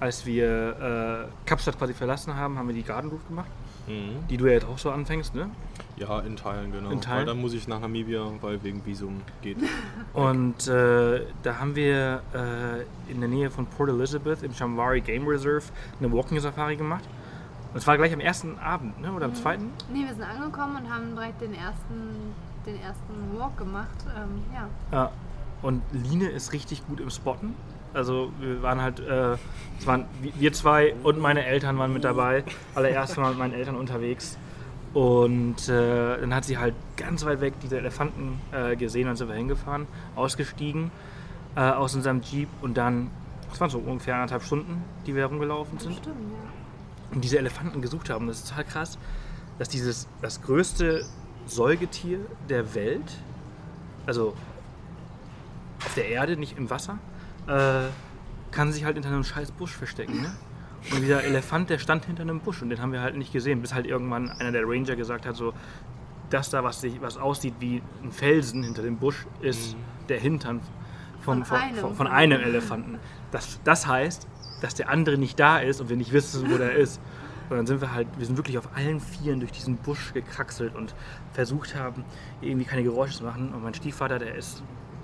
als 0.00 0.26
wir 0.26 1.28
äh, 1.30 1.46
Kapstadt 1.48 1.78
quasi 1.78 1.94
verlassen 1.94 2.34
haben, 2.34 2.58
haben 2.58 2.66
wir 2.68 2.74
die 2.74 2.82
Garden 2.82 3.10
Route 3.10 3.24
gemacht, 3.28 3.48
Mhm. 3.86 4.26
die 4.28 4.36
du 4.36 4.46
ja 4.46 4.52
jetzt 4.52 4.66
auch 4.66 4.78
so 4.78 4.90
anfängst, 4.90 5.34
ne? 5.34 5.50
Ja, 5.96 6.20
in 6.20 6.36
Teilen, 6.36 6.72
genau. 6.72 6.90
In 6.90 7.00
Teilen? 7.00 7.20
Weil 7.20 7.26
dann 7.26 7.40
muss 7.40 7.54
ich 7.54 7.68
nach 7.68 7.80
Namibia, 7.80 8.30
weil 8.40 8.62
wegen 8.62 8.84
Visum 8.84 9.22
geht. 9.42 9.56
Und 10.12 10.68
äh, 10.68 11.22
da 11.42 11.58
haben 11.58 11.74
wir 11.74 12.22
äh, 12.34 13.10
in 13.10 13.20
der 13.20 13.28
Nähe 13.28 13.50
von 13.50 13.66
Port 13.66 13.88
Elizabeth 13.88 14.42
im 14.42 14.52
Shamwari 14.52 15.00
Game 15.00 15.26
Reserve 15.26 15.64
eine 16.00 16.12
Walking 16.12 16.40
Safari 16.40 16.76
gemacht. 16.76 17.04
Und 17.72 17.78
es 17.78 17.86
war 17.86 17.96
gleich 17.96 18.12
am 18.12 18.20
ersten 18.20 18.58
Abend, 18.58 19.00
ne? 19.00 19.12
oder 19.12 19.26
am 19.26 19.34
zweiten? 19.34 19.70
Nee, 19.92 20.04
wir 20.04 20.14
sind 20.14 20.22
angekommen 20.22 20.76
und 20.84 20.90
haben 20.92 21.14
direkt 21.14 21.40
den 21.40 21.54
ersten, 21.54 22.34
den 22.66 22.80
ersten 22.80 23.38
Walk 23.38 23.56
gemacht. 23.56 24.04
Ähm, 24.16 24.42
ja. 24.54 24.68
Ja. 24.92 25.10
Und 25.62 25.82
Line 25.92 26.28
ist 26.28 26.52
richtig 26.52 26.86
gut 26.86 27.00
im 27.00 27.10
Spotten. 27.10 27.54
Also 27.94 28.30
wir 28.40 28.62
waren 28.62 28.80
halt, 28.82 29.00
äh, 29.00 29.36
es 29.78 29.86
waren 29.86 30.04
wir- 30.20 30.52
zwei 30.52 30.94
und 31.02 31.18
meine 31.18 31.44
Eltern 31.44 31.78
waren 31.78 31.92
mit 31.92 32.04
dabei. 32.04 32.44
Allererst 32.74 33.16
mal 33.16 33.30
mit 33.30 33.38
meinen 33.38 33.54
Eltern 33.54 33.76
unterwegs. 33.76 34.36
Und 34.94 35.68
äh, 35.68 36.20
dann 36.20 36.34
hat 36.34 36.44
sie 36.44 36.56
halt 36.56 36.74
ganz 36.96 37.24
weit 37.26 37.40
weg 37.40 37.54
diese 37.62 37.76
Elefanten 37.78 38.40
äh, 38.52 38.76
gesehen 38.76 39.08
und 39.08 39.16
sind 39.16 39.28
wir 39.28 39.34
hingefahren, 39.36 39.86
ausgestiegen 40.14 40.90
äh, 41.54 41.60
aus 41.60 41.94
unserem 41.94 42.22
Jeep 42.22 42.48
und 42.62 42.78
dann, 42.78 43.10
das 43.50 43.60
waren 43.60 43.68
so 43.68 43.78
ungefähr 43.78 44.14
anderthalb 44.14 44.42
Stunden, 44.42 44.82
die 45.06 45.14
wir 45.14 45.26
rumgelaufen 45.26 45.78
sind 45.78 45.96
Stimmt, 45.96 46.16
ja. 46.16 47.14
und 47.14 47.22
diese 47.22 47.38
Elefanten 47.38 47.82
gesucht 47.82 48.08
haben. 48.08 48.26
Das 48.26 48.38
ist 48.38 48.48
total 48.48 48.64
krass, 48.64 48.98
dass 49.58 49.68
dieses 49.68 50.08
das 50.22 50.40
größte 50.40 51.04
Säugetier 51.46 52.20
der 52.48 52.74
Welt, 52.74 53.18
also 54.06 54.34
auf 55.84 55.94
der 55.94 56.08
Erde, 56.08 56.38
nicht 56.38 56.56
im 56.56 56.70
Wasser, 56.70 56.98
äh, 57.46 57.88
kann 58.50 58.72
sich 58.72 58.84
halt 58.84 58.94
hinter 58.94 59.10
einem 59.10 59.24
scheiß 59.24 59.52
Busch 59.52 59.72
verstecken. 59.72 60.22
Ne? 60.22 60.32
Und 60.92 61.00
dieser 61.02 61.24
Elefant, 61.24 61.70
der 61.70 61.78
stand 61.78 62.04
hinter 62.04 62.22
einem 62.22 62.40
Busch 62.40 62.62
und 62.62 62.70
den 62.70 62.80
haben 62.80 62.92
wir 62.92 63.00
halt 63.00 63.16
nicht 63.16 63.32
gesehen, 63.32 63.60
bis 63.60 63.74
halt 63.74 63.86
irgendwann 63.86 64.30
einer 64.30 64.52
der 64.52 64.62
Ranger 64.66 64.96
gesagt 64.96 65.26
hat, 65.26 65.36
so 65.36 65.52
das 66.30 66.50
da, 66.50 66.64
was, 66.64 66.80
sich, 66.80 67.00
was 67.00 67.16
aussieht 67.16 67.54
wie 67.60 67.82
ein 68.02 68.12
Felsen 68.12 68.62
hinter 68.62 68.82
dem 68.82 68.96
Busch, 68.96 69.26
ist 69.40 69.76
der 70.08 70.18
Hintern 70.18 70.60
von, 71.20 71.44
Von 71.44 71.44
von, 71.44 71.58
einem. 71.58 71.76
von, 71.76 71.94
von 71.94 72.06
einem 72.06 72.40
Elefanten. 72.40 72.98
Das, 73.30 73.60
das 73.64 73.86
heißt, 73.86 74.26
dass 74.60 74.74
der 74.74 74.88
andere 74.88 75.18
nicht 75.18 75.38
da 75.38 75.58
ist 75.58 75.80
und 75.80 75.88
wir 75.88 75.96
nicht 75.96 76.12
wissen, 76.12 76.50
wo 76.50 76.56
der 76.56 76.72
ist. 76.72 77.00
Und 77.48 77.56
dann 77.56 77.66
sind 77.66 77.80
wir 77.80 77.92
halt, 77.92 78.08
wir 78.16 78.26
sind 78.26 78.36
wirklich 78.36 78.58
auf 78.58 78.68
allen 78.74 79.00
Vieren 79.00 79.40
durch 79.40 79.52
diesen 79.52 79.76
Busch 79.76 80.12
gekraxelt 80.12 80.74
und 80.74 80.94
versucht 81.32 81.76
haben, 81.76 82.04
irgendwie 82.40 82.64
keine 82.64 82.82
Geräusche 82.82 83.18
zu 83.18 83.24
machen. 83.24 83.52
Und 83.54 83.62
mein 83.62 83.74
Stiefvater, 83.74 84.18
der 84.18 84.34
ist 84.34 84.62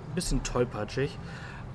ein 0.09 0.15
bisschen 0.15 0.43
tollpatschig. 0.43 1.17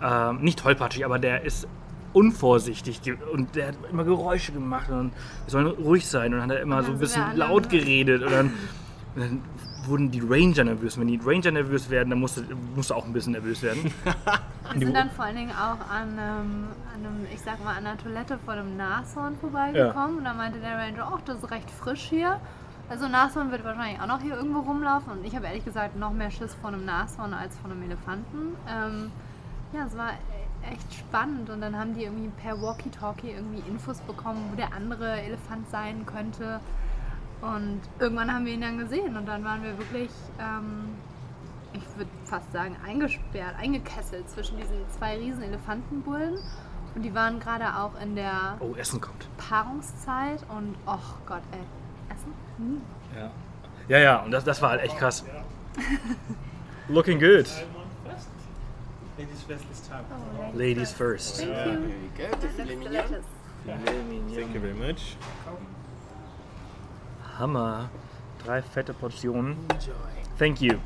Ähm, 0.01 0.41
nicht 0.41 0.59
tollpatschig, 0.59 1.05
aber 1.05 1.19
der 1.19 1.43
ist 1.43 1.67
unvorsichtig 2.13 3.01
und 3.33 3.55
der 3.55 3.69
hat 3.69 3.75
immer 3.91 4.05
Geräusche 4.05 4.53
gemacht 4.53 4.89
und 4.91 5.13
wir 5.45 5.51
sollen 5.51 5.67
ruhig 5.67 6.07
sein 6.09 6.33
und 6.33 6.41
dann 6.41 6.51
hat 6.51 6.57
er 6.57 6.63
immer 6.63 6.83
so 6.83 6.93
ein 6.93 6.99
bisschen 6.99 7.37
laut 7.37 7.69
geredet 7.69 8.23
und 8.23 8.33
dann, 8.33 8.47
und 9.15 9.21
dann 9.21 9.43
wurden 9.89 10.11
die 10.11 10.21
Ranger 10.21 10.65
nervös. 10.65 10.99
Wenn 10.99 11.09
die 11.09 11.21
Ranger 11.23 11.51
nervös 11.51 11.91
werden, 11.91 12.11
dann 12.11 12.21
musst 12.21 12.37
du, 12.37 12.43
musst 12.75 12.91
du 12.91 12.95
auch 12.95 13.05
ein 13.05 13.13
bisschen 13.13 13.33
nervös 13.33 13.63
werden. 13.63 13.93
Wir 14.75 14.87
sind 14.87 14.95
dann 14.95 15.11
vor 15.11 15.25
allen 15.25 15.37
Dingen 15.37 15.53
auch 15.53 15.81
an, 15.91 16.11
ähm, 16.19 16.67
an 16.95 17.07
einem, 17.07 17.27
ich 17.33 17.41
sag 17.41 17.63
mal, 17.65 17.77
an 17.77 17.87
einer 17.87 17.97
Toilette 17.97 18.39
vor 18.45 18.55
einem 18.55 18.77
Nashorn 18.77 19.37
vorbeigekommen. 19.37 20.19
Und 20.19 20.25
da 20.25 20.35
meinte 20.35 20.61
der 20.61 20.77
Ranger, 20.77 21.11
ach, 21.15 21.21
das 21.25 21.39
ist 21.39 21.51
recht 21.51 21.71
frisch 21.71 22.03
hier. 22.03 22.39
Also 22.91 23.07
ein 23.07 23.13
Nashorn 23.13 23.51
wird 23.51 23.65
wahrscheinlich 23.65 24.01
auch 24.01 24.07
noch 24.07 24.21
hier 24.21 24.37
irgendwo 24.37 24.61
rumlaufen. 24.61 25.13
Und 25.13 25.25
ich 25.25 25.35
habe 25.35 25.47
ehrlich 25.47 25.65
gesagt 25.65 25.97
noch 25.97 26.13
mehr 26.13 26.31
Schiss 26.31 26.55
vor 26.55 26.69
einem 26.69 26.85
Nashorn 26.85 27.33
als 27.33 27.57
vor 27.59 27.71
einem 27.71 27.83
Elefanten. 27.83 28.57
Ähm, 28.69 29.11
ja, 29.73 29.87
es 29.87 29.97
war 29.97 30.13
echt 30.71 30.95
spannend. 30.95 31.51
Und 31.51 31.61
dann 31.61 31.77
haben 31.77 31.95
die 31.95 32.05
irgendwie 32.05 32.31
per 32.41 32.61
Walkie-Talkie 32.61 33.31
irgendwie 33.31 33.63
Infos 33.69 34.01
bekommen, 34.01 34.49
wo 34.51 34.57
der 34.57 34.73
andere 34.73 35.21
Elefant 35.21 35.69
sein 35.71 36.05
könnte. 36.07 36.61
Und 37.41 37.81
irgendwann 37.99 38.33
haben 38.33 38.45
wir 38.47 38.53
ihn 38.53 38.61
dann 38.61 38.79
gesehen. 38.79 39.17
Und 39.17 39.27
dann 39.27 39.45
waren 39.45 39.63
wir 39.63 39.79
wirklich... 39.79 40.11
Ähm, 40.39 40.97
ich 41.73 41.83
würde 41.97 42.11
fast 42.25 42.51
sagen, 42.53 42.77
eingesperrt, 42.85 43.55
eingekesselt 43.59 44.29
zwischen 44.31 44.57
diesen 44.57 44.89
zwei 44.97 45.17
riesen 45.19 45.43
Elefantenbullen. 45.43 46.39
Und 46.95 47.03
die 47.03 47.15
waren 47.15 47.39
gerade 47.41 47.67
auch 47.77 48.01
in 48.01 48.17
der 48.17 48.57
Oh, 48.61 48.75
Essen 48.75 49.01
kommt. 49.01 49.29
Paarungszeit 49.37 50.43
und, 50.49 50.75
oh 50.87 50.99
Gott, 51.27 51.43
ey, 51.53 52.15
Essen? 52.15 52.33
Hm. 52.57 52.81
Ja, 53.15 53.31
ja, 53.89 53.99
ja 53.99 54.23
und 54.23 54.31
das, 54.31 54.45
das 54.45 54.63
war 54.63 54.71
halt 54.71 54.83
echt 54.83 54.97
krass. 54.97 55.25
Looking 56.89 57.21
good. 57.21 57.47
Ladies 59.19 59.43
first 59.43 59.69
this 59.69 59.81
time. 59.89 60.05
Oh, 60.13 60.57
Ladies 60.57 60.93
first. 60.93 61.37
Thank 61.37 61.49
you. 61.49 61.55
There 61.55 62.27
you 62.29 62.31
go, 62.31 62.37
the 62.41 62.49
filet 62.49 62.77
mignon. 62.77 63.25
Thank 64.35 64.55
you 64.55 64.61
very 64.61 64.75
much. 64.75 65.17
Hammer. 67.39 67.91
Drei 68.45 68.63
fette 68.63 68.95
Portionen. 68.95 69.57
Enjoy. 69.71 69.93
Thank 70.39 70.61
you. 70.61 70.79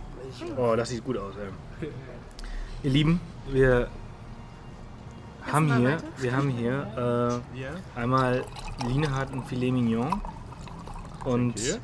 Oh, 0.57 0.75
das 0.77 0.89
sieht 0.89 1.05
gut 1.05 1.19
aus, 1.19 1.35
ey. 1.37 1.89
Ihr 2.83 2.91
Lieben, 2.91 3.21
wir 3.49 3.89
haben 5.43 5.77
hier, 5.77 5.99
wir 6.17 6.35
haben 6.35 6.49
hier 6.49 7.43
äh, 7.55 8.01
einmal 8.01 8.45
Line 8.87 9.15
hat 9.15 9.31
ein 9.33 9.45
Filet 9.45 9.73
Mignon 9.73 10.21
und. 11.25 11.81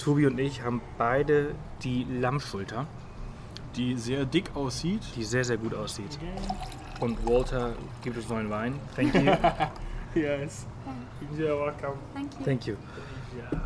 Tobi 0.00 0.26
und 0.26 0.38
ich 0.38 0.62
haben 0.62 0.80
beide 0.96 1.54
die 1.82 2.04
Lammschulter, 2.04 2.86
Die 3.76 3.96
sehr 3.96 4.24
dick 4.24 4.54
aussieht. 4.54 5.02
die 5.16 5.24
sehr, 5.24 5.44
sehr 5.44 5.56
gut 5.56 5.74
aussieht. 5.74 6.18
Und 7.00 7.24
Walter 7.26 7.72
gibt 8.02 8.16
uns 8.16 8.28
neuen 8.28 8.50
Wein. 8.50 8.74
Thank 8.96 9.14
you. 9.14 9.32
Yes. 10.14 10.66
You're 11.38 11.56
welcome. 11.56 11.96
Thank 12.14 12.34
you. 12.34 12.44
Thank 12.44 12.66
you. 12.66 12.76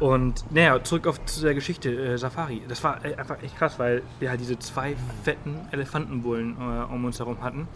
Und 0.01 0.45
naja, 0.51 0.83
zurück 0.85 1.07
auf 1.07 1.25
zu 1.25 1.41
der 1.43 1.55
Geschichte 1.55 1.91
äh, 1.91 2.19
Safari. 2.19 2.63
Das 2.69 2.85
war 2.85 3.03
äh, 3.05 3.15
einfach 3.15 3.43
echt 3.43 3.57
krass, 3.57 3.79
weil 3.79 4.03
wir 4.21 4.29
halt 4.29 4.41
diese 4.41 4.59
zwei 4.59 4.95
fetten 5.23 5.57
Elefantenbullen 5.71 6.57
äh, 6.59 6.93
um 6.93 7.05
uns 7.05 7.19
herum 7.19 7.43
hatten. 7.43 7.67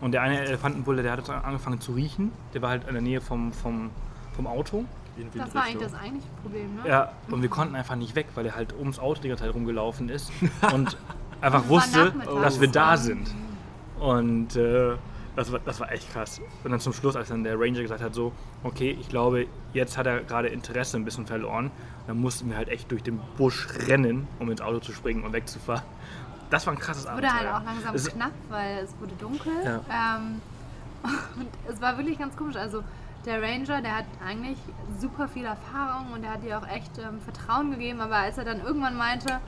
Und 0.00 0.12
der 0.12 0.22
eine 0.22 0.40
Elefantenbulle, 0.40 1.02
der 1.02 1.12
hat 1.12 1.30
angefangen 1.30 1.80
zu 1.80 1.92
riechen. 1.92 2.32
Der 2.52 2.62
war 2.62 2.70
halt 2.70 2.86
in 2.86 2.94
der 2.94 3.02
Nähe 3.02 3.20
vom, 3.20 3.52
vom, 3.52 3.90
vom 4.34 4.46
Auto. 4.46 4.84
In 5.16 5.30
Das 5.32 5.54
war 5.54 5.62
eigentlich 5.62 5.82
das 5.84 5.94
eigentliche 5.94 6.28
Problem, 6.42 6.74
ne? 6.74 6.88
Ja, 6.88 7.12
und 7.30 7.40
wir 7.40 7.48
konnten 7.48 7.74
einfach 7.74 7.96
nicht 7.96 8.14
weg, 8.14 8.26
weil 8.34 8.44
er 8.44 8.54
halt 8.54 8.74
ums 8.74 8.98
Auto 8.98 9.22
die 9.22 9.28
ganze 9.28 9.44
Zeit 9.44 9.54
rumgelaufen 9.54 10.10
ist 10.10 10.30
und 10.74 10.98
einfach 11.40 11.68
wusste, 11.68 12.12
dass 12.42 12.60
wir 12.60 12.68
da 12.68 12.96
sind. 12.96 13.34
Und 13.98 14.56
äh, 14.56 14.96
Das 15.36 15.52
war, 15.52 15.58
das 15.60 15.80
war 15.80 15.92
echt 15.92 16.10
krass. 16.12 16.40
Und 16.64 16.70
dann 16.70 16.80
zum 16.80 16.92
Schluss, 16.94 17.14
als 17.14 17.28
dann 17.28 17.44
der 17.44 17.60
Ranger 17.60 17.82
gesagt 17.82 18.02
hat, 18.02 18.14
so, 18.14 18.32
okay, 18.64 18.96
ich 18.98 19.08
glaube, 19.10 19.46
jetzt 19.74 19.98
hat 19.98 20.06
er 20.06 20.20
gerade 20.20 20.48
Interesse 20.48 20.96
ein 20.96 21.04
bisschen 21.04 21.26
verloren. 21.26 21.70
Dann 22.06 22.18
mussten 22.20 22.48
wir 22.48 22.56
halt 22.56 22.68
echt 22.68 22.90
durch 22.90 23.02
den 23.02 23.20
Busch 23.36 23.68
rennen, 23.86 24.26
um 24.38 24.50
ins 24.50 24.60
Auto 24.62 24.78
zu 24.78 24.92
springen 24.92 25.24
und 25.24 25.32
wegzufahren. 25.34 25.82
Das 26.48 26.66
war 26.66 26.72
ein 26.72 26.78
krasses 26.78 27.04
Es 27.04 27.12
wurde 27.12 27.28
Abenteuer. 27.28 27.52
halt 27.52 27.62
auch 27.62 27.66
langsam 27.66 27.94
Es- 27.94 28.08
knapp, 28.08 28.30
weil 28.48 28.78
es 28.78 28.94
wurde 29.00 29.12
dunkel. 29.20 29.52
Ja. 29.64 30.16
Ähm, 30.16 30.40
und 31.38 31.48
es 31.74 31.80
war 31.82 31.98
wirklich 31.98 32.18
ganz 32.18 32.34
komisch. 32.36 32.56
Also 32.56 32.82
der 33.26 33.42
Ranger, 33.42 33.82
der 33.82 33.96
hat 33.98 34.04
eigentlich 34.26 34.56
super 35.00 35.28
viel 35.28 35.44
Erfahrung 35.44 36.12
und 36.14 36.22
der 36.22 36.30
hat 36.32 36.42
dir 36.44 36.56
auch 36.58 36.66
echt 36.68 36.92
ähm, 36.98 37.20
Vertrauen 37.20 37.72
gegeben. 37.72 38.00
Aber 38.00 38.16
als 38.16 38.38
er 38.38 38.44
dann 38.44 38.60
irgendwann 38.64 38.96
meinte, 38.96 39.38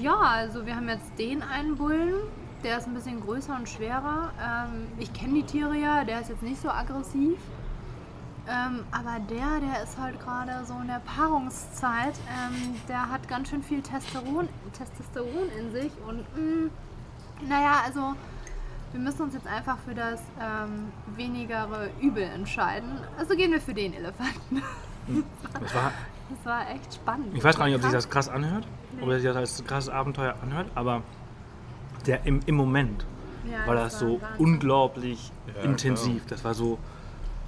ja, 0.00 0.16
also 0.16 0.66
wir 0.66 0.76
haben 0.76 0.88
jetzt 0.88 1.18
den 1.18 1.42
einen 1.42 1.76
Bullen, 1.76 2.14
der 2.62 2.78
ist 2.78 2.86
ein 2.86 2.94
bisschen 2.94 3.20
größer 3.20 3.54
und 3.56 3.68
schwerer. 3.68 4.32
Ähm, 4.40 4.88
ich 4.98 5.12
kenne 5.12 5.34
die 5.34 5.42
Tiere 5.42 5.76
ja, 5.76 6.04
der 6.04 6.20
ist 6.20 6.30
jetzt 6.30 6.42
nicht 6.42 6.60
so 6.60 6.70
aggressiv. 6.70 7.38
Ähm, 8.48 8.84
aber 8.90 9.20
der, 9.20 9.60
der 9.60 9.82
ist 9.84 9.96
halt 9.98 10.18
gerade 10.20 10.64
so 10.64 10.74
in 10.74 10.88
der 10.88 11.00
Paarungszeit. 11.00 12.14
Ähm, 12.28 12.74
der 12.88 13.08
hat 13.08 13.28
ganz 13.28 13.50
schön 13.50 13.62
viel 13.62 13.82
Testosteron, 13.82 14.48
Testosteron 14.76 15.48
in 15.58 15.72
sich. 15.72 15.92
Und 16.08 16.20
mh, 16.36 16.70
naja, 17.48 17.82
also 17.84 18.14
wir 18.92 19.00
müssen 19.00 19.22
uns 19.22 19.34
jetzt 19.34 19.46
einfach 19.46 19.78
für 19.78 19.94
das 19.94 20.20
ähm, 20.40 20.92
wenigere 21.16 21.90
Übel 22.00 22.24
entscheiden. 22.24 22.90
Also 23.16 23.36
gehen 23.36 23.52
wir 23.52 23.60
für 23.60 23.74
den 23.74 23.94
Elefanten. 23.94 24.62
Das 25.60 25.74
war, 25.74 25.90
Das 26.36 26.46
war 26.46 26.70
echt 26.70 26.94
spannend. 26.94 27.34
ich 27.36 27.42
weiß 27.44 27.56
gar 27.58 27.66
nicht, 27.66 27.76
ob 27.76 27.82
sich 27.82 27.92
das 27.92 28.08
krass 28.08 28.28
anhört, 28.28 28.66
ob 29.00 29.08
Nee. 29.08 29.14
sich 29.16 29.24
das 29.24 29.36
als 29.36 29.64
krasses 29.64 29.88
Abenteuer 29.90 30.34
anhört, 30.42 30.68
aber 30.74 31.02
der 32.06 32.24
im, 32.26 32.40
im 32.46 32.54
Moment 32.54 33.04
Ja, 33.50 33.66
war 33.66 33.74
das 33.74 33.98
so 33.98 34.20
Wahnsinn. 34.20 34.46
unglaublich 34.46 35.30
Ja, 35.56 35.62
intensiv. 35.62 36.24
Das 36.26 36.44
war 36.44 36.54
so, 36.54 36.78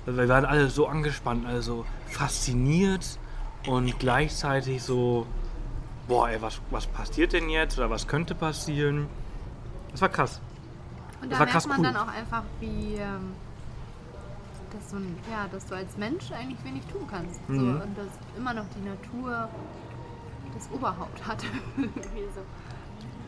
wir 0.06 0.28
waren 0.28 0.44
alle 0.44 0.68
so 0.68 0.86
angespannt, 0.86 1.46
alle 1.46 1.62
so 1.62 1.84
fasziniert 2.08 3.18
und 3.66 3.98
gleichzeitig 3.98 4.82
so, 4.82 5.26
boah, 6.08 6.28
ey, 6.28 6.40
was, 6.42 6.60
was 6.70 6.86
passiert 6.86 7.32
denn 7.32 7.48
jetzt 7.48 7.78
oder 7.78 7.88
was 7.90 8.06
könnte 8.06 8.34
passieren? 8.34 9.06
Das 9.92 10.02
war 10.02 10.08
krass. 10.08 10.40
Und 11.22 11.30
Das 11.30 11.38
da 11.38 11.44
war 11.44 11.50
krass 11.50 11.66
merkt 11.66 11.82
man 11.82 11.86
cool. 11.94 12.00
dann 12.00 12.08
auch 12.08 12.12
einfach, 12.12 12.42
wie, 12.60 12.96
ähm, 12.96 13.32
dass, 14.74 14.90
du, 14.90 14.96
ja, 15.30 15.46
dass 15.50 15.66
du 15.66 15.74
als 15.74 15.96
Mensch 15.96 16.30
eigentlich 16.32 16.62
wenig 16.64 16.82
tun 16.86 17.06
kannst. 17.10 17.40
So, 17.46 17.52
Mhm. 17.54 17.80
und 17.80 17.98
dass 17.98 18.08
immer 18.36 18.54
noch 18.54 18.66
die 18.76 18.86
Natur 18.88 19.48
das 20.54 20.68
Oberhaupt 20.70 21.26
hat. 21.26 21.44
So. 21.76 22.40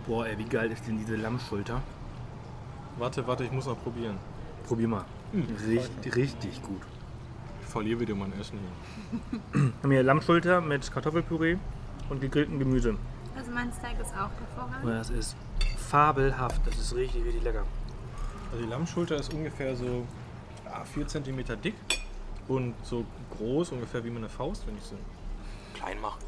Boah, 0.07 0.26
ey, 0.26 0.38
wie 0.38 0.44
geil 0.44 0.70
ist 0.70 0.86
denn 0.86 0.99
diese 0.99 1.16
Lammschulter? 1.16 1.80
Warte, 2.99 3.26
warte, 3.26 3.44
ich 3.44 3.51
muss 3.53 3.66
noch 3.66 3.80
probieren. 3.82 4.16
Probier 4.66 4.88
mal. 4.88 5.05
Richtig, 5.66 6.14
richtig 6.16 6.62
gut. 6.62 6.80
Ich 7.62 7.66
verliere 7.66 8.01
wieder 8.01 8.14
mein 8.14 8.32
Essen 8.40 8.59
hier. 8.59 9.40
Wir 9.53 9.72
haben 9.82 9.90
hier 9.90 10.03
Lammschulter 10.05 10.61
mit 10.61 10.90
Kartoffelpüree 10.90 11.57
und 12.09 12.20
gegrilltem 12.20 12.59
Gemüse. 12.59 12.94
Also 13.36 13.51
mein 13.51 13.72
Steak 13.72 13.99
ist 14.01 14.12
auch 14.14 14.30
Und 14.30 14.57
hervorragend. 14.57 14.88
das 14.88 15.11
ist 15.11 15.36
fabelhaft. 15.76 16.61
Das 16.66 16.78
ist 16.78 16.94
richtig, 16.94 17.24
richtig 17.24 17.42
lecker. 17.42 17.64
Also 18.53 18.64
die 18.64 18.70
Lammschulter 18.70 19.16
ist 19.16 19.34
ungefähr 19.34 19.74
so 19.76 20.07
4 20.85 21.07
cm 21.07 21.45
dick 21.62 21.74
und 22.49 22.74
so 22.83 23.05
groß, 23.37 23.70
ungefähr 23.72 24.05
wie 24.05 24.11
meine 24.11 24.29
Faust, 24.29 24.66
wenn 24.66 24.77
ich 24.77 24.85
sie 24.85 24.97
klein 25.74 26.01
mache. 26.01 26.18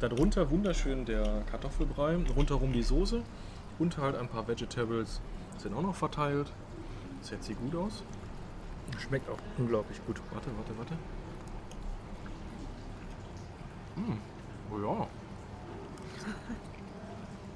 Darunter 0.00 0.50
wunderschön 0.50 1.04
der 1.04 1.42
Kartoffelbrei, 1.50 2.18
rundherum 2.36 2.72
die 2.72 2.82
Soße 2.82 3.22
und 3.78 3.98
halt 3.98 4.16
ein 4.16 4.28
paar 4.28 4.48
Vegetables 4.48 5.20
sind 5.58 5.74
auch 5.74 5.82
noch 5.82 5.94
verteilt. 5.94 6.50
Sieht 7.20 7.44
sie 7.44 7.54
gut 7.54 7.76
aus? 7.76 8.02
Schmeckt 8.98 9.30
auch 9.30 9.38
unglaublich 9.58 10.04
gut. 10.06 10.20
Warte, 10.32 10.50
warte, 10.56 10.78
warte. 10.78 10.94
Hm. 13.94 14.18
Oh 14.72 14.78
ja. 14.78 15.06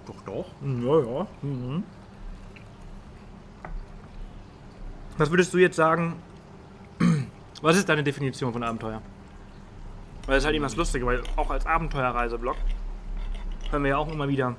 Doch, 0.06 0.22
doch. 0.22 0.46
Ja, 0.62 1.00
ja. 1.00 1.26
Mhm. 1.42 1.82
Was 5.18 5.30
würdest 5.30 5.54
du 5.54 5.58
jetzt 5.58 5.76
sagen? 5.76 6.16
Was 7.62 7.76
ist 7.76 7.88
deine 7.88 8.02
Definition 8.02 8.52
von 8.52 8.62
Abenteuer? 8.62 9.00
Weil 10.26 10.34
das 10.34 10.42
ist 10.42 10.46
halt 10.46 10.56
immer 10.56 10.66
das 10.66 10.76
Lustige, 10.76 11.06
weil 11.06 11.22
auch 11.36 11.50
als 11.50 11.64
Abenteuerreiseblog 11.64 12.56
hören 13.70 13.82
wir 13.82 13.90
ja 13.90 13.96
auch 13.96 14.12
immer 14.12 14.28
wieder, 14.28 14.56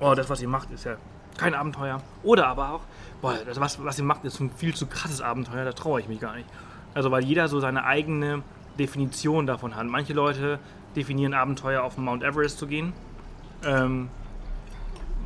oh, 0.00 0.14
das, 0.14 0.30
was 0.30 0.40
ihr 0.40 0.48
macht, 0.48 0.70
ist 0.70 0.84
ja 0.84 0.96
kein 1.36 1.54
Abenteuer. 1.54 2.02
Oder 2.22 2.46
aber 2.46 2.72
auch, 2.72 2.80
boah, 3.20 3.36
das, 3.44 3.60
was, 3.60 3.84
was 3.84 3.98
ihr 3.98 4.04
macht, 4.04 4.24
ist 4.24 4.40
ein 4.40 4.50
viel 4.50 4.74
zu 4.74 4.86
krasses 4.86 5.20
Abenteuer, 5.20 5.64
da 5.64 5.72
traue 5.72 6.00
ich 6.00 6.08
mich 6.08 6.20
gar 6.20 6.34
nicht. 6.34 6.48
Also, 6.94 7.10
weil 7.10 7.24
jeder 7.24 7.48
so 7.48 7.60
seine 7.60 7.84
eigene 7.84 8.42
Definition 8.78 9.46
davon 9.46 9.76
hat. 9.76 9.86
Manche 9.86 10.14
Leute 10.14 10.58
definieren 10.96 11.34
Abenteuer, 11.34 11.82
auf 11.82 11.96
den 11.96 12.04
Mount 12.04 12.22
Everest 12.22 12.58
zu 12.58 12.66
gehen. 12.66 12.92
Ähm, 13.64 14.08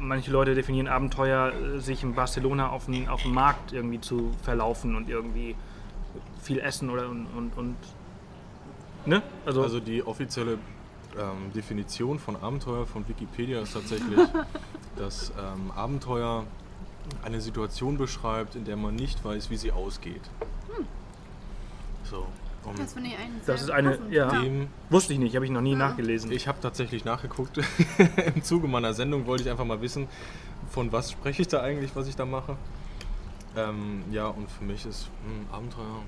manche 0.02 0.30
Leute 0.30 0.54
definieren 0.54 0.88
Abenteuer, 0.88 1.52
äh, 1.52 1.78
sich 1.78 2.02
in 2.02 2.14
Barcelona 2.14 2.70
auf 2.70 2.86
dem, 2.86 3.08
auf 3.08 3.22
dem 3.22 3.32
Markt 3.32 3.72
irgendwie 3.72 4.00
zu 4.00 4.32
verlaufen 4.42 4.96
und 4.96 5.08
irgendwie 5.08 5.56
viel 6.42 6.58
essen 6.58 6.90
oder 6.90 7.08
und, 7.08 7.26
und, 7.26 7.56
und 7.56 7.76
ne? 9.06 9.22
Also, 9.46 9.62
Also 9.62 9.80
die 9.80 10.02
offizielle 10.04 10.58
ähm, 11.18 11.52
Definition 11.54 12.18
von 12.18 12.36
Abenteuer 12.36 12.86
von 12.86 13.06
Wikipedia 13.08 13.60
ist 13.60 13.74
tatsächlich, 13.74 14.18
dass 14.96 15.30
ähm, 15.30 15.70
Abenteuer 15.70 16.44
eine 17.22 17.40
Situation 17.40 17.98
beschreibt, 17.98 18.54
in 18.54 18.64
der 18.64 18.76
man 18.76 18.94
nicht 18.94 19.24
weiß, 19.24 19.50
wie 19.50 19.56
sie 19.56 19.72
ausgeht. 19.72 20.22
So. 22.04 22.26
Und 22.64 22.78
Das 22.78 22.92
finde 22.92 23.08
ich 23.10 23.16
eigentlich 23.18 23.42
Das 23.46 23.64
sehr 23.64 23.64
ist 23.66 23.70
eine- 23.70 23.98
ja. 24.10 24.28
dem, 24.28 24.68
wusste 24.88 25.12
ich 25.12 25.18
nicht, 25.18 25.34
habe 25.34 25.44
ich 25.44 25.50
noch 25.50 25.60
nie 25.60 25.74
nachgelesen. 25.74 26.30
ich 26.30 26.46
habe 26.46 26.58
tatsächlich 26.60 27.04
nachgeguckt. 27.04 27.58
Im 28.34 28.42
Zuge 28.44 28.68
meiner 28.68 28.94
Sendung 28.94 29.26
wollte 29.26 29.42
ich 29.44 29.50
einfach 29.50 29.64
mal 29.64 29.80
wissen, 29.80 30.06
von 30.70 30.92
was 30.92 31.10
spreche 31.10 31.42
ich 31.42 31.48
da 31.48 31.60
eigentlich, 31.60 31.94
was 31.96 32.06
ich 32.08 32.14
da 32.16 32.24
mache. 32.24 32.56
Ähm, 33.56 34.04
ja, 34.12 34.28
und 34.28 34.50
für 34.50 34.64
mich 34.64 34.86
ist 34.86 35.10
hm, 35.24 35.46
Abenteuer 35.54 36.02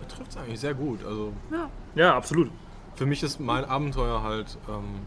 betrifft 0.00 0.30
es 0.30 0.36
eigentlich 0.36 0.60
sehr 0.60 0.74
gut. 0.74 1.04
Also 1.04 1.32
Ja. 1.50 1.68
ja, 1.94 2.16
absolut. 2.16 2.50
Für 2.94 3.06
mich 3.06 3.22
ist 3.22 3.40
mein 3.40 3.64
Abenteuer 3.64 4.22
halt 4.22 4.56
ähm, 4.68 5.00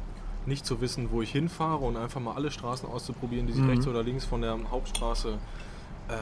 nicht 0.45 0.65
zu 0.65 0.81
wissen, 0.81 1.09
wo 1.11 1.21
ich 1.21 1.31
hinfahre 1.31 1.83
und 1.83 1.97
einfach 1.97 2.19
mal 2.21 2.35
alle 2.35 2.51
Straßen 2.51 2.87
auszuprobieren, 2.87 3.47
die 3.47 3.53
sich 3.53 3.63
Mhm. 3.63 3.69
rechts 3.69 3.87
oder 3.87 4.03
links 4.03 4.25
von 4.25 4.41
der 4.41 4.57
Hauptstraße 4.69 5.37
äh, 6.07 6.13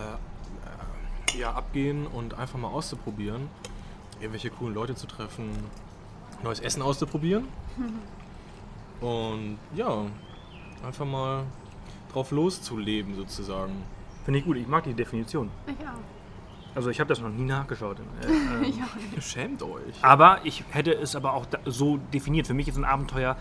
ja, 1.37 1.51
abgehen 1.53 2.07
und 2.07 2.33
einfach 2.37 2.59
mal 2.59 2.69
auszuprobieren. 2.69 3.49
Irgendwelche 4.19 4.49
coolen 4.49 4.73
Leute 4.73 4.95
zu 4.95 5.07
treffen, 5.07 5.49
neues 6.43 6.59
Essen 6.59 6.81
auszuprobieren. 6.81 7.47
und 9.01 9.57
ja, 9.75 10.05
einfach 10.85 11.05
mal 11.05 11.43
drauf 12.11 12.31
loszuleben 12.31 13.15
sozusagen. 13.15 13.83
Finde 14.25 14.39
ich 14.39 14.45
gut, 14.45 14.57
ich 14.57 14.67
mag 14.67 14.83
die 14.83 14.93
Definition. 14.93 15.49
Ich 15.67 15.87
auch. 15.87 15.93
Also 16.75 16.89
ich 16.89 16.99
habe 16.99 17.07
das 17.07 17.19
noch 17.19 17.29
nie 17.29 17.43
nachgeschaut. 17.43 17.97
Äh, 18.21 18.27
ähm, 18.27 18.63
Ich 18.63 18.75
auch 18.81 18.95
nicht. 18.95 19.23
Schämt 19.23 19.61
euch. 19.63 19.95
Aber 20.01 20.39
ich 20.43 20.63
hätte 20.71 20.93
es 20.93 21.15
aber 21.15 21.33
auch 21.33 21.45
so 21.65 21.97
definiert. 21.97 22.47
Für 22.47 22.53
mich 22.53 22.67
ist 22.67 22.77
ein 22.77 22.85
Abenteuer, 22.85 23.35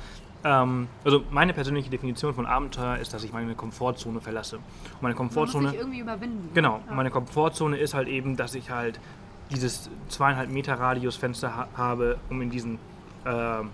ähm, 0.45 0.89
also 1.05 1.23
meine 1.31 1.53
persönliche 1.53 1.91
Definition 1.91 2.35
von 2.35 2.47
Abenteuer 2.47 2.97
ist, 2.99 3.15
dass 3.15 3.23
ich 3.25 3.33
meine 3.33 3.55
Komfortzone 3.55 4.21
verlasse. 4.21 4.57
Und 4.57 4.65
meine 5.03 5.15
Man 5.15 5.27
muss 5.27 5.35
Komfortzone, 5.35 5.75
irgendwie 5.75 6.01
überwinden. 6.01 6.51
genau, 6.55 6.81
Ja. 6.89 6.95
meine 6.95 7.11
Komfortzone 7.11 7.77
ist 7.77 7.95
halt 7.95 8.09
eben, 8.09 8.37
dass 8.37 8.55
ich 8.55 8.71
halt 8.71 8.99
dieses 9.51 9.91
zweieinhalb 10.09 10.51
Meter 10.51 10.75
Radiusfenster 10.81 11.55
ha 11.57 11.69
habe, 11.77 12.19
um 12.31 12.41
in 12.43 12.51
diesen 12.51 12.79
äh, 13.25 13.61
äh, 13.61 13.65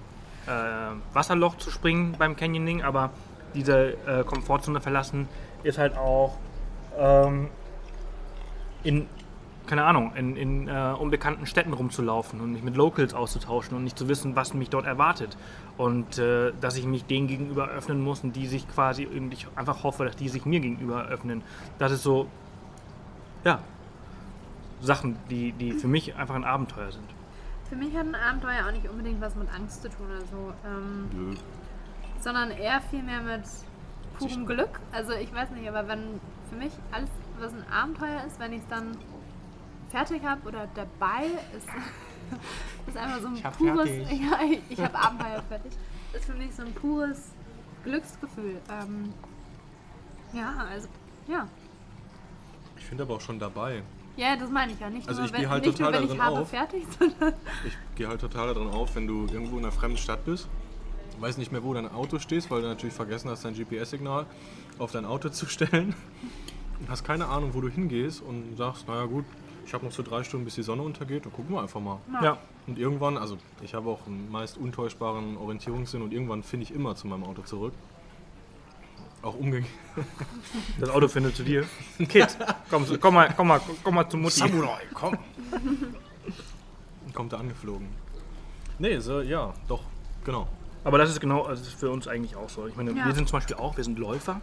Wasserloch 1.12 1.56
zu 1.58 1.70
springen 1.70 2.16
beim 2.18 2.36
Canyoning. 2.36 2.82
Aber 2.82 3.10
diese 3.54 3.94
äh, 4.06 4.24
Komfortzone 4.24 4.80
verlassen 4.80 5.28
ist 5.62 5.78
halt 5.78 5.96
auch 5.96 6.36
ähm, 6.98 7.48
in 8.82 9.06
keine 9.68 9.84
Ahnung, 9.84 10.14
in, 10.16 10.34
in 10.34 10.66
äh, 10.66 10.94
unbekannten 10.98 11.46
Städten 11.46 11.72
rumzulaufen 11.72 12.40
und 12.40 12.52
mich 12.52 12.62
mit 12.62 12.74
Locals 12.74 13.14
auszutauschen 13.14 13.76
und 13.76 13.84
nicht 13.84 13.98
zu 13.98 14.08
wissen, 14.08 14.34
was 14.34 14.54
mich 14.54 14.70
dort 14.70 14.86
erwartet. 14.86 15.36
Und 15.76 16.18
äh, 16.18 16.52
dass 16.60 16.76
ich 16.76 16.86
mich 16.86 17.04
denen 17.04 17.28
gegenüber 17.28 17.68
öffnen 17.68 18.02
muss 18.02 18.24
und 18.24 18.34
die 18.34 18.46
sich 18.46 18.66
quasi, 18.68 19.06
und 19.06 19.32
ich 19.32 19.46
einfach 19.54 19.84
hoffe, 19.84 20.04
dass 20.04 20.16
die 20.16 20.28
sich 20.28 20.46
mir 20.46 20.60
gegenüber 20.60 21.04
öffnen. 21.06 21.42
Das 21.78 21.92
ist 21.92 22.02
so, 22.02 22.26
ja, 23.44 23.60
Sachen, 24.80 25.16
die, 25.30 25.52
die 25.52 25.72
für 25.72 25.88
mich 25.88 26.16
einfach 26.16 26.34
ein 26.34 26.44
Abenteuer 26.44 26.90
sind. 26.90 27.08
Für 27.68 27.76
mich 27.76 27.94
hat 27.94 28.06
ein 28.06 28.14
Abenteuer 28.14 28.66
auch 28.66 28.72
nicht 28.72 28.88
unbedingt 28.88 29.20
was 29.20 29.36
mit 29.36 29.52
Angst 29.54 29.82
zu 29.82 29.90
tun, 29.90 30.06
also, 30.18 30.54
ähm, 30.64 31.36
sondern 32.20 32.50
eher 32.50 32.80
viel 32.80 33.02
mehr 33.02 33.20
mit 33.20 33.42
purem 34.18 34.46
Glück. 34.46 34.80
Also 34.92 35.12
ich 35.12 35.32
weiß 35.34 35.50
nicht, 35.50 35.68
aber 35.68 35.86
wenn 35.88 36.20
für 36.48 36.56
mich 36.56 36.72
alles, 36.90 37.10
was 37.38 37.52
ein 37.52 37.64
Abenteuer 37.70 38.24
ist, 38.26 38.40
wenn 38.40 38.54
ich 38.54 38.62
es 38.62 38.68
dann 38.68 38.96
fertig 39.90 40.22
habe 40.24 40.46
oder 40.48 40.68
dabei 40.74 41.26
ist, 41.56 41.66
ist 42.86 42.96
einfach 42.96 43.20
so 43.20 43.28
ein 43.28 43.42
hab 43.44 43.56
pures, 43.56 43.88
fertig. 43.88 44.20
ja, 44.30 44.38
ich, 44.50 44.60
ich 44.70 44.80
habe 44.80 44.98
Abenteuer 44.98 45.42
fertig, 45.48 45.72
ist 46.12 46.24
für 46.24 46.34
mich 46.34 46.54
so 46.54 46.62
ein 46.62 46.72
pures 46.72 47.32
Glücksgefühl. 47.84 48.60
Ähm, 48.70 49.12
ja, 50.32 50.66
also 50.70 50.88
ja, 51.26 51.46
Ich 52.76 52.84
finde 52.84 53.04
aber 53.04 53.14
auch 53.14 53.20
schon 53.20 53.38
dabei. 53.38 53.82
Ja, 54.16 54.34
das 54.34 54.50
meine 54.50 54.72
ich 54.72 54.80
ja. 54.80 54.90
Nicht 54.90 55.08
Also 55.08 55.20
nur, 55.20 55.30
ich 55.30 55.36
gehe 55.36 55.48
halt 55.48 55.64
nur, 55.64 55.74
total 55.74 56.02
ich 56.04 56.08
darin 56.10 56.20
auf. 56.38 56.50
fertig, 56.50 56.84
Ich 57.64 57.72
gehe 57.94 58.08
halt 58.08 58.20
total 58.20 58.52
darin 58.52 58.68
auf, 58.68 58.94
wenn 58.96 59.06
du 59.06 59.26
irgendwo 59.26 59.58
in 59.58 59.64
einer 59.64 59.72
fremden 59.72 59.96
Stadt 59.98 60.24
bist, 60.24 60.48
weiß 61.20 61.38
nicht 61.38 61.52
mehr, 61.52 61.62
wo 61.62 61.72
dein 61.72 61.90
Auto 61.90 62.18
stehst, 62.18 62.50
weil 62.50 62.62
du 62.62 62.68
natürlich 62.68 62.94
vergessen 62.94 63.30
hast, 63.30 63.44
dein 63.44 63.54
GPS-Signal 63.54 64.26
auf 64.78 64.90
dein 64.92 65.04
Auto 65.04 65.28
zu 65.28 65.46
stellen. 65.46 65.94
Und 66.80 66.88
hast 66.88 67.04
keine 67.04 67.26
Ahnung, 67.26 67.50
wo 67.54 67.60
du 67.60 67.68
hingehst 67.68 68.20
und 68.22 68.56
sagst, 68.56 68.86
naja 68.88 69.04
gut, 69.06 69.24
ich 69.68 69.74
habe 69.74 69.84
noch 69.84 69.92
so 69.92 70.02
drei 70.02 70.24
Stunden, 70.24 70.46
bis 70.46 70.54
die 70.54 70.62
Sonne 70.62 70.80
untergeht, 70.80 71.26
dann 71.26 71.32
gucken 71.32 71.54
wir 71.54 71.60
einfach 71.60 71.78
mal. 71.78 71.98
Ja. 72.22 72.38
Und 72.66 72.78
irgendwann, 72.78 73.18
also 73.18 73.36
ich 73.60 73.74
habe 73.74 73.90
auch 73.90 74.06
einen 74.06 74.30
meist 74.30 74.56
untäuschbaren 74.56 75.36
Orientierungssinn 75.36 76.00
und 76.00 76.10
irgendwann 76.10 76.42
finde 76.42 76.64
ich 76.64 76.72
immer 76.74 76.96
zu 76.96 77.06
meinem 77.06 77.24
Auto 77.24 77.42
zurück. 77.42 77.74
Auch 79.20 79.34
umgekehrt. 79.34 79.70
Das 80.80 80.88
Auto 80.88 81.06
findet 81.08 81.36
zu 81.36 81.42
dir. 81.42 81.66
Kid, 81.98 82.34
komm, 82.70 82.86
komm, 82.98 83.14
mal, 83.14 83.34
komm, 83.36 83.48
mal, 83.48 83.60
komm 83.84 83.94
mal 83.94 84.08
zu 84.08 84.16
Mutti. 84.16 84.38
Samurai, 84.38 84.80
komm! 84.94 85.18
Kommt 87.12 87.32
er 87.34 87.40
angeflogen. 87.40 87.88
Nee, 88.78 88.98
so, 89.00 89.20
ja, 89.20 89.52
doch, 89.66 89.82
genau. 90.24 90.48
Aber 90.84 90.96
das 90.96 91.10
ist 91.10 91.20
genau, 91.20 91.42
also 91.42 91.62
das 91.62 91.72
ist 91.74 91.80
für 91.80 91.90
uns 91.90 92.08
eigentlich 92.08 92.36
auch 92.36 92.48
so. 92.48 92.66
Ich 92.68 92.76
meine, 92.76 92.92
Ja. 92.92 93.04
wir 93.04 93.14
sind 93.14 93.28
zum 93.28 93.36
Beispiel 93.36 93.56
auch, 93.56 93.76
wir 93.76 93.84
sind 93.84 93.98
Läufer. 93.98 94.40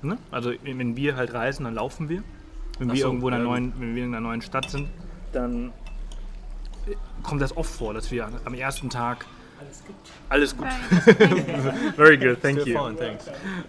Ne? 0.00 0.16
Also 0.30 0.52
wenn 0.62 0.96
wir 0.96 1.16
halt 1.16 1.34
reisen, 1.34 1.64
dann 1.64 1.74
laufen 1.74 2.08
wir. 2.08 2.22
Wenn 2.80 2.90
Ach 2.90 2.94
wir 2.94 3.02
so, 3.02 3.08
irgendwo 3.08 3.28
in 3.28 3.34
einer 3.34 3.44
ja, 3.44 3.50
neuen, 3.50 3.72
wenn 3.78 3.94
wir 3.94 4.04
in 4.04 4.14
einer 4.14 4.20
neuen 4.26 4.42
Stadt 4.42 4.68
sind, 4.70 4.88
dann 5.32 5.72
kommt 7.22 7.40
das 7.40 7.56
oft 7.56 7.70
vor, 7.70 7.94
dass 7.94 8.10
wir 8.10 8.28
am 8.44 8.54
ersten 8.54 8.90
Tag 8.90 9.26
alles 10.30 10.56
gut. 10.56 10.66
Very 11.96 12.16
good, 12.16 12.40
thank 12.40 12.60
Still 12.62 12.72
you. 12.72 12.92
thanks. 12.94 13.26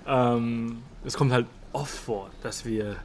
Ähm, 0.08 0.82
es 1.04 1.18
kommt 1.18 1.34
halt 1.34 1.46
oft 1.74 1.94
vor, 1.94 2.30
dass 2.42 2.64
wir 2.64 2.96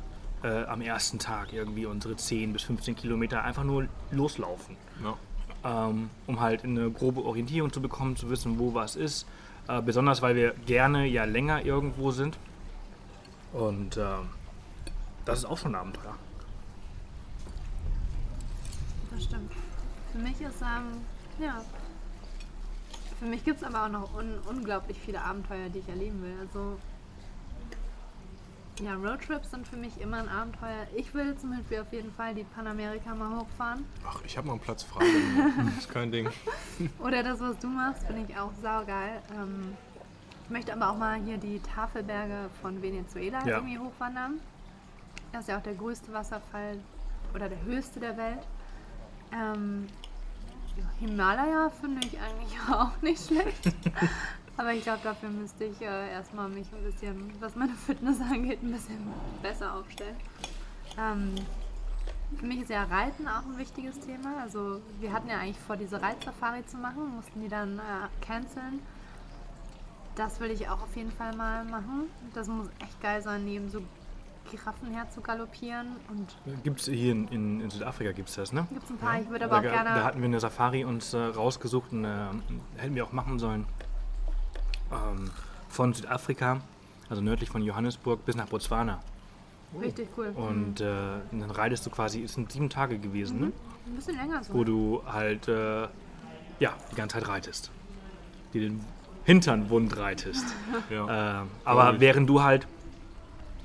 äh, 0.45 0.63
am 0.65 0.81
ersten 0.81 1.19
Tag 1.19 1.53
irgendwie 1.53 1.87
unsere 1.87 2.15
10 2.17 2.53
bis 2.53 2.63
15 2.63 2.95
Kilometer 2.95 3.43
einfach 3.43 3.65
nur 3.65 3.89
loslaufen 4.13 4.77
Ja. 5.03 5.89
ähm, 5.89 6.11
um 6.29 6.41
halt 6.41 6.63
eine 6.63 6.89
grobe 6.91 7.25
Orientierung 7.25 7.73
zu 7.73 7.83
bekommen, 7.83 8.15
zu 8.15 8.31
wissen, 8.31 8.59
wo 8.61 8.73
was 8.75 8.95
ist. 8.95 9.27
Äh, 9.67 9.83
besonders, 9.83 10.23
weil 10.23 10.37
wir 10.37 10.53
gerne 10.67 11.07
ja 11.07 11.25
länger 11.25 11.65
irgendwo 11.65 12.13
sind. 12.13 12.39
Und 13.53 13.97
ähm, 13.97 14.29
das 15.27 15.41
ist 15.41 15.45
auch 15.45 15.59
schon 15.59 15.75
ein 15.75 15.81
Abenteuer. 15.81 16.15
das 19.11 19.25
stimmt. 19.25 19.53
Für 20.13 20.19
mich 20.19 20.41
ist, 20.41 20.63
ähm, 20.63 21.01
ja. 21.39 21.63
Für 23.19 23.27
mich 23.27 23.45
gibt 23.45 23.59
es 23.63 23.65
aber 23.67 23.85
auch 23.85 23.89
noch 23.89 24.15
un 24.15 24.39
unglaublich 24.47 24.99
viele 25.05 25.21
Abenteuer, 25.23 25.69
die 25.69 25.79
ich 25.81 25.89
erleben 25.89 26.23
will. 26.23 26.35
Also, 26.41 26.79
ja, 28.83 28.95
Roadtrips 28.95 29.51
sind 29.51 29.67
für 29.67 29.77
mich 29.77 29.99
immer 30.03 30.19
ein 30.19 30.29
Abenteuer. 30.29 30.87
Ich 30.95 31.15
will 31.15 31.35
zum 31.39 31.57
Beispiel 31.57 31.81
auf 31.81 31.91
jeden 31.93 32.13
Fall 32.13 32.35
die 32.35 32.45
Panamerika 32.45 33.15
mal 33.15 33.41
hochfahren. 33.41 33.87
Ach, 34.07 34.21
ich 34.25 34.37
habe 34.37 34.47
mal 34.49 34.53
einen 34.55 34.61
Platz 34.63 34.83
frei. 34.83 35.05
ist 35.79 35.89
kein 35.91 36.13
Ding. 36.13 36.29
Oder 36.99 37.23
das, 37.23 37.41
was 37.41 37.59
du 37.59 37.69
machst, 37.69 38.03
finde 38.07 38.27
ich 38.31 38.39
auch 38.39 38.53
saugeil. 38.63 39.23
Ähm, 39.35 39.73
ich 40.45 40.51
möchte 40.51 40.75
aber 40.75 40.91
auch 40.91 40.99
mal 40.99 41.19
hier 41.23 41.39
die 41.39 41.59
Tafelberge 41.61 42.51
von 42.61 42.81
Venezuela 42.83 43.39
Ja. 43.47 43.57
irgendwie 43.57 43.79
hochwandern. 43.79 44.41
Das 45.37 45.43
ist 45.45 45.49
ja 45.49 45.59
auch 45.59 45.63
der 45.63 45.75
größte 45.75 46.11
Wasserfall 46.15 46.79
oder 47.35 47.51
der 47.51 47.63
höchste 47.63 48.01
der 48.01 48.17
Welt. 48.17 48.39
Ähm, 49.31 49.87
Himalaya 50.99 51.69
finde 51.79 52.07
ich 52.07 52.19
eigentlich 52.19 52.59
auch 52.71 53.03
nicht 53.03 53.23
schlecht. 53.23 53.67
aber 54.57 54.73
ich 54.73 54.85
glaube, 54.85 55.01
dafür 55.05 55.29
müsste 55.29 55.65
ich 55.65 55.79
äh, 55.83 56.11
erstmal 56.11 56.49
mich 56.49 56.67
ein 56.73 56.83
bisschen, 56.83 57.31
was 57.39 57.55
meine 57.55 57.75
Fitness 57.75 58.19
angeht, 58.33 58.63
ein 58.63 58.73
bisschen 58.73 59.13
besser 59.43 59.75
aufstellen. 59.75 60.17
Ähm, 60.99 61.35
für 62.39 62.47
mich 62.47 62.63
ist 62.63 62.71
ja 62.71 62.85
Reiten 62.85 63.29
auch 63.29 63.45
ein 63.45 63.59
wichtiges 63.59 64.01
Thema. 64.01 64.41
Also 64.41 64.81
wir 65.01 65.13
hatten 65.13 65.29
ja 65.29 65.37
eigentlich 65.37 65.61
vor, 65.61 65.77
diese 65.77 66.01
Reitsafari 66.01 66.65
zu 66.65 66.79
machen, 66.79 67.15
mussten 67.15 67.43
die 67.43 67.49
dann 67.49 67.79
äh, 67.79 68.25
canceln. 68.25 68.81
Das 70.15 70.41
will 70.41 70.51
ich 70.51 70.67
auch 70.71 70.81
auf 70.81 70.97
jeden 70.97 71.13
Fall 71.13 71.37
mal 71.37 71.63
machen. 71.67 72.09
Das 72.33 72.49
muss 72.49 72.69
echt 72.79 72.99
geil 73.03 73.21
sein, 73.21 73.45
neben 73.45 73.69
so 73.69 73.83
Giraffen 74.51 74.93
her 74.95 75.07
zu 75.11 75.21
galoppieren. 75.21 75.87
Und 76.09 76.63
Gibt 76.65 76.81
es 76.81 76.87
hier 76.87 77.13
in, 77.13 77.29
in, 77.29 77.61
in 77.61 77.71
Südafrika 77.71 78.13
gibt 78.13 78.29
es 78.29 78.35
das, 78.37 78.53
ne? 78.53 78.67
gibt 78.71 78.85
es 78.85 78.91
ein 78.91 78.99
paar, 78.99 79.21
ich 79.21 79.29
würde 79.29 79.41
Da, 79.41 79.47
aber 79.47 79.59
auch 79.59 79.63
ga- 79.63 79.71
gerne. 79.83 79.91
da 79.99 80.05
hatten 80.05 80.19
wir 80.21 80.27
eine 80.27 80.41
Safari 80.41 80.85
uns 80.85 81.13
äh, 81.15 81.19
rausgesucht 81.19 81.93
und 81.93 82.05
äh, 82.05 82.09
hätten 82.77 82.95
wir 82.95 83.05
auch 83.05 83.13
machen 83.13 83.39
sollen. 83.39 83.67
Ähm, 84.93 85.31
von 85.69 85.93
Südafrika, 85.93 86.61
also 87.09 87.23
nördlich 87.23 87.51
von 87.51 87.63
Johannesburg, 87.63 88.25
bis 88.25 88.37
nach 88.37 88.47
Botswana. 88.47 89.01
richtig 89.81 90.09
cool. 90.17 90.29
Und 90.35 90.81
äh, 90.81 90.85
dann 91.33 91.51
reitest 91.51 91.85
du 91.87 91.91
quasi, 91.91 92.23
es 92.23 92.35
sind 92.35 92.53
sieben 92.53 92.71
Tage 92.71 92.99
gewesen, 92.99 93.41
ne? 93.41 93.53
ein 93.87 93.95
bisschen 93.97 94.17
länger 94.17 94.43
so. 94.43 94.55
wo 94.55 94.65
du 94.65 95.03
halt 95.07 95.49
äh, 95.49 95.83
ja, 96.59 96.73
die 96.91 96.95
ganze 96.97 97.15
Zeit 97.19 97.29
reitest. 97.29 97.71
Die 98.55 98.61
den 98.61 98.85
Hintern 99.25 99.69
wund 99.71 99.97
reitest. 99.97 100.45
Ja. 100.91 101.43
äh, 101.43 101.47
aber 101.65 102.01
während 102.01 102.29
du 102.29 102.43
halt 102.43 102.67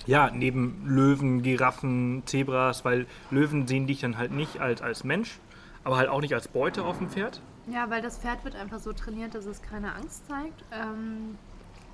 ja, 0.08 0.30
neben 0.32 0.86
Löwen, 0.86 1.42
Giraffen, 1.42 2.24
Zebras, 2.26 2.86
weil 2.86 3.06
Löwen 3.30 3.68
sehen 3.68 3.88
dich 3.88 4.02
dann 4.02 4.18
halt 4.18 4.32
nicht 4.32 4.60
als, 4.60 4.82
als 4.82 5.04
Mensch, 5.04 5.40
aber 5.84 5.98
halt 5.98 6.10
auch 6.10 6.22
nicht 6.22 6.34
als 6.34 6.48
Beute 6.48 6.84
auf 6.84 6.98
dem 6.98 7.10
Pferd. 7.10 7.42
Ja, 7.68 7.90
weil 7.90 8.02
das 8.02 8.18
Pferd 8.18 8.44
wird 8.44 8.56
einfach 8.56 8.80
so 8.80 8.94
trainiert, 8.94 9.36
dass 9.36 9.46
es 9.46 9.62
keine 9.62 9.94
Angst 9.94 10.28
zeigt 10.28 10.64
ähm, 10.72 11.38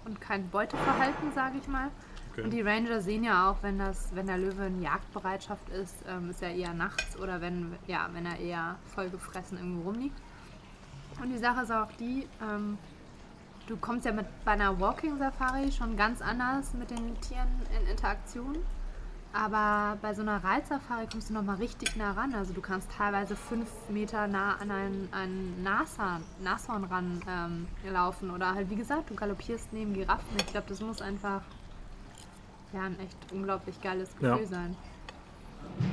und 0.05 0.21
kein 0.21 0.49
Beuteverhalten, 0.49 1.31
sage 1.33 1.57
ich 1.61 1.67
mal. 1.67 1.89
Okay. 2.31 2.43
Und 2.43 2.51
die 2.51 2.61
Ranger 2.61 3.01
sehen 3.01 3.23
ja 3.23 3.49
auch, 3.49 3.57
wenn 3.63 3.77
das, 3.79 4.09
wenn 4.13 4.27
der 4.27 4.37
Löwe 4.37 4.67
in 4.67 4.81
Jagdbereitschaft 4.81 5.69
ist, 5.69 5.95
ähm, 6.07 6.29
ist 6.29 6.41
er 6.41 6.53
eher 6.53 6.73
nachts 6.73 7.17
oder 7.19 7.41
wenn, 7.41 7.73
ja, 7.87 8.09
wenn 8.13 8.25
er 8.25 8.39
eher 8.39 8.75
voll 8.93 9.09
gefressen 9.09 9.57
irgendwo 9.57 9.89
rumliegt. 9.89 10.17
Und 11.21 11.31
die 11.31 11.37
Sache 11.37 11.63
ist 11.63 11.71
auch 11.71 11.91
die, 11.99 12.27
ähm, 12.41 12.77
du 13.67 13.77
kommst 13.77 14.05
ja 14.05 14.11
mit 14.11 14.25
bei 14.45 14.51
einer 14.51 14.79
Walking 14.79 15.17
Safari 15.17 15.71
schon 15.71 15.95
ganz 15.95 16.21
anders 16.21 16.73
mit 16.73 16.89
den 16.89 17.19
Tieren 17.21 17.47
in 17.79 17.87
Interaktion. 17.89 18.57
Aber 19.33 19.97
bei 20.01 20.13
so 20.13 20.21
einer 20.21 20.43
Reitsafari 20.43 21.05
kommst 21.11 21.29
du 21.29 21.33
nochmal 21.33 21.57
richtig 21.57 21.95
nah 21.95 22.13
ran. 22.13 22.33
Also 22.33 22.53
du 22.53 22.61
kannst 22.61 22.89
teilweise 22.97 23.35
fünf 23.35 23.69
Meter 23.89 24.25
nah 24.25 24.55
an 24.55 24.71
einen, 24.71 25.09
einen 25.11 25.61
Nashorn, 25.61 26.23
Nashorn 26.41 26.85
ran 26.85 27.21
ähm, 27.29 27.67
laufen. 27.91 28.31
Oder 28.31 28.55
halt, 28.55 28.69
wie 28.69 28.75
gesagt, 28.75 29.09
du 29.09 29.15
galoppierst 29.15 29.73
neben 29.73 29.93
Giraffen. 29.93 30.25
Ich 30.37 30.47
glaube, 30.47 30.67
das 30.69 30.79
muss 30.81 31.01
einfach 31.01 31.41
ja, 32.73 32.81
ein 32.81 32.97
echt 32.99 33.17
unglaublich 33.31 33.79
geiles 33.81 34.09
Gefühl 34.13 34.41
Ja. 34.41 34.47
sein. 34.47 34.75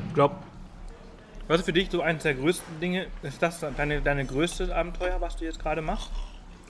Ich 0.08 0.14
glaube, 0.14 0.36
was 1.48 1.58
ist 1.58 1.66
für 1.66 1.72
dich 1.72 1.90
so 1.90 2.00
eines 2.00 2.22
der 2.22 2.34
größten 2.34 2.80
Dinge? 2.80 3.08
Ist 3.22 3.42
das 3.42 3.60
deine, 3.76 4.00
deine 4.00 4.24
größte 4.24 4.74
Abenteuer, 4.74 5.20
was 5.20 5.36
du 5.36 5.44
jetzt 5.44 5.58
gerade 5.58 5.82
machst? 5.82 6.10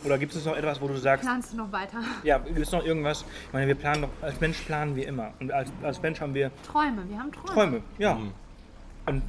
Oder 0.04 0.18
gibt 0.18 0.34
es 0.34 0.44
noch 0.44 0.56
etwas, 0.56 0.80
wo 0.80 0.88
du 0.88 0.96
sagst, 0.98 1.24
Planst 1.24 1.52
du 1.52 1.56
noch 1.56 1.72
weiter? 1.72 1.98
ja, 2.22 2.38
gibt 2.38 2.58
es 2.58 2.70
noch 2.72 2.84
irgendwas? 2.84 3.24
Ich 3.46 3.52
meine, 3.52 3.66
wir 3.66 3.74
planen 3.74 4.02
doch, 4.02 4.10
als 4.20 4.40
Mensch 4.40 4.58
planen 4.60 4.94
wir 4.96 5.08
immer. 5.08 5.32
Und 5.40 5.50
als, 5.50 5.70
als 5.82 6.00
Mensch 6.02 6.20
haben 6.20 6.34
wir 6.34 6.50
Träume, 6.70 7.08
wir 7.08 7.18
haben 7.18 7.32
Träume. 7.32 7.52
Träume, 7.54 7.82
ja. 7.98 8.14
Mhm. 8.14 8.32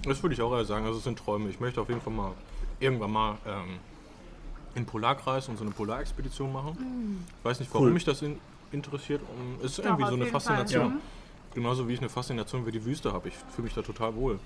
Das 0.03 0.21
würde 0.23 0.33
ich 0.35 0.41
auch 0.41 0.53
eher 0.53 0.65
sagen. 0.65 0.85
Also 0.85 0.97
es 0.97 1.03
sind 1.03 1.19
Träume. 1.19 1.49
Ich 1.49 1.59
möchte 1.59 1.81
auf 1.81 1.89
jeden 1.89 2.01
Fall 2.01 2.13
mal 2.13 2.31
irgendwann 2.79 3.11
mal 3.11 3.37
ähm, 3.45 3.79
in 4.75 4.85
Polarkreis 4.85 5.49
und 5.49 5.57
so 5.57 5.63
eine 5.63 5.71
Polarexpedition 5.71 6.51
machen. 6.51 7.25
Ich 7.39 7.45
weiß 7.45 7.59
nicht, 7.59 7.73
warum 7.73 7.87
Cool. 7.87 7.93
mich 7.93 8.03
das 8.05 8.21
in, 8.21 8.37
interessiert. 8.71 9.21
Und 9.21 9.65
es 9.65 9.71
ist 9.71 9.79
Doch, 9.79 9.85
irgendwie 9.85 10.07
so 10.07 10.15
eine. 10.15 10.25
Faszination. 10.27 10.93
Mhm. 10.95 10.99
Genauso 11.53 11.87
wie 11.87 11.93
ich 11.93 11.99
eine 11.99 12.09
Faszination 12.09 12.65
für 12.65 12.71
die 12.71 12.83
Wüste 12.83 13.13
habe. 13.13 13.29
Ich 13.29 13.35
fühle 13.53 13.65
mich 13.65 13.73
da 13.73 13.81
total 13.81 14.15
wohl. 14.15 14.39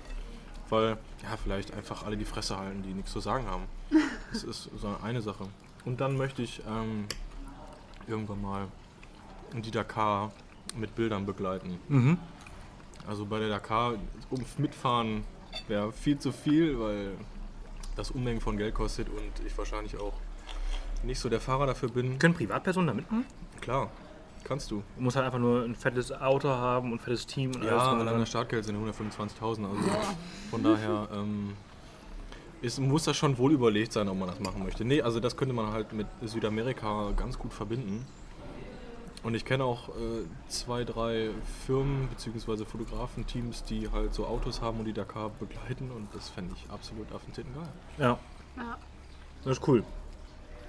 Weil, 0.68 0.90
ja, 1.22 1.36
vielleicht 1.42 1.74
einfach 1.74 2.04
alle 2.06 2.16
die 2.16 2.24
Fresse 2.24 2.56
halten, 2.56 2.82
die 2.84 2.94
nichts 2.94 3.10
zu 3.12 3.20
sagen 3.20 3.46
haben. 3.46 3.64
Das 4.32 4.44
ist 4.44 4.70
so 4.80 4.88
eine 5.02 5.20
Sache. 5.20 5.44
Und 5.84 6.00
dann 6.00 6.16
möchte 6.16 6.42
ich 6.42 6.60
ähm, 6.68 7.06
irgendwann 8.06 8.42
mal 8.42 8.68
die 9.54 9.70
Dakar 9.70 10.32
mit 10.76 10.94
Bildern 10.94 11.26
begleiten. 11.26 11.78
Mhm. 11.88 12.18
Also 13.06 13.24
bei 13.26 13.38
der 13.38 13.48
Dakar 13.48 13.94
Mitfahren 14.58 15.24
wäre 15.68 15.90
viel 15.92 16.18
zu 16.18 16.32
viel, 16.32 16.78
weil 16.78 17.12
das 17.96 18.10
Unmengen 18.10 18.40
von 18.40 18.56
Geld 18.56 18.74
kostet 18.74 19.08
und 19.08 19.44
ich 19.46 19.56
wahrscheinlich 19.58 19.98
auch 19.98 20.12
nicht 21.02 21.18
so 21.18 21.28
der 21.28 21.40
Fahrer 21.40 21.66
dafür 21.66 21.88
bin. 21.88 22.18
Können 22.18 22.34
Privatpersonen 22.34 22.88
da 22.88 22.94
mitmachen? 22.94 23.24
Klar, 23.60 23.90
kannst 24.44 24.70
du. 24.70 24.82
Du 24.96 25.02
musst 25.02 25.16
halt 25.16 25.26
einfach 25.26 25.38
nur 25.38 25.64
ein 25.64 25.74
fettes 25.74 26.12
Auto 26.12 26.48
haben 26.50 26.92
und 26.92 26.98
ein 27.00 27.02
fettes 27.04 27.26
Team 27.26 27.54
und 27.54 27.64
Ja, 27.64 27.78
alles. 27.78 28.06
allein 28.06 28.20
das 28.20 28.28
Startgeld 28.28 28.64
sind 28.64 28.76
125.000. 28.76 29.40
Also 29.68 29.90
von 30.50 30.62
daher 30.62 31.08
ähm, 31.12 31.54
ist, 32.62 32.78
muss 32.78 33.04
das 33.04 33.16
schon 33.16 33.38
wohl 33.38 33.52
überlegt 33.52 33.92
sein, 33.92 34.08
ob 34.08 34.18
man 34.18 34.28
das 34.28 34.40
machen 34.40 34.62
möchte. 34.62 34.84
Nee, 34.84 35.02
also 35.02 35.20
das 35.20 35.36
könnte 35.36 35.54
man 35.54 35.72
halt 35.72 35.92
mit 35.92 36.06
Südamerika 36.22 37.10
ganz 37.16 37.38
gut 37.38 37.52
verbinden. 37.52 38.06
Und 39.22 39.34
ich 39.34 39.44
kenne 39.44 39.64
auch 39.64 39.90
äh, 39.90 40.24
zwei, 40.48 40.84
drei 40.84 41.30
Firmen 41.66 42.08
bzw. 42.08 42.64
Fotografenteams, 42.64 43.64
die 43.64 43.90
halt 43.90 44.14
so 44.14 44.26
Autos 44.26 44.62
haben 44.62 44.78
und 44.78 44.86
die 44.86 44.94
Dakar 44.94 45.28
begleiten 45.38 45.90
und 45.90 46.08
das 46.14 46.30
fände 46.30 46.54
ich 46.56 46.70
absolut 46.70 47.12
affenzitten 47.12 47.52
geil. 47.54 47.68
Ja, 47.98 48.18
Ja. 48.56 48.78
das 49.44 49.58
ist 49.58 49.68
cool. 49.68 49.84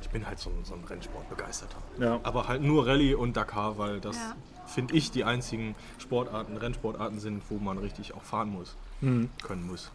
Ich 0.02 0.10
bin 0.10 0.26
halt 0.28 0.40
so 0.40 0.50
ein, 0.50 0.66
so 0.66 0.74
ein 0.74 0.84
Rennsportbegeisterter. 0.84 1.78
Ja. 2.00 2.20
Aber 2.24 2.48
halt 2.50 2.62
nur 2.62 2.88
Rallye 2.88 3.14
und 3.16 3.38
Dakar, 3.38 3.78
weil 3.78 4.02
das, 4.02 4.18
Ja. 4.18 4.36
finde 4.66 4.96
ich, 4.96 5.12
die 5.12 5.24
einzigen 5.24 5.76
Sportarten, 5.98 6.58
Rennsportarten 6.58 7.20
sind, 7.20 7.44
wo 7.50 7.58
man 7.58 7.78
richtig 7.78 8.14
auch 8.16 8.24
fahren 8.24 8.50
muss. 8.50 8.76
Mhm. 9.00 9.30
Können 9.44 9.66
muss. 9.66 9.92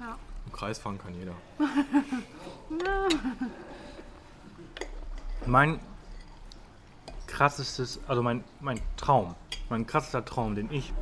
Ja. 0.00 0.16
Im 0.46 0.52
Kreis 0.52 0.78
fahren 0.78 0.98
kann 0.98 1.14
jeder. 1.14 1.32
Mein 5.46 5.78
krassestes, 7.26 8.00
also 8.08 8.22
mein, 8.22 8.42
mein 8.60 8.80
Traum, 8.96 9.34
mein 9.68 9.86
krassester 9.86 10.24
Traum, 10.24 10.54
den 10.54 10.72
ich 10.72 10.92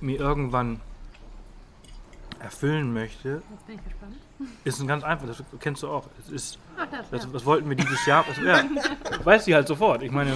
mir 0.00 0.18
irgendwann 0.18 0.80
erfüllen 2.40 2.92
möchte, 2.92 3.42
Jetzt 3.50 3.66
bin 3.66 3.76
ich 3.76 3.84
gespannt. 3.84 4.16
ist 4.64 4.80
ein 4.80 4.86
ganz 4.86 5.04
einfach, 5.04 5.26
das 5.26 5.42
kennst 5.60 5.82
du 5.82 5.88
auch. 5.88 6.08
Es 6.20 6.28
ist, 6.28 6.58
Ach, 6.76 6.86
das, 6.90 7.08
das, 7.10 7.24
ja. 7.24 7.32
was 7.32 7.44
wollten 7.46 7.68
wir 7.68 7.76
dieses 7.76 8.04
Jahr? 8.04 8.24
Das, 8.28 8.36
ja, 8.38 8.62
weißt 9.24 9.46
du 9.46 9.54
halt 9.54 9.66
sofort. 9.68 10.02
Ich 10.02 10.10
meine, 10.12 10.34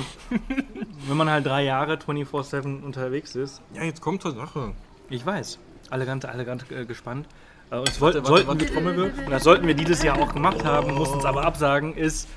wenn 1.06 1.16
man 1.16 1.28
halt 1.28 1.44
drei 1.44 1.64
Jahre 1.64 1.94
24-7 1.96 2.82
unterwegs 2.82 3.34
ist, 3.34 3.60
Ja, 3.74 3.82
jetzt 3.82 4.00
kommt 4.00 4.22
zur 4.22 4.32
Sache. 4.32 4.72
ich 5.10 5.24
weiß, 5.26 5.58
alle 5.90 6.06
ganz, 6.06 6.24
alle 6.24 6.44
ganz 6.44 6.70
äh, 6.70 6.84
gespannt. 6.84 7.26
Äh, 7.70 7.76
und 7.76 7.88
das 7.88 8.00
Warte, 8.00 8.18
warte, 8.18 8.28
sollten 8.28 8.48
wir, 8.48 8.60
warte, 8.60 8.72
Trommelwirbel. 8.72 9.24
und 9.24 9.30
das 9.30 9.44
sollten 9.44 9.66
wir 9.66 9.74
dieses 9.74 10.02
Jahr 10.02 10.18
auch 10.18 10.32
gemacht 10.32 10.64
haben, 10.64 10.94
mussten 10.94 11.18
es 11.18 11.24
aber 11.24 11.44
absagen, 11.44 11.94
ist 11.94 12.28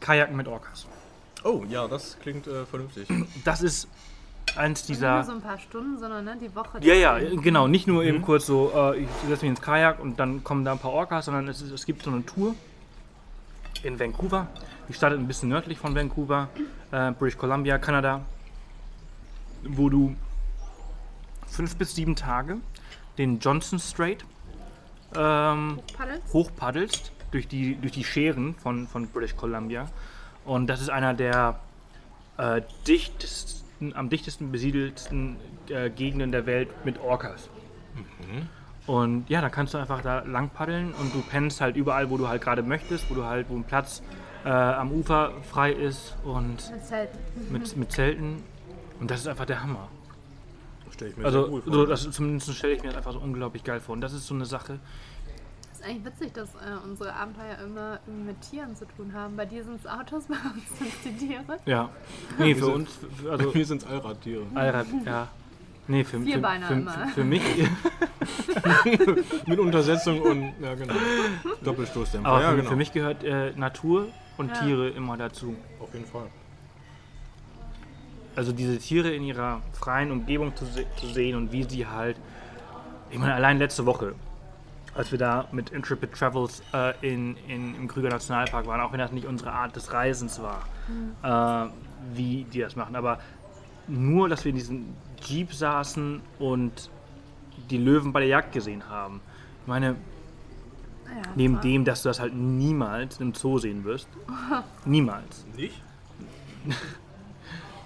Kajaken 0.00 0.36
mit 0.36 0.48
Orcas. 0.48 0.86
Oh, 1.44 1.64
ja, 1.68 1.88
das 1.88 2.18
klingt 2.20 2.46
äh, 2.46 2.66
vernünftig. 2.66 3.08
Das 3.44 3.62
ist 3.62 3.88
eins 4.56 4.80
Nicht 4.80 5.00
dieser... 5.00 5.16
nur 5.16 5.24
so 5.24 5.32
ein 5.32 5.40
paar 5.40 5.58
Stunden, 5.58 5.98
sondern 5.98 6.24
ne, 6.24 6.36
die 6.40 6.54
Woche. 6.54 6.78
Ja, 6.82 6.94
ja, 6.94 7.18
genau. 7.18 7.68
Nicht 7.68 7.86
nur 7.86 8.04
eben 8.04 8.22
kurz 8.22 8.46
so, 8.46 8.72
äh, 8.74 9.00
ich 9.00 9.08
setze 9.28 9.44
mich 9.44 9.50
ins 9.50 9.62
Kajak 9.62 10.00
und 10.00 10.18
dann 10.18 10.44
kommen 10.44 10.64
da 10.64 10.72
ein 10.72 10.78
paar 10.78 10.92
Orcas, 10.92 11.26
sondern 11.26 11.48
es, 11.48 11.62
ist, 11.62 11.70
es 11.70 11.86
gibt 11.86 12.02
so 12.02 12.10
eine 12.10 12.24
Tour 12.26 12.54
in 13.82 13.98
Vancouver. 13.98 14.48
Die 14.88 14.92
startet 14.92 15.18
ein 15.18 15.26
bisschen 15.26 15.48
nördlich 15.48 15.78
von 15.78 15.94
Vancouver, 15.94 16.48
äh, 16.90 17.12
British 17.12 17.38
Columbia, 17.38 17.78
Kanada, 17.78 18.22
wo 19.62 19.88
du 19.88 20.16
fünf 21.46 21.76
bis 21.76 21.94
sieben 21.94 22.16
Tage 22.16 22.56
den 23.18 23.38
Johnson 23.38 23.78
Strait 23.78 24.24
ähm, 25.16 25.80
Paddels. 25.96 26.32
hochpaddelst 26.32 27.12
durch 27.30 27.48
die, 27.48 27.74
durch 27.76 27.92
die 27.92 28.04
Scheren 28.04 28.54
von, 28.56 28.86
von 28.86 29.06
British 29.08 29.36
Columbia. 29.36 29.86
Und 30.44 30.66
das 30.68 30.80
ist 30.80 30.90
einer 30.90 31.14
der 31.14 31.60
äh, 32.38 32.62
dichtesten, 32.86 33.94
am 33.94 34.08
dichtesten 34.10 34.50
besiedelten 34.52 35.36
äh, 35.68 35.90
Gegenden 35.90 36.32
der 36.32 36.46
Welt 36.46 36.68
mit 36.84 36.98
Orcas. 37.00 37.48
Und 38.86 39.28
ja, 39.28 39.40
da 39.40 39.48
kannst 39.50 39.74
du 39.74 39.78
einfach 39.78 40.00
da 40.02 40.20
lang 40.20 40.50
paddeln 40.50 40.92
und 40.94 41.14
du 41.14 41.20
pennst 41.22 41.60
halt 41.60 41.76
überall, 41.76 42.10
wo 42.10 42.16
du 42.16 42.28
halt 42.28 42.42
gerade 42.42 42.62
möchtest, 42.62 43.10
wo 43.10 43.14
du 43.14 43.24
halt, 43.24 43.46
wo 43.48 43.56
ein 43.56 43.64
Platz 43.64 44.02
äh, 44.44 44.48
am 44.48 44.90
Ufer 44.92 45.32
frei 45.42 45.72
ist 45.72 46.16
und 46.24 46.70
Mit 46.70 46.84
Zelt. 46.86 47.10
mit, 47.50 47.76
mit 47.76 47.92
Zelten. 47.92 48.42
Und 48.98 49.10
das 49.10 49.20
ist 49.20 49.28
einfach 49.28 49.44
der 49.46 49.62
Hammer. 49.62 49.88
Stell 51.00 51.08
ich 51.08 51.16
mir 51.16 51.30
sehr 51.30 51.40
Also, 51.40 51.50
cool 51.50 51.62
vor. 51.62 51.72
so, 51.72 51.86
das, 51.86 52.10
zumindest 52.10 52.54
stelle 52.54 52.74
ich 52.74 52.82
mir 52.82 52.88
das 52.88 52.98
einfach 52.98 53.14
so 53.14 53.20
unglaublich 53.20 53.64
geil 53.64 53.80
vor. 53.80 53.94
Und 53.94 54.02
das 54.02 54.12
ist 54.12 54.26
so 54.26 54.34
eine 54.34 54.44
Sache, 54.44 54.78
ist 55.72 55.82
eigentlich 55.82 56.04
witzig, 56.04 56.34
dass 56.34 56.50
äh, 56.56 56.58
unsere 56.84 57.14
Abenteuer 57.14 57.56
immer 57.64 58.00
mit 58.06 58.38
Tieren 58.42 58.76
zu 58.76 58.84
tun 58.84 59.14
haben. 59.14 59.34
Bei 59.34 59.46
dir 59.46 59.64
sind 59.64 59.80
es 59.80 59.86
Autos, 59.86 60.24
bei 60.28 60.34
uns 60.34 60.78
sind 60.78 60.88
es 60.88 61.02
die 61.04 61.26
Tiere. 61.26 61.42
ja. 61.64 61.88
Nee, 62.38 62.54
für 62.54 62.66
uns, 62.66 62.90
für- 63.16 63.30
also 63.32 63.54
Wir 63.54 63.64
sind 63.64 63.86
Allradtiere. 63.86 64.42
Allrad, 64.54 64.86
ja. 65.06 65.28
Nee, 65.88 66.04
für, 66.04 66.20
für, 66.20 66.26
für, 66.26 66.32
immer. 66.74 66.92
für, 66.92 67.08
für 67.14 67.24
mich, 67.24 67.42
Mit 69.46 69.58
Untersetzung 69.58 70.20
und, 70.20 70.52
ja 70.60 70.74
genau, 70.74 70.94
Doppelstoßdämpfer. 71.64 72.28
aber 72.30 72.42
ja, 72.42 72.50
für, 72.50 72.56
genau. 72.56 72.68
für 72.68 72.76
mich 72.76 72.92
gehört 72.92 73.24
äh, 73.24 73.52
Natur 73.56 74.08
und 74.36 74.48
Ja. 74.48 74.54
Tiere 74.62 74.88
immer 74.90 75.16
dazu. 75.16 75.56
Auf 75.80 75.92
jeden 75.94 76.04
Fall. 76.06 76.26
Also 78.36 78.52
diese 78.52 78.78
Tiere 78.78 79.10
in 79.10 79.22
ihrer 79.24 79.60
freien 79.72 80.10
Umgebung 80.10 80.54
zu, 80.56 80.64
se 80.64 80.86
zu 80.96 81.06
sehen 81.08 81.36
und 81.36 81.52
wie 81.52 81.64
sie 81.64 81.86
halt, 81.86 82.16
ich 83.10 83.18
meine, 83.18 83.34
allein 83.34 83.58
letzte 83.58 83.86
Woche, 83.86 84.14
als 84.94 85.10
wir 85.10 85.18
da 85.18 85.46
mit 85.52 85.70
Intrepid 85.70 86.12
Travels 86.12 86.62
äh, 86.72 86.92
in, 87.02 87.36
in, 87.48 87.74
im 87.74 87.88
Krüger 87.88 88.08
Nationalpark 88.08 88.66
waren, 88.66 88.80
auch 88.80 88.92
wenn 88.92 88.98
das 88.98 89.12
nicht 89.12 89.26
unsere 89.26 89.52
Art 89.52 89.74
des 89.76 89.92
Reisens 89.92 90.40
war, 90.40 91.66
äh, 91.66 91.70
wie 92.14 92.44
die 92.44 92.60
das 92.60 92.76
machen, 92.76 92.96
aber 92.96 93.18
nur, 93.88 94.28
dass 94.28 94.44
wir 94.44 94.50
in 94.50 94.56
diesem 94.56 94.86
Jeep 95.22 95.52
saßen 95.52 96.20
und 96.38 96.90
die 97.70 97.78
Löwen 97.78 98.12
bei 98.12 98.20
der 98.20 98.28
Jagd 98.28 98.52
gesehen 98.52 98.88
haben. 98.88 99.20
Ich 99.62 99.66
meine, 99.68 99.96
Ja, 101.06 101.22
neben 101.34 101.54
voll. 101.54 101.62
dem, 101.62 101.84
dass 101.84 102.02
du 102.02 102.08
das 102.08 102.20
halt 102.20 102.32
niemals 102.34 103.18
im 103.20 103.34
Zoo 103.34 103.58
sehen 103.58 103.84
wirst. 103.84 104.08
niemals. 104.84 105.44
Nicht? 105.56 105.82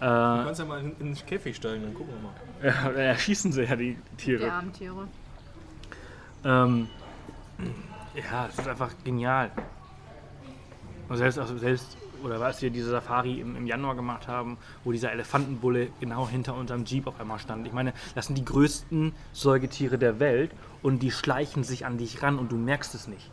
Äh, 0.00 0.04
Du 0.04 0.44
kannst 0.44 0.60
ja 0.60 0.66
mal 0.66 0.80
in, 0.80 0.92
in 1.00 1.14
den 1.14 1.26
Käfig 1.26 1.56
steigen, 1.56 1.82
dann 1.82 1.94
gucken 1.94 2.14
wir 2.14 2.70
mal. 2.72 2.84
ja, 2.84 2.92
da 2.92 3.00
erschießen 3.00 3.52
sie 3.52 3.62
ja 3.62 3.76
die 3.76 3.96
Tiere. 4.16 4.44
Die 4.44 4.50
armen 4.50 4.72
Tiere. 4.72 5.08
Ähm, 6.44 6.88
ja, 8.14 8.46
es 8.48 8.58
ist 8.58 8.68
einfach 8.68 8.90
genial. 9.02 9.50
Und 11.08 11.16
selbst, 11.16 11.38
also 11.38 11.56
selbst, 11.58 11.96
oder 12.22 12.40
was 12.40 12.62
wir 12.62 12.70
diese 12.70 12.90
Safari 12.90 13.40
im, 13.40 13.56
im 13.56 13.66
Januar 13.66 13.94
gemacht 13.94 14.28
haben, 14.28 14.56
wo 14.84 14.92
dieser 14.92 15.12
Elefantenbulle 15.12 15.88
genau 16.00 16.28
hinter 16.28 16.54
unserem 16.54 16.84
Jeep 16.84 17.06
auf 17.06 17.20
einmal 17.20 17.38
stand. 17.38 17.66
Ich 17.66 17.72
meine, 17.72 17.92
das 18.14 18.26
sind 18.26 18.36
die 18.36 18.44
größten 18.44 19.12
Säugetiere 19.32 19.98
der 19.98 20.20
Welt 20.20 20.52
und 20.82 21.02
die 21.02 21.10
schleichen 21.10 21.64
sich 21.64 21.84
an 21.86 21.98
dich 21.98 22.22
ran 22.22 22.38
und 22.38 22.50
du 22.52 22.56
merkst 22.56 22.94
es 22.94 23.08
nicht. 23.08 23.30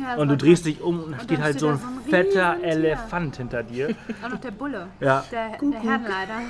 Ja, 0.00 0.16
Und 0.16 0.28
du 0.28 0.36
drehst 0.36 0.64
dich 0.66 0.80
um 0.80 1.02
und 1.02 1.12
da 1.12 1.18
Und 1.18 1.24
steht 1.24 1.40
halt 1.40 1.50
steht 1.58 1.60
so 1.60 1.66
da 1.68 1.72
ein 1.74 1.78
so 1.78 1.86
ein 1.86 2.00
fetter 2.10 2.52
Riesentier. 2.56 2.70
Elefant 2.72 3.36
hinter 3.36 3.62
dir. 3.62 3.94
Auch 4.24 4.28
noch 4.30 4.40
der 4.40 4.50
Bulle. 4.50 4.88
Ja. 5.00 5.24
Der, 5.30 5.58
der 5.58 5.80
Herrenleiter. 5.82 6.40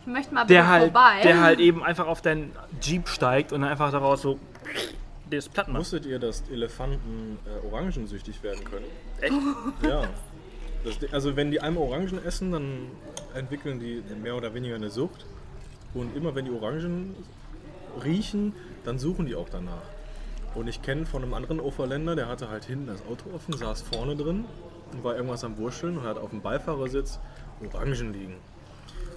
Ich 0.00 0.06
möchte 0.06 0.34
mal 0.34 0.44
Der 0.46 0.66
halt, 0.68 0.92
vorbei. 0.92 1.20
der 1.22 1.40
halt 1.40 1.60
eben 1.60 1.82
einfach 1.82 2.06
auf 2.06 2.22
deinen 2.22 2.52
Jeep 2.80 3.08
steigt 3.08 3.52
und 3.52 3.60
dann 3.62 3.70
einfach 3.70 3.90
daraus 3.92 4.22
so 4.22 4.38
das 5.30 5.48
platt 5.48 5.68
macht. 5.68 5.80
Wusstet 5.80 6.06
ihr, 6.06 6.18
dass 6.18 6.42
Elefanten 6.50 7.38
äh, 7.46 7.66
orangensüchtig 7.66 8.42
werden 8.42 8.64
können? 8.64 8.84
Echt? 9.20 9.34
Ja. 9.88 10.04
Das, 10.84 11.12
also 11.12 11.34
wenn 11.34 11.50
die 11.50 11.60
einmal 11.60 11.82
Orangen 11.82 12.24
essen, 12.24 12.52
dann 12.52 12.86
entwickeln 13.34 13.80
die 13.80 14.02
mehr 14.22 14.36
oder 14.36 14.54
weniger 14.54 14.76
eine 14.76 14.90
Sucht. 14.90 15.26
Und 15.94 16.14
immer 16.16 16.34
wenn 16.34 16.44
die 16.44 16.52
Orangen 16.52 17.16
riechen, 18.04 18.52
dann 18.84 18.98
suchen 18.98 19.26
die 19.26 19.34
auch 19.34 19.48
danach. 19.48 19.82
Und 20.56 20.68
ich 20.68 20.80
kenne 20.80 21.04
von 21.04 21.22
einem 21.22 21.34
anderen 21.34 21.60
Oberländer, 21.60 22.16
der 22.16 22.28
hatte 22.28 22.48
halt 22.48 22.64
hinten 22.64 22.86
das 22.86 23.02
Auto 23.02 23.30
offen, 23.34 23.54
saß 23.54 23.82
vorne 23.82 24.16
drin 24.16 24.46
und 24.92 25.04
war 25.04 25.14
irgendwas 25.14 25.44
am 25.44 25.58
Wurscheln 25.58 25.98
und 25.98 26.04
hat 26.04 26.16
auf 26.16 26.30
dem 26.30 26.40
Beifahrersitz 26.40 27.20
Orangen 27.72 28.14
liegen. 28.14 28.36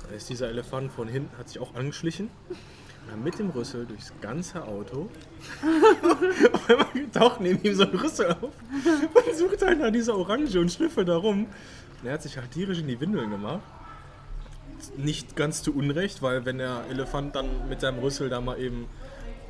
Dann 0.03 0.15
ist 0.15 0.29
dieser 0.29 0.49
Elefant 0.49 0.91
von 0.91 1.07
hinten, 1.07 1.37
hat 1.37 1.47
sich 1.47 1.59
auch 1.59 1.75
angeschlichen 1.75 2.29
und 2.49 3.11
dann 3.11 3.23
mit 3.23 3.39
dem 3.39 3.51
Rüssel 3.51 3.85
durchs 3.85 4.11
ganze 4.19 4.65
Auto. 4.65 5.09
auf 6.73 6.87
taucht 7.13 7.39
neben 7.39 7.63
ihm 7.63 7.73
so 7.73 7.83
ein 7.83 7.95
Rüssel 7.95 8.31
auf 8.31 8.43
und 8.43 9.35
sucht 9.35 9.61
halt 9.61 9.79
nach 9.79 9.91
dieser 9.91 10.17
Orange 10.17 10.59
und 10.59 10.69
schnüffelt 10.69 11.07
da 11.07 11.15
rum. 11.15 11.47
Und 12.01 12.07
er 12.07 12.13
hat 12.13 12.23
sich 12.23 12.37
halt 12.37 12.51
tierisch 12.51 12.79
in 12.79 12.87
die 12.87 12.99
Windeln 12.99 13.29
gemacht. 13.29 13.61
Nicht 14.97 15.37
ganz 15.37 15.63
zu 15.63 15.73
Unrecht, 15.73 16.21
weil 16.21 16.45
wenn 16.45 16.57
der 16.57 16.83
Elefant 16.89 17.35
dann 17.35 17.69
mit 17.69 17.79
seinem 17.79 17.99
Rüssel 17.99 18.29
da 18.29 18.41
mal 18.41 18.59
eben 18.59 18.87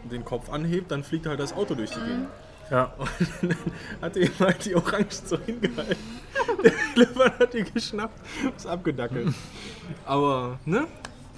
den 0.04 0.26
Kopf 0.26 0.50
anhebt, 0.50 0.92
dann 0.92 1.04
fliegt 1.04 1.26
halt 1.26 1.40
das 1.40 1.54
Auto 1.54 1.76
durch 1.76 1.92
die 1.92 2.00
Gegend. 2.00 2.28
Ja. 2.70 2.94
Und 3.42 3.52
dann 3.52 3.58
hat 4.02 4.18
er 4.18 4.24
ihm 4.24 4.40
halt 4.40 4.66
die 4.66 4.76
Orange 4.76 5.12
so 5.26 5.38
hingehalten. 5.40 6.20
Der 6.64 6.74
Elefant 6.96 7.40
hat 7.40 7.54
die 7.54 7.64
geschnappt, 7.64 8.20
ist 8.56 8.68
abgedackelt. 8.68 9.34
Aber, 10.06 10.60
ne? 10.66 10.88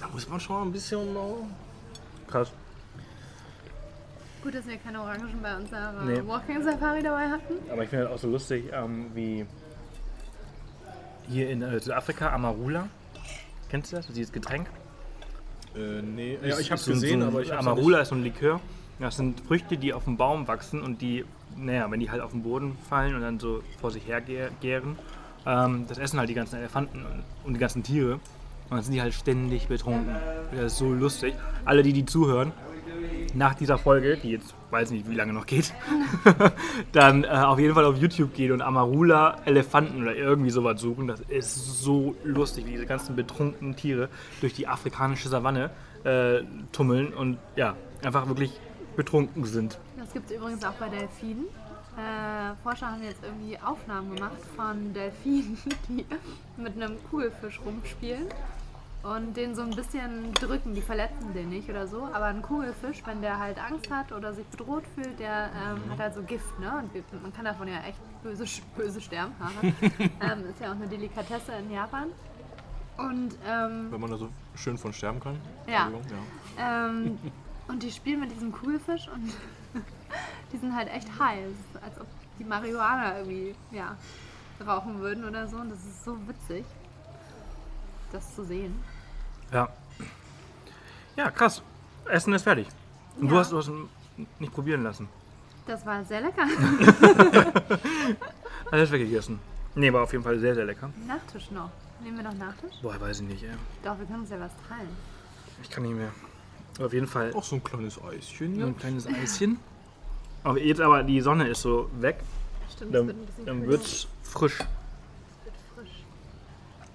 Da 0.00 0.08
muss 0.08 0.28
man 0.28 0.40
schon 0.40 0.68
ein 0.68 0.72
bisschen 0.72 1.12
noch. 1.14 1.46
Krass. 2.28 2.52
Gut, 4.42 4.54
dass 4.54 4.66
wir 4.66 4.76
keine 4.76 5.00
Orangen 5.00 5.40
bei 5.40 5.56
unserer 5.56 5.92
Nee. 6.04 6.20
Walking 6.26 6.62
Safari 6.62 7.02
dabei 7.02 7.28
hatten. 7.28 7.54
Aber 7.70 7.84
ich 7.84 7.88
finde 7.88 8.06
das 8.06 8.14
auch 8.14 8.18
so 8.18 8.28
lustig, 8.28 8.70
ähm, 8.72 9.10
wie 9.14 9.46
hier 11.28 11.48
in 11.50 11.62
äh, 11.62 11.78
Südafrika 11.78 12.30
Amarula. 12.32 12.88
Kennst 13.68 13.92
du 13.92 13.96
das? 13.96 14.06
Dieses 14.08 14.32
Getränk? 14.32 14.68
Äh, 15.74 16.02
nee. 16.02 16.38
Ja, 16.44 16.58
ich 16.58 16.66
So 16.68 16.74
ein- 16.74 16.94
gesehen, 16.94 17.20
so 17.22 17.26
aber 17.28 17.42
ich 17.42 17.50
hab's 17.52 17.66
Amarula 17.66 18.00
ist 18.00 18.08
so 18.08 18.14
ein 18.14 18.22
Likör. 18.22 18.60
Das 18.98 19.16
sind 19.16 19.40
Früchte, 19.40 19.76
die 19.76 19.92
auf 19.92 20.04
dem 20.04 20.16
Baum 20.16 20.46
wachsen 20.46 20.80
und 20.82 21.00
die, 21.02 21.24
naja, 21.56 21.90
wenn 21.90 21.98
die 22.00 22.10
halt 22.10 22.20
auf 22.22 22.30
den 22.32 22.42
Boden 22.42 22.76
fallen 22.88 23.14
und 23.16 23.22
dann 23.22 23.40
so 23.40 23.62
vor 23.80 23.90
sich 23.90 24.06
her 24.06 24.20
gär- 24.22 24.50
gären, 24.60 24.96
ähm, 25.46 25.86
das 25.88 25.98
essen 25.98 26.18
halt 26.20 26.28
die 26.28 26.34
ganzen 26.34 26.56
Elefanten 26.56 26.98
und, 26.98 27.22
und 27.44 27.54
die 27.54 27.58
ganzen 27.60 27.82
Tiere. 27.82 28.14
Und 28.14 28.76
dann 28.76 28.82
sind 28.82 28.92
die 28.94 29.02
halt 29.02 29.12
ständig 29.14 29.66
betrunken. 29.68 30.14
Das 30.54 30.72
ist 30.72 30.78
so 30.78 30.92
lustig. 30.92 31.34
Alle, 31.64 31.82
die 31.82 31.92
die 31.92 32.06
zuhören, 32.06 32.52
nach 33.34 33.54
dieser 33.54 33.78
Folge, 33.78 34.16
die 34.16 34.30
jetzt 34.30 34.54
weiß 34.70 34.90
nicht, 34.90 35.08
wie 35.08 35.14
lange 35.14 35.32
noch 35.32 35.46
geht, 35.46 35.72
dann 36.92 37.24
äh, 37.24 37.28
auf 37.28 37.58
jeden 37.58 37.74
Fall 37.74 37.84
auf 37.84 37.96
YouTube 37.96 38.34
gehen 38.34 38.52
und 38.52 38.62
Amarula 38.62 39.40
Elefanten 39.44 40.02
oder 40.02 40.14
irgendwie 40.14 40.50
sowas 40.50 40.80
suchen. 40.80 41.08
Das 41.08 41.20
ist 41.20 41.82
so 41.82 42.14
lustig, 42.24 42.66
wie 42.66 42.72
diese 42.72 42.86
ganzen 42.86 43.16
betrunkenen 43.16 43.76
Tiere 43.76 44.08
durch 44.40 44.54
die 44.54 44.66
afrikanische 44.66 45.28
Savanne 45.28 45.70
äh, 46.04 46.42
tummeln 46.72 47.12
und 47.12 47.38
ja, 47.56 47.76
einfach 48.02 48.26
wirklich 48.28 48.58
betrunken 48.96 49.44
sind. 49.44 49.78
Das 49.98 50.12
gibt 50.12 50.30
es 50.30 50.36
übrigens 50.36 50.64
auch 50.64 50.72
bei 50.72 50.88
Delfinen. 50.88 51.44
äh, 51.96 52.54
Forscher 52.62 52.92
haben 52.92 53.02
jetzt 53.02 53.22
irgendwie 53.22 53.58
Aufnahmen 53.58 54.14
gemacht 54.14 54.38
von 54.56 54.92
Delfinen, 54.92 55.58
die 55.88 56.04
mit 56.56 56.74
einem 56.76 56.96
Kugelfisch 57.10 57.60
rumspielen 57.64 58.26
und 59.02 59.36
den 59.36 59.54
so 59.54 59.62
ein 59.62 59.70
bisschen 59.70 60.32
drücken. 60.34 60.74
Die 60.74 60.82
verletzen 60.82 61.32
den 61.34 61.48
nicht 61.48 61.68
oder 61.68 61.86
so. 61.86 62.04
Aber 62.12 62.26
ein 62.26 62.40
Kugelfisch, 62.42 63.02
wenn 63.04 63.20
der 63.20 63.38
halt 63.38 63.58
Angst 63.58 63.90
hat 63.90 64.12
oder 64.12 64.32
sich 64.32 64.46
bedroht 64.46 64.84
fühlt, 64.94 65.18
der 65.18 65.50
ähm, 65.56 65.90
hat 65.90 65.98
halt 65.98 66.14
so 66.14 66.22
Gift. 66.22 66.58
Ne? 66.60 66.72
Und 66.78 66.94
wir- 66.94 67.02
man 67.22 67.32
kann 67.32 67.44
davon 67.44 67.66
ja 67.68 67.80
echt 67.82 67.98
böse, 68.22 68.44
böse 68.76 69.00
sterben. 69.00 69.32
Ähm, 70.20 70.46
ist 70.50 70.60
ja 70.60 70.68
auch 70.70 70.76
eine 70.76 70.86
Delikatesse 70.86 71.52
in 71.52 71.70
Japan. 71.72 72.06
Und 72.96 73.34
ähm, 73.46 73.90
Wenn 73.90 74.00
man 74.00 74.10
da 74.10 74.16
so 74.16 74.28
schön 74.54 74.78
von 74.78 74.92
sterben 74.92 75.18
kann. 75.18 75.36
Ja. 75.66 75.90
Ja. 76.58 76.86
ähm, 76.86 77.18
und 77.68 77.82
die 77.82 77.90
spielen 77.90 78.20
mit 78.20 78.30
diesem 78.30 78.52
Kugelfisch 78.52 79.08
und 79.08 79.32
die 80.52 80.56
sind 80.58 80.76
halt 80.76 80.88
echt 80.92 81.08
ist, 81.08 81.82
als 81.82 82.00
ob 82.00 82.06
die 82.38 82.44
Marihuana 82.44 83.18
irgendwie 83.18 83.54
ja, 83.72 83.96
rauchen 84.64 85.00
würden 85.00 85.24
oder 85.24 85.48
so. 85.48 85.56
Und 85.56 85.70
das 85.70 85.78
ist 85.84 86.04
so 86.04 86.16
witzig, 86.28 86.64
das 88.12 88.34
zu 88.34 88.44
sehen. 88.44 88.78
Ja. 89.52 89.68
Ja, 91.16 91.30
krass. 91.30 91.62
Essen 92.08 92.32
ist 92.32 92.42
fertig. 92.42 92.66
Und 93.20 93.28
du 93.28 93.34
Ja. 93.34 93.40
hast 93.40 93.52
du 93.52 93.58
hast 93.58 93.68
ihn 93.68 93.88
nicht 94.38 94.52
probieren 94.52 94.82
lassen. 94.82 95.08
Das 95.66 95.84
war 95.86 96.04
sehr 96.04 96.20
lecker. 96.22 96.46
Alles 98.70 98.90
weggegessen. 98.90 99.38
Nee, 99.74 99.92
war 99.92 100.02
auf 100.02 100.12
jeden 100.12 100.24
Fall 100.24 100.38
sehr, 100.38 100.54
sehr 100.54 100.64
lecker. 100.64 100.90
Nachtisch 101.06 101.50
noch. 101.50 101.70
Nehmen 102.02 102.16
wir 102.16 102.24
noch 102.24 102.34
Nachtisch? 102.34 102.72
Boah, 102.82 103.00
weiß 103.00 103.20
ich 103.20 103.26
nicht, 103.28 103.42
ey. 103.44 103.50
Doch, 103.84 103.98
wir 103.98 104.06
können 104.06 104.20
uns 104.20 104.30
ja 104.30 104.40
was 104.40 104.50
teilen. 104.68 104.88
Ich 105.62 105.70
kann 105.70 105.84
nicht 105.84 105.94
mehr. 105.94 106.10
Auf 106.84 106.92
jeden 106.92 107.06
Fall 107.06 107.32
Auch 107.34 107.44
so 107.44 107.56
ein 107.56 107.62
kleines 107.64 107.98
Eischen. 108.02 108.54
so 108.54 108.60
Ja. 108.62 108.66
ein 108.66 108.76
kleines 108.76 109.06
Eischen. 109.06 109.58
Aber 110.42 110.58
jetzt 110.58 110.80
aber 110.80 111.02
die 111.04 111.20
Sonne 111.20 111.46
ist 111.48 111.62
so 111.62 111.88
weg, 112.00 112.18
Stimmt, 112.74 112.90
es 112.94 112.98
dann, 112.98 113.06
wird 113.06 113.16
ein 113.16 113.26
bisschen 113.26 113.46
dann 113.46 113.58
kühler. 113.60 113.70
wird's 113.70 114.08
frisch. 114.24 114.58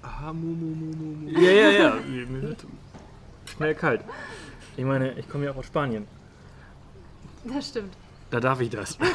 Ah, 0.08 0.32
mu, 0.34 0.48
mu, 0.62 0.76
mu, 0.76 0.96
mu, 0.96 1.06
mu. 1.22 1.30
Ja, 1.30 1.52
ja, 1.52 1.70
ja. 1.70 1.96
Mir 2.08 2.26
mir 2.28 2.42
wird 2.44 2.66
schnell 3.46 3.76
kalt. 3.76 4.02
Ich 4.78 4.86
meine, 4.86 5.12
ich 5.20 5.28
komme 5.30 5.46
ja 5.46 5.52
auch 5.52 5.58
aus 5.58 5.66
Spanien. 5.66 6.08
Das 7.44 7.68
stimmt. 7.70 7.94
Da 8.30 8.40
darf 8.40 8.60
ich 8.62 8.70
das. 8.70 8.98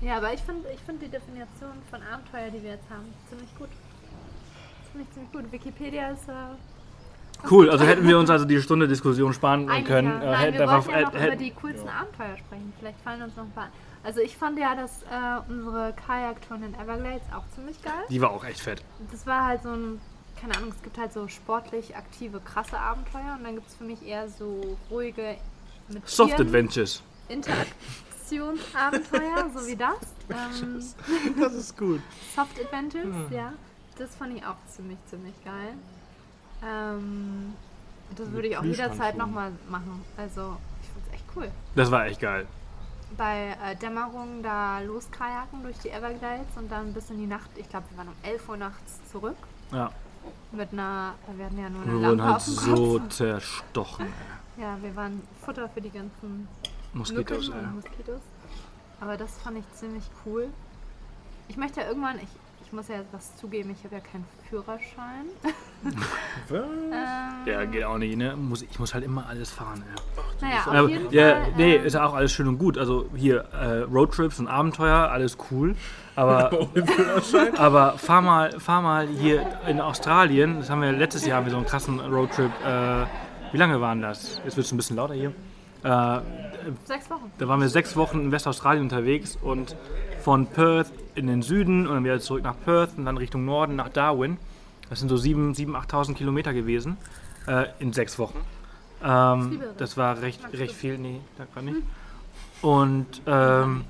Ja, 0.00 0.18
aber 0.18 0.32
ich 0.32 0.40
finde 0.40 0.68
ich 0.72 0.78
find 0.82 1.02
die 1.02 1.08
Definition 1.08 1.72
von 1.90 2.00
Abenteuer, 2.02 2.50
die 2.52 2.62
wir 2.62 2.70
jetzt 2.70 2.88
haben, 2.88 3.06
ziemlich 3.28 3.48
gut. 3.58 3.68
Ziemlich, 4.92 5.10
ziemlich 5.12 5.32
gut. 5.32 5.50
Wikipedia 5.50 6.10
ist 6.10 6.28
äh, 6.28 7.46
Cool, 7.50 7.68
also 7.68 7.84
hätten 7.84 8.06
wir 8.06 8.16
uns 8.16 8.30
also 8.30 8.44
die 8.44 8.62
Stunde 8.62 8.86
Diskussion 8.86 9.32
sparen 9.34 9.68
Eigentlich 9.68 9.86
können. 9.86 10.06
ja. 10.08 10.22
äh, 10.22 10.26
Nein, 10.26 10.38
hätten 10.40 10.58
wir 10.58 10.68
einfach- 10.70 10.86
wollten 10.86 11.00
ja 11.00 11.06
noch 11.06 11.14
hätten- 11.14 11.26
über 11.26 11.36
die 11.36 11.50
coolsten 11.50 11.88
Abenteuer 11.88 12.36
sprechen. 12.38 12.72
Vielleicht 12.78 13.00
fallen 13.00 13.22
uns 13.22 13.34
noch 13.36 13.42
ein 13.42 13.50
paar. 13.50 13.70
Also 14.08 14.20
ich 14.22 14.38
fand 14.38 14.58
ja, 14.58 14.74
dass 14.74 15.02
äh, 15.02 15.40
unsere 15.50 15.92
Kajaktour 15.92 16.56
in 16.56 16.62
den 16.62 16.74
Everglades 16.80 17.30
auch 17.30 17.44
ziemlich 17.54 17.82
geil. 17.82 17.92
Die 18.08 18.22
war 18.22 18.30
auch 18.30 18.42
echt 18.42 18.60
fett. 18.60 18.82
Das 19.12 19.26
war 19.26 19.44
halt 19.44 19.62
so 19.62 19.68
ein, 19.68 20.00
keine 20.40 20.56
Ahnung, 20.56 20.70
es 20.74 20.82
gibt 20.82 20.96
halt 20.96 21.12
so 21.12 21.28
sportlich 21.28 21.94
aktive, 21.94 22.40
krasse 22.40 22.78
Abenteuer 22.78 23.34
und 23.36 23.44
dann 23.44 23.56
gibt 23.56 23.68
es 23.68 23.74
für 23.74 23.84
mich 23.84 24.02
eher 24.06 24.26
so 24.30 24.78
ruhige 24.90 25.36
mit 25.88 26.08
Soft 26.08 26.36
Tieren 26.36 26.46
Adventures. 26.46 27.02
Interaktionsabenteuer, 27.28 29.50
so 29.54 29.66
wie 29.66 29.76
das. 29.76 29.98
Ähm, 30.30 30.82
Das 31.38 31.52
ist 31.52 31.76
gut. 31.76 32.00
Soft 32.34 32.58
Adventures, 32.58 33.14
ja. 33.30 33.52
Das 33.98 34.16
fand 34.16 34.38
ich 34.38 34.42
auch 34.42 34.56
ziemlich, 34.68 34.96
ziemlich 35.10 35.34
geil. 35.44 35.74
Ähm, 36.66 37.52
das 38.16 38.32
würde 38.32 38.48
ich 38.48 38.56
auch 38.56 38.64
jederzeit 38.64 39.18
nochmal 39.18 39.52
machen. 39.68 40.02
Also, 40.16 40.56
ich 40.80 40.88
fand's 40.88 41.10
echt 41.12 41.24
cool. 41.36 41.50
Das 41.74 41.90
war 41.90 42.06
echt 42.06 42.22
geil. 42.22 42.46
Bei 43.18 43.56
äh, 43.62 43.76
Dämmerung 43.76 44.42
da 44.42 44.78
loskajaken 44.78 45.62
durch 45.64 45.76
die 45.78 45.90
Everglades 45.90 46.56
und 46.56 46.70
dann 46.70 46.94
bis 46.94 47.10
in 47.10 47.18
die 47.18 47.26
Nacht, 47.26 47.50
ich 47.56 47.68
glaube, 47.68 47.86
wir 47.90 47.98
waren 47.98 48.08
um 48.08 48.14
11 48.22 48.48
Uhr 48.48 48.56
nachts 48.56 49.00
zurück. 49.10 49.36
Ja. 49.72 49.90
Mit 50.52 50.72
einer, 50.72 51.14
wir 51.36 51.44
hatten 51.44 51.58
ja 51.58 51.68
nur 51.68 51.82
eine 51.82 51.92
Wir 51.92 52.00
Lampe 52.00 52.22
wurden 52.22 52.32
halt 52.32 52.42
so 52.42 52.98
zerstochen. 53.08 54.06
Ja, 54.60 54.76
wir 54.82 54.96
waren 54.96 55.22
Futter 55.40 55.68
für 55.68 55.80
die 55.80 55.90
ganzen 55.90 56.48
Moskitos, 56.92 57.48
und 57.48 57.76
Moskitos. 57.76 58.20
Aber 59.00 59.16
das 59.16 59.38
fand 59.38 59.58
ich 59.58 59.72
ziemlich 59.74 60.02
cool. 60.26 60.48
Ich 61.46 61.56
möchte 61.56 61.80
ja 61.80 61.86
irgendwann, 61.86 62.16
ich, 62.18 62.28
ich 62.68 62.72
muss 62.74 62.88
ja 62.88 62.96
was 63.12 63.34
zugeben, 63.36 63.70
ich 63.70 63.82
habe 63.82 63.94
ja 63.94 64.00
keinen 64.02 64.26
Führerschein. 64.48 65.26
Ähm, 66.50 66.92
Ja, 67.46 67.64
geht 67.64 67.84
auch 67.84 67.98
nicht, 67.98 68.16
ne? 68.16 68.34
Muss, 68.36 68.62
ich 68.62 68.78
muss 68.80 68.92
halt 68.92 69.04
immer 69.04 69.26
alles 69.26 69.50
fahren, 69.50 69.84
ey. 69.88 70.22
Naja, 70.40 70.60
auf 70.60 70.66
Aber, 70.66 70.88
jeden 70.88 71.10
ja, 71.12 71.30
Fall. 71.30 71.52
nee, 71.56 71.76
ähm, 71.76 71.86
ist 71.86 71.92
ja 71.94 72.04
auch 72.06 72.14
alles 72.14 72.32
schön 72.32 72.48
und 72.48 72.58
gut. 72.58 72.76
Also 72.76 73.08
hier 73.14 73.44
äh, 73.52 73.82
Roadtrips 73.82 74.40
und 74.40 74.48
Abenteuer, 74.48 75.08
alles 75.10 75.38
cool. 75.50 75.76
Aber, 76.16 76.50
aber 77.58 77.92
fahr 77.96 78.22
mal, 78.22 78.58
fahr 78.58 78.82
mal 78.82 79.06
hier 79.06 79.46
in 79.68 79.80
Australien. 79.80 80.58
Das 80.58 80.68
haben 80.68 80.82
wir 80.82 80.90
letztes 80.92 81.24
Jahr 81.24 81.38
haben 81.38 81.44
wir 81.46 81.52
so 81.52 81.58
einen 81.58 81.66
krassen 81.66 82.00
Roadtrip. 82.00 82.50
Äh, 82.66 83.04
wie 83.52 83.56
lange 83.56 83.80
waren 83.80 84.02
das? 84.02 84.40
Jetzt 84.44 84.56
wird 84.56 84.66
es 84.66 84.72
ein 84.72 84.76
bisschen 84.78 84.96
lauter 84.96 85.14
hier. 85.14 85.32
Äh, 85.84 86.20
sechs 86.84 87.08
Wochen. 87.08 87.30
da 87.38 87.46
waren 87.48 87.60
wir 87.60 87.68
sechs 87.68 87.96
Wochen 87.96 88.20
in 88.20 88.32
Westaustralien 88.32 88.82
unterwegs 88.82 89.38
und 89.40 89.76
von 90.20 90.46
Perth 90.46 90.90
in 91.18 91.26
den 91.26 91.42
Süden 91.42 91.86
und 91.86 91.94
dann 91.94 92.04
wieder 92.04 92.20
zurück 92.20 92.42
nach 92.42 92.56
Perth 92.64 92.96
und 92.96 93.04
dann 93.04 93.16
Richtung 93.16 93.44
Norden 93.44 93.76
nach 93.76 93.88
Darwin. 93.88 94.38
Das 94.88 95.00
sind 95.00 95.08
so 95.08 95.16
7.000, 95.16 95.56
7.000, 95.56 95.88
8.000 95.88 96.14
Kilometer 96.14 96.52
gewesen 96.54 96.96
äh, 97.46 97.66
in 97.78 97.92
sechs 97.92 98.18
Wochen. 98.18 98.40
Ähm, 99.02 99.62
das 99.76 99.96
war 99.96 100.22
recht, 100.22 100.40
recht 100.52 100.74
viel. 100.74 100.98
Nee, 100.98 101.20
da 101.36 101.46
gar 101.54 101.62
nicht. 101.62 101.82
Und 102.62 103.22
ähm, 103.26 103.84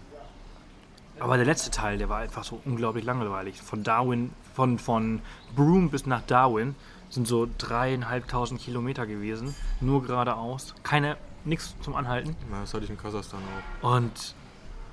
aber 1.20 1.36
der 1.36 1.46
letzte 1.46 1.70
Teil, 1.70 1.98
der 1.98 2.08
war 2.08 2.18
einfach 2.18 2.44
so 2.44 2.60
unglaublich 2.64 3.04
langweilig. 3.04 3.60
Von 3.60 3.82
Darwin, 3.82 4.30
von, 4.54 4.78
von 4.78 5.20
Broome 5.56 5.88
bis 5.88 6.06
nach 6.06 6.22
Darwin 6.22 6.74
sind 7.10 7.26
so 7.26 7.48
dreieinhalbtausend 7.58 8.60
Kilometer 8.60 9.06
gewesen. 9.06 9.54
Nur 9.80 10.04
geradeaus. 10.04 10.74
Keine, 10.82 11.16
nichts 11.44 11.74
zum 11.80 11.96
Anhalten. 11.96 12.36
Das 12.60 12.74
hatte 12.74 12.84
ich 12.84 12.90
in 12.90 12.98
Kasachstan 12.98 13.40
auch. 13.82 13.96
Und 13.96 14.34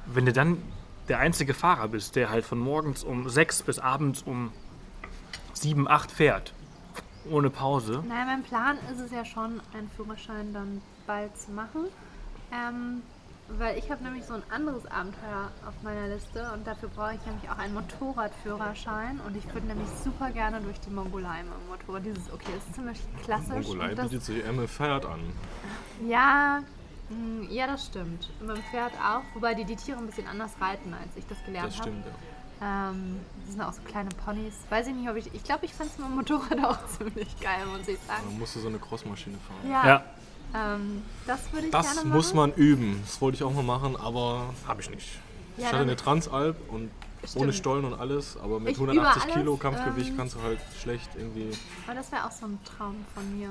wenn 0.08 0.26
du 0.26 0.34
dann 0.34 0.58
der 1.08 1.20
einzige 1.20 1.54
Fahrer 1.54 1.88
bist, 1.88 2.16
der 2.16 2.30
halt 2.30 2.46
von 2.46 2.60
morgens 2.60 3.04
um 3.04 3.30
sechs 3.30 3.62
bis 3.64 3.80
abends 3.80 4.22
um 4.24 4.52
sieben, 5.54 5.88
acht 5.88 6.12
fährt, 6.12 6.54
ohne 7.30 7.50
Pause. 7.50 8.04
Naja, 8.08 8.26
mein 8.26 8.44
Plan 8.44 8.78
ist 8.92 9.00
es 9.00 9.12
ja 9.12 9.26
schon, 9.26 9.62
einen 9.74 9.90
Führerschein 9.96 10.54
dann 10.54 10.82
bald 11.08 11.38
zu 11.38 11.52
machen. 11.52 11.86
Ähm, 12.52 13.02
weil 13.48 13.78
ich 13.78 13.92
habe 13.92 14.04
nämlich 14.04 14.26
so 14.26 14.34
ein 14.34 14.44
anderes 14.50 14.86
Abenteuer 14.88 15.52
auf 15.68 15.74
meiner 15.84 16.08
Liste 16.08 16.52
und 16.54 16.66
dafür 16.66 16.90
brauche 16.90 17.14
ich 17.14 17.26
nämlich 17.28 17.50
auch 17.50 17.58
einen 17.60 17.76
Motorradführerschein 17.76 19.20
und 19.26 19.38
ich 19.38 19.46
würde 19.54 19.68
nämlich 19.68 19.88
super 20.04 20.32
gerne 20.32 20.62
durch 20.62 20.80
die 20.80 20.90
Mongolei 20.90 21.44
mit 21.44 21.54
dem 21.54 21.68
Motorrad. 21.68 22.06
Dieses, 22.06 22.32
okay, 22.34 22.52
das 22.56 22.66
ist 22.66 22.76
ziemlich 22.76 23.00
klassisch. 23.24 23.68
Mongolei 23.68 23.90
und 23.92 24.00
das, 24.00 24.10
bietet 24.10 24.24
sich 24.24 24.44
Emme 24.44 24.68
Pferd 24.68 25.06
an. 25.06 25.20
ja, 26.08 26.62
ja, 27.50 27.68
das 27.68 27.86
stimmt. 27.86 28.30
Und 28.42 28.48
dem 28.48 28.58
Pferd 28.72 28.94
auch, 28.96 29.22
wobei 29.34 29.54
die 29.54 29.66
die 29.66 29.76
Tiere 29.76 29.98
ein 30.00 30.08
bisschen 30.08 30.28
anders 30.28 30.52
reiten, 30.60 30.94
als 30.94 31.16
ich 31.16 31.26
das 31.28 31.38
gelernt 31.46 31.68
Das 31.70 31.80
habe. 31.80 31.90
stimmt, 31.90 32.06
ja. 32.06 32.90
Ähm, 32.90 33.20
das 33.46 33.52
sind 33.54 33.62
auch 33.62 33.74
so 33.74 33.82
kleine 33.82 34.10
Ponys. 34.24 34.54
Weiß 34.70 34.88
ich 34.88 34.94
nicht, 34.96 35.10
ob 35.10 35.16
ich. 35.18 35.34
Ich 35.34 35.44
glaube, 35.44 35.66
ich 35.66 35.74
fand 35.74 35.92
es 35.92 35.98
mit 35.98 36.08
dem 36.08 36.16
Motorrad 36.16 36.58
auch 36.64 36.88
ziemlich 36.88 37.40
geil, 37.42 37.66
muss 37.66 37.88
ich 37.88 38.00
sagen. 38.08 38.24
Man 38.26 38.40
musste 38.40 38.60
so 38.60 38.68
eine 38.70 38.80
Crossmaschine 38.80 39.38
fahren. 39.38 39.70
Ja, 39.72 39.86
Ja, 39.86 40.76
Ähm, 40.76 41.04
das 41.28 41.52
würde 41.52 41.66
ich 41.68 41.72
Das 41.72 41.86
gerne 41.88 42.08
machen. 42.08 42.16
muss 42.18 42.34
man 42.34 42.54
üben. 42.54 43.02
Das 43.06 43.20
wollte 43.22 43.36
ich 43.36 43.44
auch 43.44 43.54
mal 43.54 43.62
machen, 43.64 43.96
aber 43.98 44.54
habe 44.68 44.82
ich 44.82 44.90
nicht. 44.90 45.20
Ja, 45.58 45.64
ich 45.64 45.66
hatte 45.68 45.78
eine 45.84 45.96
Transalp 45.98 46.58
und 46.72 46.90
Stimmt. 47.26 47.44
ohne 47.44 47.54
Stollen 47.54 47.86
und 47.86 47.94
alles, 47.94 48.38
aber 48.38 48.60
mit 48.60 48.72
Ich 48.74 48.78
übe 48.78 48.92
180 48.92 49.34
Kilo 49.34 49.52
alles, 49.52 49.62
Kampfgewicht 49.62 50.10
ähm, 50.12 50.18
kannst 50.18 50.36
du 50.36 50.42
halt 50.42 50.60
schlecht 50.82 51.10
irgendwie. 51.18 51.50
Aber 51.86 51.96
das 51.96 52.12
wäre 52.12 52.26
auch 52.26 52.32
so 52.32 52.46
ein 52.46 52.58
Traum 52.64 52.96
von 53.14 53.38
mir. 53.38 53.50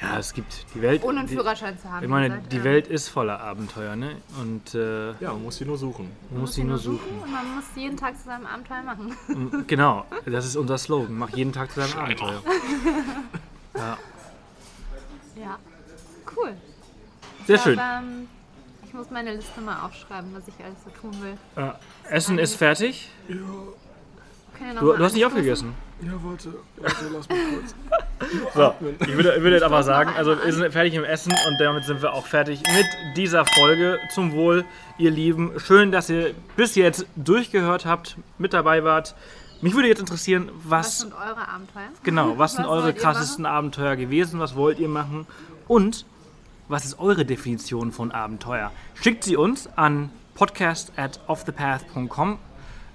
Ja, 0.00 0.18
es 0.18 0.32
gibt 0.34 0.66
die 0.74 0.82
Welt. 0.82 1.02
Ohne 1.04 1.20
einen 1.20 1.28
Führerschein 1.28 1.78
zu 1.78 1.90
haben. 1.90 2.02
Ich 2.04 2.08
meine, 2.10 2.28
gesagt, 2.28 2.52
die 2.52 2.56
ja. 2.58 2.64
Welt 2.64 2.86
ist 2.86 3.08
voller 3.08 3.40
Abenteuer, 3.40 3.96
ne? 3.96 4.16
Und 4.40 4.74
äh, 4.74 5.12
Ja, 5.20 5.32
man 5.32 5.42
muss 5.44 5.56
sie 5.56 5.64
nur 5.64 5.78
suchen. 5.78 6.10
man 6.30 6.40
muss 6.40 6.54
sie 6.54 6.64
nur 6.64 6.78
suchen. 6.78 7.20
Und 7.22 7.30
man 7.32 7.54
muss 7.56 7.64
jeden 7.74 7.96
Tag 7.96 8.16
zu 8.18 8.24
seinem 8.24 8.46
Abenteuer 8.46 8.82
machen. 8.82 9.64
Genau, 9.66 10.04
das 10.26 10.44
ist 10.46 10.56
unser 10.56 10.76
Slogan. 10.78 11.16
Mach 11.16 11.30
jeden 11.30 11.52
Tag 11.52 11.70
zu 11.72 11.80
deinem 11.80 11.98
Abenteuer. 11.98 12.42
Ja, 13.76 13.98
ja. 15.38 15.58
Cool. 16.34 16.54
sehr 17.46 17.56
Ich 17.56 17.62
schön. 17.62 17.74
glaub, 17.74 17.86
ähm, 18.02 18.28
ich 18.86 18.94
muss 18.94 19.10
meine 19.10 19.34
Liste 19.34 19.60
mal 19.60 19.84
aufschreiben, 19.84 20.32
was 20.34 20.48
ich 20.48 20.54
alles 20.64 20.78
so 20.82 20.90
tun 20.98 21.14
will. 21.22 21.36
Äh, 21.62 21.72
Essen 22.14 22.38
ist 22.38 22.54
fertig. 22.54 23.10
Noch 23.28 23.74
Du, 24.80 24.92
du 24.92 25.04
hast 25.04 25.14
nicht 25.14 25.24
aufgegessen. 25.26 25.74
Ja, 26.02 26.12
warte, 26.22 26.54
warte, 26.76 26.96
lass 27.12 27.28
mich 27.28 27.38
kurz. 27.52 27.74
So, 28.54 28.72
ich 29.00 29.14
würde, 29.14 29.34
ich 29.36 29.42
würde 29.42 29.56
jetzt 29.56 29.62
aber 29.62 29.82
sagen, 29.82 30.10
also 30.16 30.42
wir 30.42 30.50
sind 30.52 30.72
fertig 30.72 30.94
im 30.94 31.04
Essen 31.04 31.32
und 31.32 31.60
damit 31.60 31.84
sind 31.84 32.00
wir 32.00 32.14
auch 32.14 32.26
fertig 32.26 32.62
mit 32.74 32.86
dieser 33.16 33.44
Folge. 33.44 33.98
Zum 34.14 34.32
Wohl, 34.32 34.64
ihr 34.96 35.10
Lieben. 35.10 35.52
Schön, 35.60 35.92
dass 35.92 36.08
ihr 36.08 36.32
bis 36.56 36.76
jetzt 36.76 37.04
durchgehört 37.16 37.84
habt, 37.84 38.16
mit 38.38 38.54
dabei 38.54 38.84
wart. 38.84 39.14
Mich 39.60 39.74
würde 39.74 39.88
jetzt 39.88 40.00
interessieren, 40.00 40.50
Was 40.64 40.86
was, 40.86 40.98
sind 41.00 41.12
eure 41.14 41.46
Abenteuer? 41.48 41.88
genau, 42.02 42.38
was 42.38 42.54
sind 42.54 42.64
Was 42.64 42.70
eure 42.72 42.94
krassesten 42.94 43.44
Abenteuer 43.44 43.96
gewesen? 43.96 44.40
Was 44.40 44.56
wollt 44.56 44.78
ihr 44.78 44.88
machen? 44.88 45.26
Und 45.68 46.06
was 46.68 46.84
ist 46.86 46.98
eure 46.98 47.26
Definition 47.26 47.92
von 47.92 48.12
Abenteuer? 48.12 48.72
Schickt 48.94 49.24
sie 49.24 49.36
uns 49.36 49.68
an 49.76 50.10
podcast 50.34 50.92
at 50.96 51.20
offthepath.com. 51.26 52.38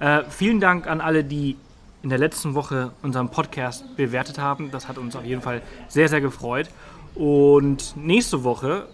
Äh, 0.01 0.23
vielen 0.29 0.59
Dank 0.59 0.87
an 0.87 0.99
alle, 0.99 1.23
die 1.23 1.57
in 2.01 2.09
der 2.09 2.17
letzten 2.17 2.55
Woche 2.55 2.91
unseren 3.03 3.29
Podcast 3.29 3.95
bewertet 3.95 4.39
haben. 4.39 4.71
Das 4.71 4.87
hat 4.87 4.97
uns 4.97 5.15
auf 5.15 5.23
jeden 5.23 5.43
Fall 5.43 5.61
sehr, 5.89 6.09
sehr 6.09 6.21
gefreut. 6.21 6.71
Und 7.13 7.95
nächste 7.95 8.43
Woche 8.43 8.87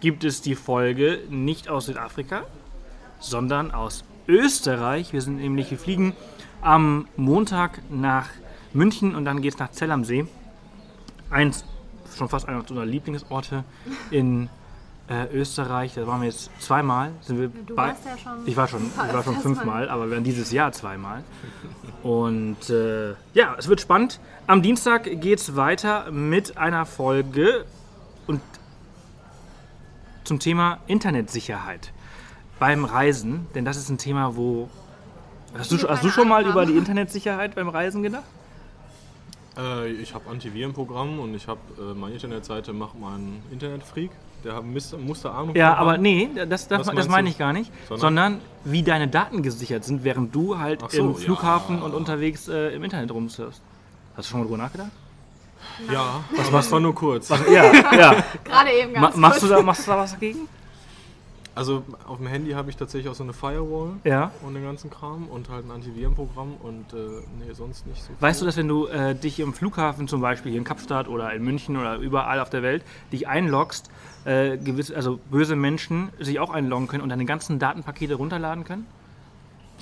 gibt 0.00 0.24
es 0.24 0.42
die 0.42 0.56
Folge 0.56 1.20
nicht 1.30 1.68
aus 1.68 1.86
Südafrika, 1.86 2.42
sondern 3.20 3.70
aus 3.70 4.02
Österreich. 4.26 5.12
Wir 5.12 5.22
sind 5.22 5.36
nämlich, 5.36 5.70
wir 5.70 5.78
fliegen 5.78 6.16
am 6.60 7.06
Montag 7.16 7.80
nach 7.88 8.28
München 8.72 9.14
und 9.14 9.24
dann 9.26 9.40
geht 9.42 9.54
es 9.54 9.60
nach 9.60 9.70
Zell 9.70 9.92
am 9.92 10.02
See. 10.02 10.26
Eins, 11.30 11.64
schon 12.16 12.28
fast 12.28 12.48
einer 12.48 12.58
unserer 12.58 12.84
Lieblingsorte 12.84 13.62
in 14.10 14.50
äh, 15.08 15.26
Österreich. 15.32 15.94
Da 15.94 16.06
waren 16.06 16.20
wir 16.20 16.28
jetzt 16.28 16.50
zweimal. 16.60 17.12
Sind 17.22 17.40
wir 17.40 17.48
Du 17.48 17.76
warst 17.76 18.04
ja 18.04 18.16
schon. 18.16 18.46
ich 18.46 18.56
war 18.56 18.68
schon, 18.68 18.82
ich 18.86 19.14
war 19.14 19.22
schon 19.22 19.36
fünfmal, 19.40 19.88
aber 19.88 20.06
wir 20.06 20.16
waren 20.16 20.24
dieses 20.24 20.52
Jahr 20.52 20.72
zweimal. 20.72 21.24
Und 22.02 22.70
äh, 22.70 23.10
ja, 23.34 23.56
es 23.58 23.68
wird 23.68 23.80
spannend. 23.80 24.20
Am 24.46 24.62
Dienstag 24.62 25.04
geht 25.04 25.40
es 25.40 25.56
weiter 25.56 26.10
mit 26.10 26.56
einer 26.56 26.86
Folge 26.86 27.64
und 28.26 28.40
zum 30.24 30.38
Thema 30.38 30.78
Internetsicherheit 30.86 31.92
beim 32.58 32.84
Reisen. 32.84 33.46
Denn 33.54 33.64
das 33.64 33.76
ist 33.76 33.88
ein 33.88 33.98
Thema, 33.98 34.36
wo. 34.36 34.68
Hast 35.56 35.72
du, 35.72 35.88
hast 35.88 36.04
du 36.04 36.10
schon 36.10 36.28
mal 36.28 36.46
über 36.46 36.66
die 36.66 36.76
Internetsicherheit 36.76 37.54
beim 37.54 37.70
Reisen 37.70 38.02
gedacht? 38.02 38.24
Äh, 39.56 39.88
ich 39.92 40.14
habe 40.14 40.28
Antivirenprogramm 40.30 41.18
und 41.18 41.34
ich 41.34 41.48
habe 41.48 41.60
äh, 41.78 41.94
meine 41.94 42.14
Internetseite 42.14 42.72
macht 42.72 42.98
mein 42.98 43.42
Internetfreak. 43.50 44.10
Der 44.44 44.62
muss, 44.62 44.96
muss 44.96 45.22
da 45.22 45.32
Ahnung 45.32 45.54
Ja, 45.56 45.74
aber 45.74 45.92
haben. 45.94 46.02
nee, 46.02 46.28
das, 46.48 46.68
das, 46.68 46.86
Was 46.86 46.94
das 46.94 47.08
meine 47.08 47.24
du? 47.28 47.32
ich 47.32 47.38
gar 47.38 47.52
nicht. 47.52 47.72
Sondern? 47.88 48.00
Sondern 48.00 48.40
wie 48.64 48.82
deine 48.82 49.08
Daten 49.08 49.42
gesichert 49.42 49.84
sind, 49.84 50.04
während 50.04 50.34
du 50.34 50.58
halt 50.58 50.82
so, 50.90 51.00
im 51.00 51.14
Flughafen 51.16 51.78
ja. 51.78 51.84
und 51.84 51.94
unterwegs 51.94 52.48
äh, 52.48 52.68
im 52.74 52.84
Internet 52.84 53.10
rumsurfst. 53.10 53.60
Hast 54.16 54.28
du 54.28 54.30
schon 54.30 54.40
mal 54.40 54.46
drüber 54.46 54.58
nachgedacht? 54.58 54.90
Ja, 55.92 56.20
was 56.36 56.52
was 56.52 56.72
war 56.72 56.80
nur 56.80 56.94
kurz. 56.94 57.28
Ja, 57.28 57.72
ja. 57.72 58.24
Gerade 58.44 58.70
eben 58.72 58.92
Ma 58.92 59.00
ganz 59.02 59.16
machst, 59.16 59.42
du 59.42 59.46
kurz. 59.46 59.58
da, 59.58 59.62
machst 59.64 59.86
du 59.86 59.90
da 59.90 59.98
was 59.98 60.12
dagegen? 60.12 60.48
Also 61.54 61.82
auf 62.06 62.18
dem 62.18 62.28
Handy 62.28 62.52
habe 62.52 62.70
ich 62.70 62.76
tatsächlich 62.76 63.10
auch 63.10 63.16
so 63.16 63.24
eine 63.24 63.32
Firewall 63.32 63.94
Ja. 64.04 64.30
und 64.46 64.54
den 64.54 64.62
ganzen 64.62 64.90
Kram 64.90 65.26
und 65.26 65.48
halt 65.50 65.66
ein 65.66 65.72
Antivirenprogramm 65.72 66.54
und 66.62 66.92
äh, 66.92 66.96
nee, 67.44 67.52
sonst 67.52 67.84
nicht 67.88 68.00
so. 68.00 68.10
Weißt 68.20 68.40
du, 68.40 68.46
dass 68.46 68.56
wenn 68.56 68.68
du 68.68 68.86
äh, 68.86 69.16
dich 69.16 69.40
im 69.40 69.52
Flughafen 69.52 70.06
zum 70.06 70.20
Beispiel 70.20 70.52
hier 70.52 70.60
in 70.60 70.64
Kapstadt 70.64 71.08
oder 71.08 71.32
in 71.32 71.42
München 71.42 71.76
oder 71.76 71.96
überall 71.96 72.38
auf 72.38 72.48
der 72.50 72.62
Welt 72.62 72.84
dich 73.12 73.26
einloggst, 73.26 73.90
äh, 74.24 74.56
gewisse, 74.56 74.94
also 74.96 75.18
böse 75.30 75.56
Menschen 75.56 76.10
sich 76.18 76.38
auch 76.40 76.50
einloggen 76.50 76.88
können 76.88 77.02
und 77.02 77.08
deine 77.08 77.24
ganzen 77.24 77.58
Datenpakete 77.58 78.14
runterladen 78.14 78.64
können? 78.64 78.86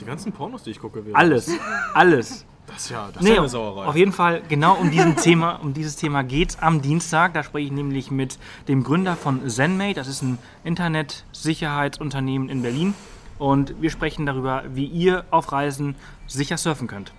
Die 0.00 0.04
ganzen 0.04 0.32
Pornos, 0.32 0.62
die 0.62 0.70
ich 0.70 0.78
gucke, 0.80 1.04
wäre 1.06 1.16
Alles, 1.16 1.50
alles. 1.94 2.44
Das 2.66 2.76
ist 2.78 2.90
ja, 2.90 3.06
das 3.12 3.16
ist 3.16 3.22
Nee, 3.22 3.34
ja 3.34 3.38
eine 3.40 3.48
Sauerei. 3.48 3.86
auf 3.86 3.94
jeden 3.96 4.12
Fall 4.12 4.42
genau 4.48 4.74
um 4.74 4.90
diesen 4.90 5.16
Thema, 5.16 5.52
um 5.62 5.72
dieses 5.72 5.94
Thema 5.96 6.22
geht's 6.24 6.58
am 6.60 6.82
Dienstag. 6.82 7.32
Da 7.32 7.44
spreche 7.44 7.66
ich 7.66 7.72
nämlich 7.72 8.10
mit 8.10 8.38
dem 8.66 8.82
Gründer 8.82 9.14
von 9.16 9.48
ZenMate. 9.48 9.94
Das 9.94 10.08
ist 10.08 10.22
ein 10.22 10.38
Internet-Sicherheitsunternehmen 10.64 12.48
in 12.48 12.62
Berlin. 12.62 12.94
Und 13.38 13.80
wir 13.80 13.90
sprechen 13.90 14.26
darüber, 14.26 14.64
wie 14.72 14.86
ihr 14.86 15.24
auf 15.30 15.52
Reisen 15.52 15.94
sicher 16.26 16.56
surfen 16.56 16.88
könnt. 16.88 17.12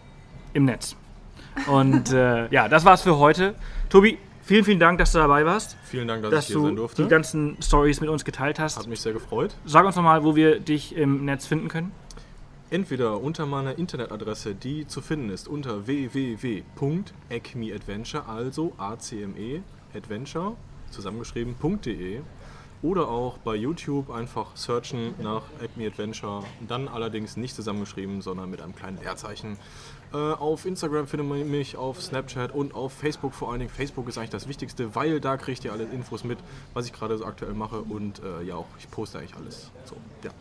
Im 0.53 0.65
Netz. 0.65 0.95
Und 1.67 2.11
äh, 2.11 2.49
ja, 2.49 2.67
das 2.67 2.85
war's 2.85 3.01
für 3.03 3.17
heute. 3.17 3.55
Tobi, 3.89 4.17
vielen, 4.47 4.65
vielen 4.65 4.79
Dank, 4.79 4.97
dass 4.97 5.11
du 5.11 5.19
dabei 5.19 5.45
warst. 5.45 5.77
Vielen 5.83 6.07
Dank, 6.07 6.23
dass, 6.23 6.31
Dass 6.31 6.49
ich 6.49 6.55
hier 6.55 6.61
sein 6.61 6.71
du 6.71 6.75
durfte. 6.77 7.03
die 7.03 7.09
ganzen 7.09 7.57
Stories 7.61 8.01
mit 8.01 8.09
uns 8.09 8.25
geteilt 8.25 8.59
hast. 8.59 8.77
Hat 8.77 8.87
mich 8.87 9.01
sehr 9.01 9.13
gefreut. 9.13 9.55
Sag 9.65 9.85
uns 9.85 9.95
nochmal, 9.95 10.23
wo 10.23 10.35
wir 10.35 10.59
dich 10.59 10.95
im 10.95 11.25
Netz 11.25 11.45
finden 11.45 11.67
können. 11.67 11.91
Entweder 12.69 13.21
unter 13.21 13.45
meiner 13.45 13.77
Internetadresse, 13.77 14.53
die 14.53 14.85
zu 14.87 14.99
finden 15.01 15.29
ist 15.29 15.47
unter 15.47 15.87
www.acmeadventure, 15.87 18.27
also 18.27 18.73
ACME 18.77 19.63
Adventure, 19.95 20.57
zusammengeschrieben.de 20.91 22.19
oder 22.81 23.07
auch 23.07 23.37
bei 23.39 23.55
YouTube 23.55 24.11
einfach 24.11 24.55
searchen 24.55 25.15
nach 25.21 25.43
Acme 25.61 25.87
Adventure, 25.87 26.43
dann 26.67 26.87
allerdings 26.87 27.35
nicht 27.37 27.55
zusammengeschrieben, 27.55 28.21
sondern 28.21 28.51
mit 28.51 28.61
einem 28.61 28.75
kleinen 28.75 28.99
Leerzeichen. 28.99 29.57
Äh, 30.13 30.17
auf 30.17 30.65
Instagram 30.65 31.07
findet 31.07 31.27
man 31.27 31.49
mich, 31.49 31.75
auf 31.75 32.01
Snapchat 32.01 32.53
und 32.53 32.73
auf 32.73 32.93
Facebook 32.93 33.33
vor 33.33 33.51
allen 33.51 33.59
Dingen. 33.59 33.71
Facebook 33.71 34.07
ist 34.07 34.17
eigentlich 34.17 34.29
das 34.29 34.47
Wichtigste, 34.47 34.95
weil 34.95 35.19
da 35.19 35.37
kriegt 35.37 35.65
ihr 35.65 35.73
alle 35.73 35.83
Infos 35.83 36.23
mit, 36.23 36.39
was 36.73 36.85
ich 36.85 36.93
gerade 36.93 37.17
so 37.17 37.25
aktuell 37.25 37.53
mache 37.53 37.81
und 37.81 38.21
äh, 38.23 38.43
ja 38.43 38.55
auch, 38.55 38.67
ich 38.79 38.89
poste 38.89 39.19
eigentlich 39.19 39.35
alles. 39.35 39.69
So, 39.85 39.95
ja. 40.23 40.31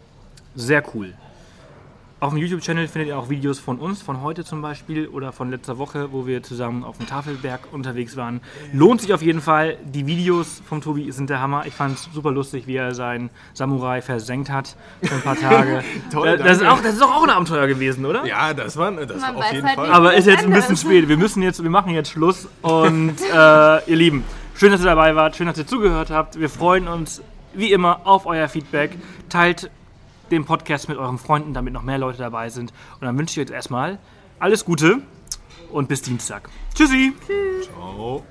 Sehr 0.54 0.82
cool. 0.94 1.14
Auf 2.18 2.30
dem 2.30 2.38
YouTube-Channel 2.38 2.88
findet 2.88 3.08
ihr 3.08 3.18
auch 3.18 3.28
Videos 3.28 3.58
von 3.58 3.78
uns, 3.78 4.00
von 4.00 4.22
heute 4.22 4.42
zum 4.42 4.62
Beispiel 4.62 5.06
oder 5.06 5.32
von 5.32 5.50
letzter 5.50 5.76
Woche, 5.76 6.12
wo 6.12 6.26
wir 6.26 6.42
zusammen 6.42 6.82
auf 6.82 6.96
dem 6.96 7.06
Tafelberg 7.06 7.60
unterwegs 7.72 8.16
waren. 8.16 8.40
Lohnt 8.72 9.02
sich 9.02 9.12
auf 9.12 9.20
jeden 9.20 9.42
Fall. 9.42 9.76
Die 9.84 10.06
Videos 10.06 10.62
vom 10.66 10.80
Tobi 10.80 11.12
sind 11.12 11.28
der 11.28 11.42
Hammer. 11.42 11.66
Ich 11.66 11.74
fand 11.74 11.98
es 11.98 12.08
super 12.14 12.30
lustig, 12.30 12.66
wie 12.66 12.76
er 12.76 12.94
seinen 12.94 13.28
Samurai 13.52 14.00
versenkt 14.00 14.48
hat 14.48 14.76
für 15.02 15.14
ein 15.14 15.20
paar 15.20 15.36
Tage. 15.36 15.84
Toll, 16.10 16.38
das, 16.38 16.56
ist 16.56 16.66
auch, 16.66 16.80
das 16.80 16.94
ist 16.94 17.02
doch 17.02 17.14
auch 17.14 17.22
ein 17.22 17.28
Abenteuer 17.28 17.66
gewesen, 17.66 18.06
oder? 18.06 18.24
Ja, 18.24 18.54
das 18.54 18.78
war, 18.78 18.92
das 18.92 19.20
Man 19.20 19.36
auf 19.36 19.52
jeden 19.52 19.66
halt 19.66 19.76
Fall. 19.76 19.90
Aber 19.90 20.14
ist 20.14 20.26
jetzt 20.26 20.44
ein 20.44 20.52
bisschen 20.52 20.78
spät. 20.78 21.10
Wir 21.10 21.18
müssen 21.18 21.42
jetzt, 21.42 21.62
wir 21.62 21.68
machen 21.68 21.92
jetzt 21.92 22.08
Schluss. 22.08 22.48
Und 22.62 23.16
äh, 23.30 23.90
ihr 23.90 23.96
Lieben, 23.96 24.24
schön, 24.54 24.72
dass 24.72 24.80
ihr 24.80 24.86
dabei 24.86 25.14
wart, 25.16 25.36
schön, 25.36 25.48
dass 25.48 25.58
ihr 25.58 25.66
zugehört 25.66 26.08
habt. 26.08 26.40
Wir 26.40 26.48
freuen 26.48 26.88
uns 26.88 27.20
wie 27.52 27.72
immer 27.72 28.00
auf 28.04 28.24
euer 28.24 28.48
Feedback. 28.48 28.92
Teilt 29.28 29.70
den 30.30 30.44
Podcast 30.44 30.88
mit 30.88 30.98
euren 30.98 31.18
Freunden, 31.18 31.54
damit 31.54 31.72
noch 31.72 31.82
mehr 31.82 31.98
Leute 31.98 32.18
dabei 32.18 32.48
sind. 32.48 32.72
Und 32.94 33.02
dann 33.02 33.18
wünsche 33.18 33.32
ich 33.32 33.38
euch 33.38 33.48
jetzt 33.48 33.54
erstmal 33.54 33.98
alles 34.38 34.64
Gute 34.64 35.02
und 35.70 35.88
bis 35.88 36.02
Dienstag. 36.02 36.48
Tschüssi! 36.74 37.12
Ciao. 37.62 38.24